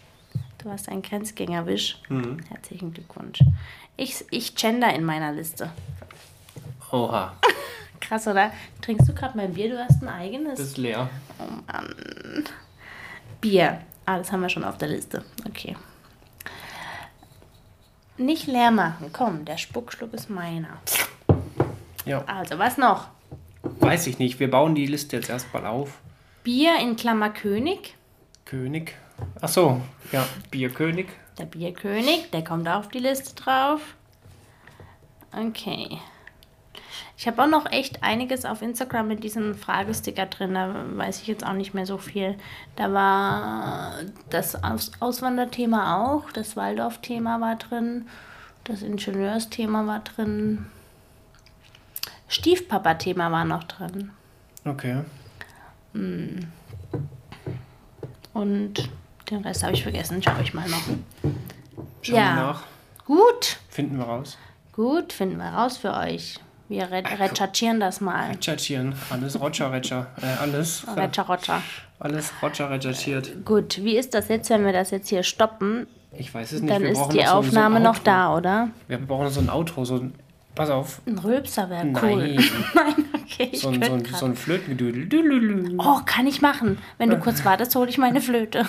Du 0.59 0.71
hast 0.71 0.88
einen 0.88 1.03
Grenzgängerwisch. 1.03 2.01
Mhm. 2.09 2.38
Herzlichen 2.49 2.92
Glückwunsch. 2.92 3.38
Ich, 3.97 4.25
ich 4.31 4.55
gender 4.57 4.92
in 4.92 5.05
meiner 5.05 5.33
Liste. 5.33 5.71
Oha, 6.90 7.35
Krass, 8.01 8.27
oder? 8.27 8.53
Trinkst 8.81 9.09
du 9.09 9.14
gerade 9.14 9.37
mein 9.37 9.53
Bier? 9.55 9.71
Du 9.71 9.79
hast 9.79 10.01
ein 10.03 10.09
eigenes 10.09 10.59
das 10.59 10.68
ist 10.68 10.79
leer. 10.79 11.11
Bier. 13.40 13.81
Ah, 14.07 14.18
das 14.18 14.33
haben 14.33 14.40
wir 14.40 14.49
schon 14.49 14.64
auf 14.64 14.79
der 14.79 14.88
Liste. 14.88 15.25
Okay. 15.47 15.77
Nicht 18.16 18.47
leer 18.47 18.71
machen. 18.71 19.11
Komm, 19.12 19.44
der 19.44 19.59
Spuckschluck 19.59 20.12
ist 20.14 20.31
meiner. 20.31 20.79
Ja, 22.05 22.25
Also, 22.27 22.59
was 22.59 22.79
noch? 22.79 23.09
weiß 23.81 24.07
ich 24.07 24.18
nicht. 24.18 24.40
Wir 24.40 24.51
bauen 24.51 24.75
die 24.75 24.87
Liste 24.87 25.16
jetzt 25.16 25.29
erstmal 25.29 25.66
auf. 25.66 25.99
Bier 26.42 26.79
in 26.81 26.97
Klammer 26.97 27.31
König. 27.31 27.94
König. 28.48 28.94
Ach 29.42 29.48
so, 29.48 29.80
ja, 30.11 30.26
Bierkönig. 30.50 31.08
Der 31.38 31.44
Bierkönig, 31.44 32.30
der 32.30 32.42
kommt 32.42 32.66
auch 32.66 32.76
auf 32.76 32.88
die 32.88 32.98
Liste 32.98 33.34
drauf. 33.34 33.80
Okay. 35.32 35.98
Ich 37.18 37.26
habe 37.26 37.42
auch 37.42 37.48
noch 37.48 37.70
echt 37.70 38.02
einiges 38.02 38.44
auf 38.44 38.62
Instagram 38.62 39.08
mit 39.08 39.22
diesem 39.22 39.54
Fragesticker 39.54 40.26
drin. 40.26 40.54
Da 40.54 40.72
weiß 40.94 41.20
ich 41.20 41.26
jetzt 41.26 41.44
auch 41.44 41.52
nicht 41.52 41.74
mehr 41.74 41.84
so 41.84 41.98
viel. 41.98 42.37
Da 42.76 42.92
war 42.92 43.94
das 44.30 44.62
Aus 44.62 44.92
Auswanderthema 45.00 45.96
auch, 45.96 46.30
das 46.32 46.56
Waldorf-Thema 46.56 47.40
war 47.40 47.56
drin, 47.56 48.06
das 48.64 48.82
Ingenieursthema 48.82 49.87
war 49.87 50.00
drin, 50.00 50.66
Stiefpapa-Thema 52.28 53.30
war 53.30 53.44
noch 53.44 53.64
drin. 53.64 54.11
Okay. 54.64 55.02
Und 58.38 58.88
den 59.31 59.38
Rest 59.42 59.64
habe 59.64 59.72
ich 59.72 59.83
vergessen. 59.83 60.22
Schau 60.22 60.31
ich 60.41 60.55
mal 60.55 60.68
noch. 60.68 60.82
Schauen 62.03 62.14
Ja. 62.16 62.34
wir 62.36 62.43
nach. 62.43 62.62
Gut. 63.05 63.59
Finden 63.68 63.99
wir 63.99 64.05
raus. 64.05 64.39
Gut, 64.72 65.12
finden 65.12 65.39
wir 65.39 65.47
raus 65.49 65.76
für 65.76 65.93
euch. 65.93 66.39
Wir 66.68 66.84
re 66.91 67.03
recherchieren 67.18 67.80
das 67.80 68.01
mal. 68.01 68.30
Recherchieren. 68.30 68.95
Alles 69.11 69.41
Roger, 69.41 69.72
Recher. 69.72 70.07
Äh, 70.22 70.26
alles. 70.41 70.86
Roger, 70.86 71.22
Roger. 71.22 71.62
Alles 71.99 72.32
Roger 72.41 72.70
recherchiert. 72.70 73.45
Gut, 73.45 73.78
wie 73.82 73.97
ist 73.97 74.14
das 74.14 74.28
jetzt, 74.28 74.51
wenn 74.51 74.64
wir 74.64 74.72
das 74.72 74.91
jetzt 74.93 75.09
hier 75.09 75.24
stoppen? 75.24 75.89
Ich 76.12 76.32
weiß 76.32 76.53
es 76.53 76.61
nicht. 76.62 76.72
Dann 76.72 76.82
wir 76.82 76.91
ist 76.91 77.09
die 77.09 77.26
Aufnahme 77.26 77.78
so 77.78 77.82
noch 77.84 77.99
da, 77.99 78.36
oder? 78.36 78.68
Wir 78.86 78.99
brauchen 78.99 79.30
so 79.30 79.41
ein 79.41 79.51
Outro. 79.51 79.84
So 79.84 79.97
ein, 79.97 80.14
pass 80.55 80.70
auf. 80.70 81.01
Ein 81.07 81.18
Rülpser 81.18 81.68
wäre 81.70 81.86
Nein. 81.86 82.05
cool. 82.05 82.36
Nein, 82.74 83.05
okay, 83.31 83.51
So 83.55 83.68
ein, 83.68 83.83
so 83.83 83.93
ein, 83.93 84.05
so 84.05 84.26
ein 84.26 84.35
Flötengedüdel. 84.37 85.76
Oh, 85.79 86.01
kann 86.05 86.26
ich 86.26 86.41
machen. 86.43 86.79
Wenn 86.99 87.11
du 87.11 87.18
kurz 87.18 87.45
wartest, 87.45 87.74
hole 87.74 87.89
ich 87.89 87.99
meine 87.99 88.20
Flöte. 88.20 88.66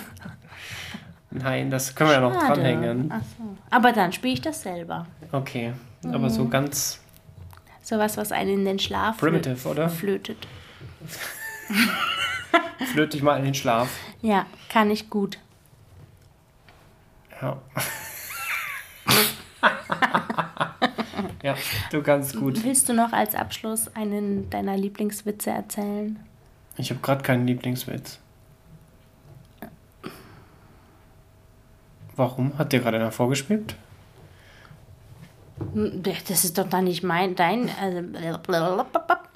Nein, 1.31 1.69
das 1.69 1.95
können 1.95 2.09
wir 2.09 2.15
ja 2.15 2.21
noch 2.21 2.35
dranhängen. 2.35 3.11
Ach 3.13 3.21
so. 3.37 3.57
Aber 3.69 3.91
dann 3.91 4.11
spiele 4.11 4.33
ich 4.33 4.41
das 4.41 4.61
selber. 4.63 5.05
Okay. 5.31 5.73
Aber 6.03 6.29
so 6.29 6.47
ganz 6.47 6.99
Sowas, 7.89 8.17
was 8.17 8.31
einen 8.31 8.51
in 8.51 8.65
den 8.65 8.77
Schlaf 8.77 9.17
primitive, 9.17 9.67
oder? 9.67 9.89
flötet. 9.89 10.47
Flöte 12.93 13.17
dich 13.17 13.23
mal 13.23 13.37
in 13.37 13.45
den 13.45 13.55
Schlaf. 13.55 13.89
Ja, 14.21 14.45
kann 14.69 14.91
ich 14.91 15.09
gut. 15.09 15.39
Ja. 17.41 17.57
ja, 21.43 21.55
du 21.91 22.01
kannst 22.01 22.35
gut. 22.37 22.63
Willst 22.63 22.89
du 22.89 22.93
noch 22.93 23.11
als 23.13 23.35
Abschluss 23.35 23.93
einen 23.95 24.49
deiner 24.49 24.75
Lieblingswitze 24.77 25.49
erzählen? 25.51 26.19
Ich 26.77 26.89
habe 26.91 26.99
gerade 27.01 27.23
keinen 27.23 27.45
Lieblingswitz. 27.47 28.19
Warum? 32.15 32.57
Hat 32.57 32.73
dir 32.73 32.79
gerade 32.79 32.97
einer 32.97 33.11
vorgeschwebt? 33.11 33.75
Hm, 35.73 36.03
Das 36.03 36.43
ist 36.43 36.57
doch 36.57 36.67
dann 36.69 36.83
nicht 36.85 37.03
mein, 37.03 37.35
dein, 37.35 37.69
also, 37.81 38.01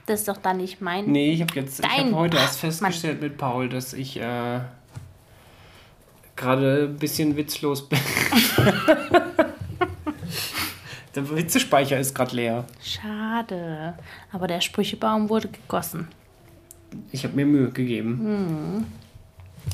das 0.05 0.19
ist 0.21 0.27
doch 0.27 0.37
dann 0.37 0.57
nicht 0.57 0.81
mein. 0.81 1.05
Nee, 1.05 1.31
ich 1.31 1.41
habe 1.41 1.53
jetzt, 1.55 1.79
ich 1.79 1.85
Dein- 1.85 2.07
habe 2.07 2.15
heute 2.15 2.37
erst 2.37 2.59
festgestellt 2.59 3.21
mit 3.21 3.37
Paul, 3.37 3.69
dass 3.69 3.93
ich 3.93 4.19
äh, 4.19 4.59
gerade 6.35 6.89
ein 6.89 6.97
bisschen 6.97 7.37
witzlos 7.37 7.87
bin. 7.87 7.99
Der 11.15 11.29
Witzespeicher 11.35 11.99
ist 11.99 12.15
gerade 12.15 12.35
leer. 12.35 12.65
Schade. 12.81 13.93
Aber 14.31 14.47
der 14.47 14.61
Sprüchebaum 14.61 15.29
wurde 15.29 15.47
gegossen. 15.49 16.07
Ich 17.11 17.23
habe 17.23 17.35
mir 17.35 17.45
Mühe 17.45 17.69
gegeben. 17.69 18.85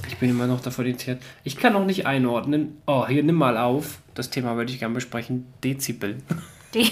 Ich 0.07 0.17
bin 0.17 0.29
immer 0.29 0.47
noch 0.47 0.61
davon 0.61 0.85
irritiert. 0.85 1.21
Ich 1.43 1.57
kann 1.57 1.75
auch 1.75 1.85
nicht 1.85 2.05
einordnen. 2.05 2.77
Oh, 2.85 3.07
hier 3.07 3.23
nimm 3.23 3.35
mal 3.35 3.57
auf. 3.57 3.99
Das 4.15 4.29
Thema 4.29 4.55
würde 4.55 4.71
ich 4.71 4.79
gerne 4.79 4.93
besprechen. 4.93 5.45
Dezibel. 5.63 6.17
Die, 6.73 6.91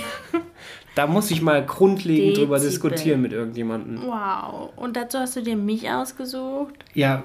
Da 0.96 1.06
muss 1.06 1.30
ich 1.30 1.42
mal 1.44 1.64
grundlegend 1.64 2.38
drüber 2.38 2.56
Dezibel. 2.56 2.72
diskutieren 2.72 3.22
mit 3.22 3.32
irgendjemandem. 3.34 4.02
wow. 4.08 4.72
Und 4.76 4.96
dazu 4.98 5.20
hast 5.20 5.36
du 5.36 5.44
dir 5.44 5.56
mich 5.56 5.88
ausgesucht? 5.90 6.74
Ja, 6.96 7.24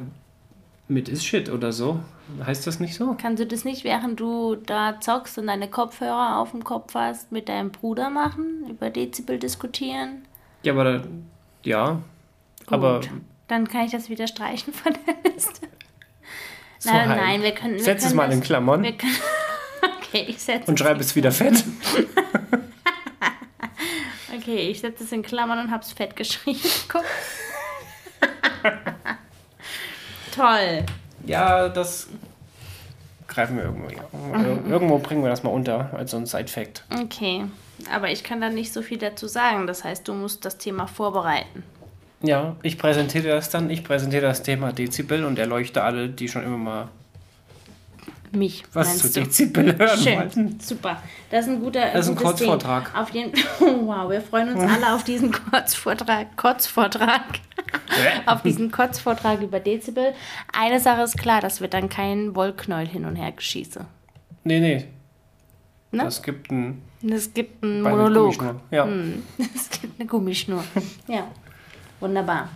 mit 0.93 1.09
ist 1.09 1.25
Shit 1.25 1.51
oder 1.51 1.73
so. 1.73 2.01
Heißt 2.45 2.67
das 2.67 2.81
nicht 2.81 2.95
so? 2.95 3.17
Kannst 3.21 3.41
du 3.43 3.47
das 3.47 3.65
nicht, 3.65 3.85
während 3.85 4.21
du 4.21 4.57
da 4.57 5.01
zockst 5.01 5.39
und 5.39 5.47
deine 5.47 5.69
Kopfhörer 5.69 6.39
auf 6.39 6.53
dem 6.53 6.65
Kopf 6.65 6.95
hast, 6.95 7.33
mit 7.33 7.49
deinem 7.49 7.71
Bruder 7.71 8.11
machen? 8.11 8.67
Über 8.71 8.91
Dezibel 8.91 9.39
diskutieren? 9.39 10.27
Ja, 10.63 10.73
aber 10.73 10.85
da, 10.85 11.05
ja. 11.65 12.03
Aber 12.67 13.01
Gut. 13.01 13.11
Dann 13.49 13.69
kann 13.69 13.85
ich 13.85 13.93
das 13.93 14.09
wieder 14.09 14.27
streichen 14.27 14.73
von 14.73 14.95
der 15.07 15.33
Liste. 15.33 15.67
so 16.79 16.91
nein, 16.91 17.09
halt. 17.09 17.21
nein, 17.21 17.43
wir 17.43 17.53
können. 17.53 17.75
Wir 17.75 17.85
Setz 17.85 18.03
es 18.03 18.09
können 18.09 18.17
mal 18.17 18.27
das, 18.27 18.37
in 18.37 18.41
Klammern 18.43 18.83
können, 18.83 19.17
okay, 19.99 20.25
ich 20.29 20.39
setze 20.39 20.71
und 20.71 20.79
schreib 20.79 21.01
es 21.01 21.15
wieder 21.15 21.33
fett. 21.33 21.65
Okay, 24.35 24.71
ich 24.71 24.81
setze 24.81 25.05
es 25.05 25.13
in 25.13 25.23
Klammern 25.23 25.61
und 25.61 25.71
hab's 25.71 25.93
fett 25.93 26.17
geschrieben. 26.17 26.59
Guck. 26.89 27.05
Toll. 30.33 30.85
Ja, 31.27 31.69
das 31.69 32.09
greifen 33.29 33.57
wir 33.57 33.65
irgendwo. 33.65 33.89
Irgendwo 34.69 34.99
bringen 34.99 35.23
wir 35.23 35.31
das 35.31 35.43
mal 35.43 35.51
unter 35.51 35.91
als 35.95 36.11
so 36.11 36.17
ein 36.17 36.27
Side-Fact. 36.27 36.85
Okay. 37.03 37.45
Aber 37.93 38.11
ich 38.11 38.25
kann 38.25 38.41
da 38.41 38.51
nicht 38.51 38.73
so 38.73 38.83
viel 38.83 38.99
dazu 38.99 39.27
sagen. 39.27 39.67
Das 39.67 39.85
heißt, 39.85 40.07
du 40.07 40.15
musst 40.15 40.45
das 40.45 40.59
Thema 40.59 40.87
vorbereiten. 40.87 41.63
Ja, 42.23 42.57
ich 42.63 42.79
präsentiere 42.79 43.29
das 43.29 43.51
dann. 43.51 43.71
Ich 43.71 43.83
präsentiere 43.85 44.23
das 44.23 44.43
Thema 44.43 44.73
Dezibel 44.73 45.25
und 45.25 45.39
erleuchte 45.39 45.83
alle, 45.83 46.09
die 46.09 46.29
schon 46.29 46.45
immer 46.45 46.57
mal 46.59 46.89
Mich. 48.31 48.63
was 48.73 48.99
zu? 48.99 49.09
Dezibel 49.11 49.77
hören 49.77 50.05
wollten. 50.05 50.49
Schön, 50.49 50.61
super. 50.61 51.03
Das 51.31 51.47
ist 51.47 51.53
ein 51.53 51.61
guter 51.61 51.91
Das 51.93 52.07
ist 52.07 52.11
ein. 52.11 52.17
Kurzvortrag. 52.17 52.95
Auf 52.95 53.11
jeden 53.11 53.33
Wow, 53.61 54.09
wir 54.11 54.21
freuen 54.21 54.55
uns 54.55 54.63
alle 54.73 54.95
auf 54.95 55.03
diesen 55.03 55.33
Kurzvortrag. 55.33 56.37
Kurzvortrag. 56.37 57.23
auf 58.27 58.43
diesen 58.43 58.71
Kurzvortrag 58.71 59.41
über 59.43 59.61
Dezibel. 59.61 60.15
Eine 60.53 60.81
Sache 60.81 61.03
ist 61.03 61.19
klar, 61.19 61.41
das 61.41 61.61
wird 61.61 61.75
dann 61.75 61.89
kein 61.89 62.35
Wollknäuel 62.35 62.87
hin 62.87 63.05
und 63.05 63.17
her 63.17 63.33
geschieße. 63.33 63.85
Nee, 64.45 64.61
nee. 64.61 64.85
Ne? 65.93 66.07
Es 66.07 66.23
gibt 66.23 66.51
ein 66.51 66.83
Es 67.09 67.33
gibt 67.33 67.63
einen 67.63 67.83
Monolog. 67.83 68.43
Ja. 68.71 68.89
Es 69.55 69.71
gibt 69.71 70.01
eine 70.01 70.09
Gummischnur. 70.09 70.65
ja, 71.07 71.27
wunderbar. 72.01 72.49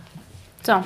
So, 0.63 0.83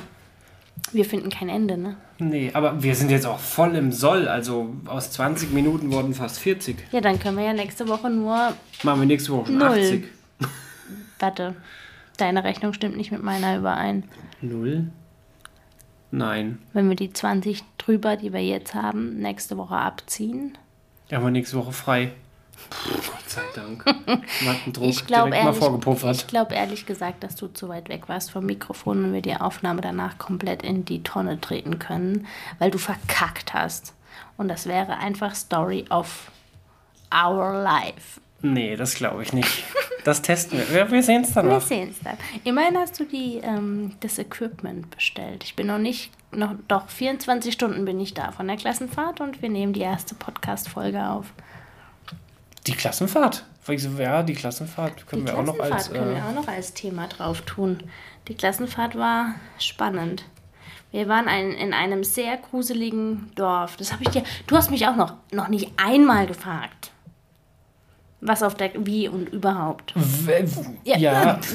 wir 0.92 1.06
finden 1.06 1.30
kein 1.30 1.50
Ende, 1.50 1.78
ne? 1.78 1.96
Nee, 2.20 2.52
aber 2.54 2.84
wir 2.84 2.94
sind 2.96 3.10
jetzt 3.10 3.26
auch 3.26 3.40
voll 3.40 3.76
im 3.76 3.92
Soll. 3.92 4.28
Also 4.28 4.76
aus 4.86 5.12
20 5.12 5.54
Minuten 5.54 5.92
wurden 5.92 6.14
fast 6.14 6.40
40. 6.40 6.78
Ja, 6.92 7.02
dann 7.02 7.20
können 7.20 7.38
wir 7.38 7.46
ja 7.46 7.54
nächste 7.54 7.88
Woche 7.88 8.10
nur. 8.10 8.54
Machen 8.84 9.00
wir 9.00 9.06
nächste 9.06 9.32
Woche 9.32 9.48
schon 9.48 9.58
Null. 9.58 9.68
80. 9.70 10.04
Warte, 11.20 11.56
deine 12.22 12.44
Rechnung 12.44 12.74
stimmt 12.74 12.98
nicht 12.98 13.12
mit 13.12 13.24
meiner 13.24 13.58
überein. 13.58 14.04
Null? 14.42 14.88
Nein. 16.12 16.60
Wenn 16.74 16.90
wir 16.90 16.96
die 16.96 17.12
20 17.14 17.64
drüber, 17.78 18.18
die 18.18 18.34
wir 18.34 18.44
jetzt 18.44 18.74
haben, 18.76 19.18
nächste 19.18 19.58
Woche 19.58 19.76
abziehen. 19.76 20.58
Ja, 21.10 21.18
haben 21.18 21.26
wir 21.26 21.32
nächste 21.32 21.58
Woche 21.58 21.72
frei. 21.72 22.12
Gott 22.86 23.30
sei 23.30 23.42
Dank. 23.56 23.86
Mattendruck 24.46 24.90
Ich 24.90 25.06
glaube 25.08 25.30
direkt 25.32 25.46
mal 25.46 25.50
ehrlich, 25.52 25.64
vorgepuffert. 25.64 26.16
ich 26.18 26.28
glaub 26.28 26.52
ehrlich 26.52 26.86
gesagt, 26.86 27.24
dass 27.24 27.36
du 27.36 27.48
zu 27.48 27.70
weit 27.70 27.90
weg 27.90 28.08
warst 28.08 28.32
vom 28.32 28.46
Mikrofon 28.46 29.04
und 29.06 29.14
wir 29.14 29.22
die 29.22 29.36
Aufnahme 29.36 29.82
danach 29.82 30.18
komplett 30.18 30.62
in 30.64 30.86
die 30.86 31.02
Tonne 31.02 31.40
treten 31.42 31.80
können, 31.80 32.28
weil 32.60 32.72
du 32.72 32.78
verkackt 32.78 33.54
hast. 33.54 33.94
Und 34.38 34.48
das 34.48 34.68
wäre 34.68 34.98
einfach 34.98 35.34
Story 35.34 35.86
of 35.90 36.30
our 37.14 37.54
life. 37.64 38.20
Nee, 38.42 38.76
das 38.76 38.96
glaube 38.96 39.24
ich 39.24 39.34
nicht. 39.34 39.64
Das 40.04 40.22
testen 40.22 40.58
wir. 40.60 40.70
Wir, 40.74 40.92
wir 40.92 41.04
sehen 41.04 41.22
es 41.24 41.36
Wir 41.36 41.44
danach. 41.44 41.62
sehen 41.62 41.90
es 41.92 42.00
dann. 42.04 42.18
Immerhin 42.44 42.78
hast 42.78 43.00
du 43.00 43.06
die, 43.06 43.38
ähm, 43.44 43.94
das 44.00 44.18
Equipment 44.18 44.90
bestellt. 44.90 45.44
Ich 45.44 45.56
bin 45.56 45.68
noch 45.68 45.78
nicht, 45.78 46.12
noch, 46.32 46.54
doch 46.68 46.90
24 46.90 47.54
Stunden 47.54 47.86
bin 47.86 48.00
ich 48.00 48.14
da 48.14 48.32
von 48.32 48.48
der 48.48 48.58
Klassenfahrt 48.58 49.22
und 49.22 49.42
wir 49.42 49.50
nehmen 49.50 49.74
die 49.74 49.82
erste 49.82 50.16
Podcast-Folge 50.16 51.06
auf. 51.08 51.28
Die 52.68 52.74
Klassenfahrt. 52.74 53.46
Ja, 53.98 54.24
die 54.24 54.34
Klassenfahrt 54.34 55.06
können 55.08 55.26
die 55.26 55.32
wir 55.32 55.38
auch 55.40 55.44
noch 55.44 55.56
Klassenfahrt 55.56 55.74
als. 55.74 55.92
können 55.92 56.12
Äh, 56.12 56.16
wir 56.16 56.26
auch 56.26 56.34
noch 56.34 56.48
als 56.48 56.74
Thema 56.74 57.08
drauf 57.08 57.42
tun. 57.42 57.84
Die 58.28 58.34
Klassenfahrt 58.36 58.98
war 58.98 59.36
spannend. 59.60 60.26
Wir 60.92 61.08
waren 61.08 61.28
ein, 61.28 61.52
in 61.54 61.74
einem 61.74 62.04
sehr 62.04 62.38
gruseligen 62.38 63.32
Dorf. 63.36 63.78
Das 63.78 63.94
habe 63.94 64.04
ich 64.04 64.10
dir. 64.10 64.24
Du 64.48 64.58
hast 64.58 64.72
mich 64.72 64.88
auch 64.88 64.96
noch, 64.96 65.14
noch 65.32 65.48
nicht 65.48 65.72
einmal 65.78 66.26
gefragt. 66.28 66.91
Was 68.22 68.44
auf 68.44 68.56
der. 68.56 68.72
Wie 68.86 69.08
und 69.08 69.30
überhaupt. 69.30 69.94
w- 69.96 70.44
w- 70.44 70.66
Ja. 70.84 70.98
ja. 70.98 71.40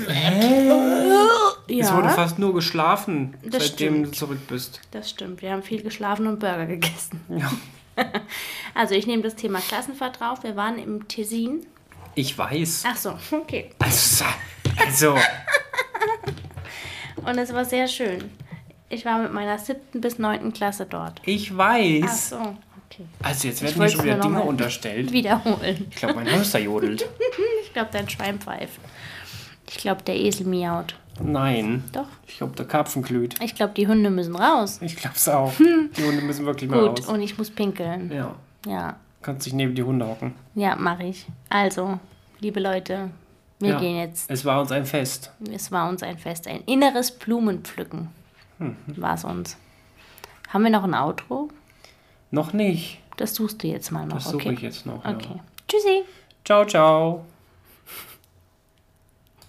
Es 1.69 1.93
wurde 1.93 2.07
Ja, 2.09 2.15
fast 2.15 2.39
nur 2.39 2.55
geschlafen, 2.55 3.35
Das 3.45 3.69
seitdem 3.69 3.95
du 3.95 3.99
stimmt. 4.03 4.17
zurück 4.17 4.39
bist. 4.49 4.81
das 4.93 5.11
stimmt. 5.11 5.43
Wir 5.43 5.51
haben 5.53 5.63
viel 5.65 5.83
geschlafen 5.83 6.27
und 6.29 6.39
Burger 6.39 6.67
gegessen. 6.67 7.21
Ja. 7.29 7.51
Also, 8.75 8.95
ich 8.95 9.07
nehme 9.07 9.23
das 9.23 9.35
Thema 9.37 9.59
Klassenfahrt 9.59 10.21
drauf. 10.21 10.43
Wir 10.43 10.55
waren 10.55 10.79
im 10.79 11.09
Tessin. 11.09 11.67
Ich 12.15 12.37
weiß. 12.37 12.85
Ach 12.87 12.97
so, 12.97 13.15
okay. 13.33 13.71
Also, 13.79 14.27
also 14.79 15.17
Und 17.25 17.39
es 17.39 17.53
war 17.55 17.65
sehr 17.65 17.89
schön. 17.89 18.31
Ich 18.91 19.05
war 19.05 19.19
mit 19.19 19.33
meiner 19.33 19.59
siebten 19.59 20.01
bis 20.01 20.19
neunten 20.19 20.53
Klasse 20.53 20.87
dort. 20.87 21.21
ich 21.25 21.53
Ach 21.53 21.57
weiß. 21.59 22.29
so, 22.31 22.37
okay. 22.37 22.57
Also 23.23 23.49
jetzt 23.49 23.63
werden 23.63 23.79
mir 23.79 23.89
schon 23.89 24.05
wieder 24.05 24.19
Dinge 24.21 24.43
unterstellt. 24.43 25.13
Wiederholen. 25.13 25.87
Ich 25.91 25.97
glaube, 25.97 26.15
mein 26.15 26.31
Hamster 26.33 26.59
jodelt. 26.59 27.07
Ich 27.65 27.73
glaube, 27.73 27.91
dein 27.93 28.09
Schwein 28.09 28.39
pfeift. 28.41 28.81
Ich 29.69 29.77
glaube, 29.77 30.03
der 30.03 30.17
Esel 30.17 30.47
miaut. 30.47 30.95
Nein. 31.23 31.85
Doch. 31.93 32.07
Ich 32.27 32.39
glaube, 32.39 32.57
der 32.57 32.65
Karpfen 32.67 33.03
glüht. 33.03 33.35
Ich 33.43 33.55
glaube, 33.55 33.75
die 33.75 33.87
Hunde 33.87 34.09
müssen 34.09 34.35
raus. 34.35 34.79
Ich 34.81 34.97
glaube 34.97 35.17
es 35.17 35.29
auch. 35.29 35.53
Die 35.59 36.03
Hunde 36.03 36.23
müssen 36.23 36.47
wirklich 36.47 36.71
mal 36.71 36.81
Gut, 36.89 37.01
raus. 37.01 37.09
und 37.09 37.21
ich 37.21 37.37
muss 37.37 37.51
pinkeln. 37.51 38.11
Ja. 38.11 38.35
Ja, 38.67 38.97
Kannst 39.21 39.45
dich 39.45 39.53
neben 39.53 39.75
die 39.75 39.83
Hunde 39.83 40.07
hocken. 40.07 40.35
ja, 40.55 40.75
mache 40.77 41.05
ich. 41.05 41.27
Also, 41.51 41.99
liebe 42.41 42.61
Leute, 42.61 43.11
wir 43.59 43.71
Ja. 43.73 43.79
gehen 43.79 43.97
jetzt. 43.99 44.31
Es 44.31 44.45
war 44.47 44.61
uns 44.61 44.73
ein 44.73 44.87
Fest. 44.87 45.33
Es 45.53 45.71
war 45.71 45.89
uns 45.91 46.03
ein 46.03 46.17
Fest, 46.17 46.49
ein 46.49 46.63
inneres 46.65 47.11
Blumenpflücken 47.13 48.09
Mhm. 48.59 48.77
war 48.97 49.15
es 49.15 49.25
uns. 49.25 49.57
Haben 50.49 50.65
wir 50.65 50.71
noch 50.71 50.85
ein 50.85 50.95
Outro? 50.95 51.51
Noch 52.31 52.53
nicht. 52.53 52.99
Das 53.17 53.35
suchst 53.35 53.63
du 53.63 53.69
jetzt 53.69 53.91
mal 53.93 54.07
noch, 54.07 54.17
Das 54.17 54.25
suche 54.25 54.37
okay? 54.37 54.53
ich 54.55 54.61
jetzt 54.61 54.87
noch. 54.87 55.05
Ja. 55.05 55.13
Okay. 55.13 55.41
Tschüssi. 55.69 56.03
Ciao, 56.45 56.65
ciao. 56.67 57.25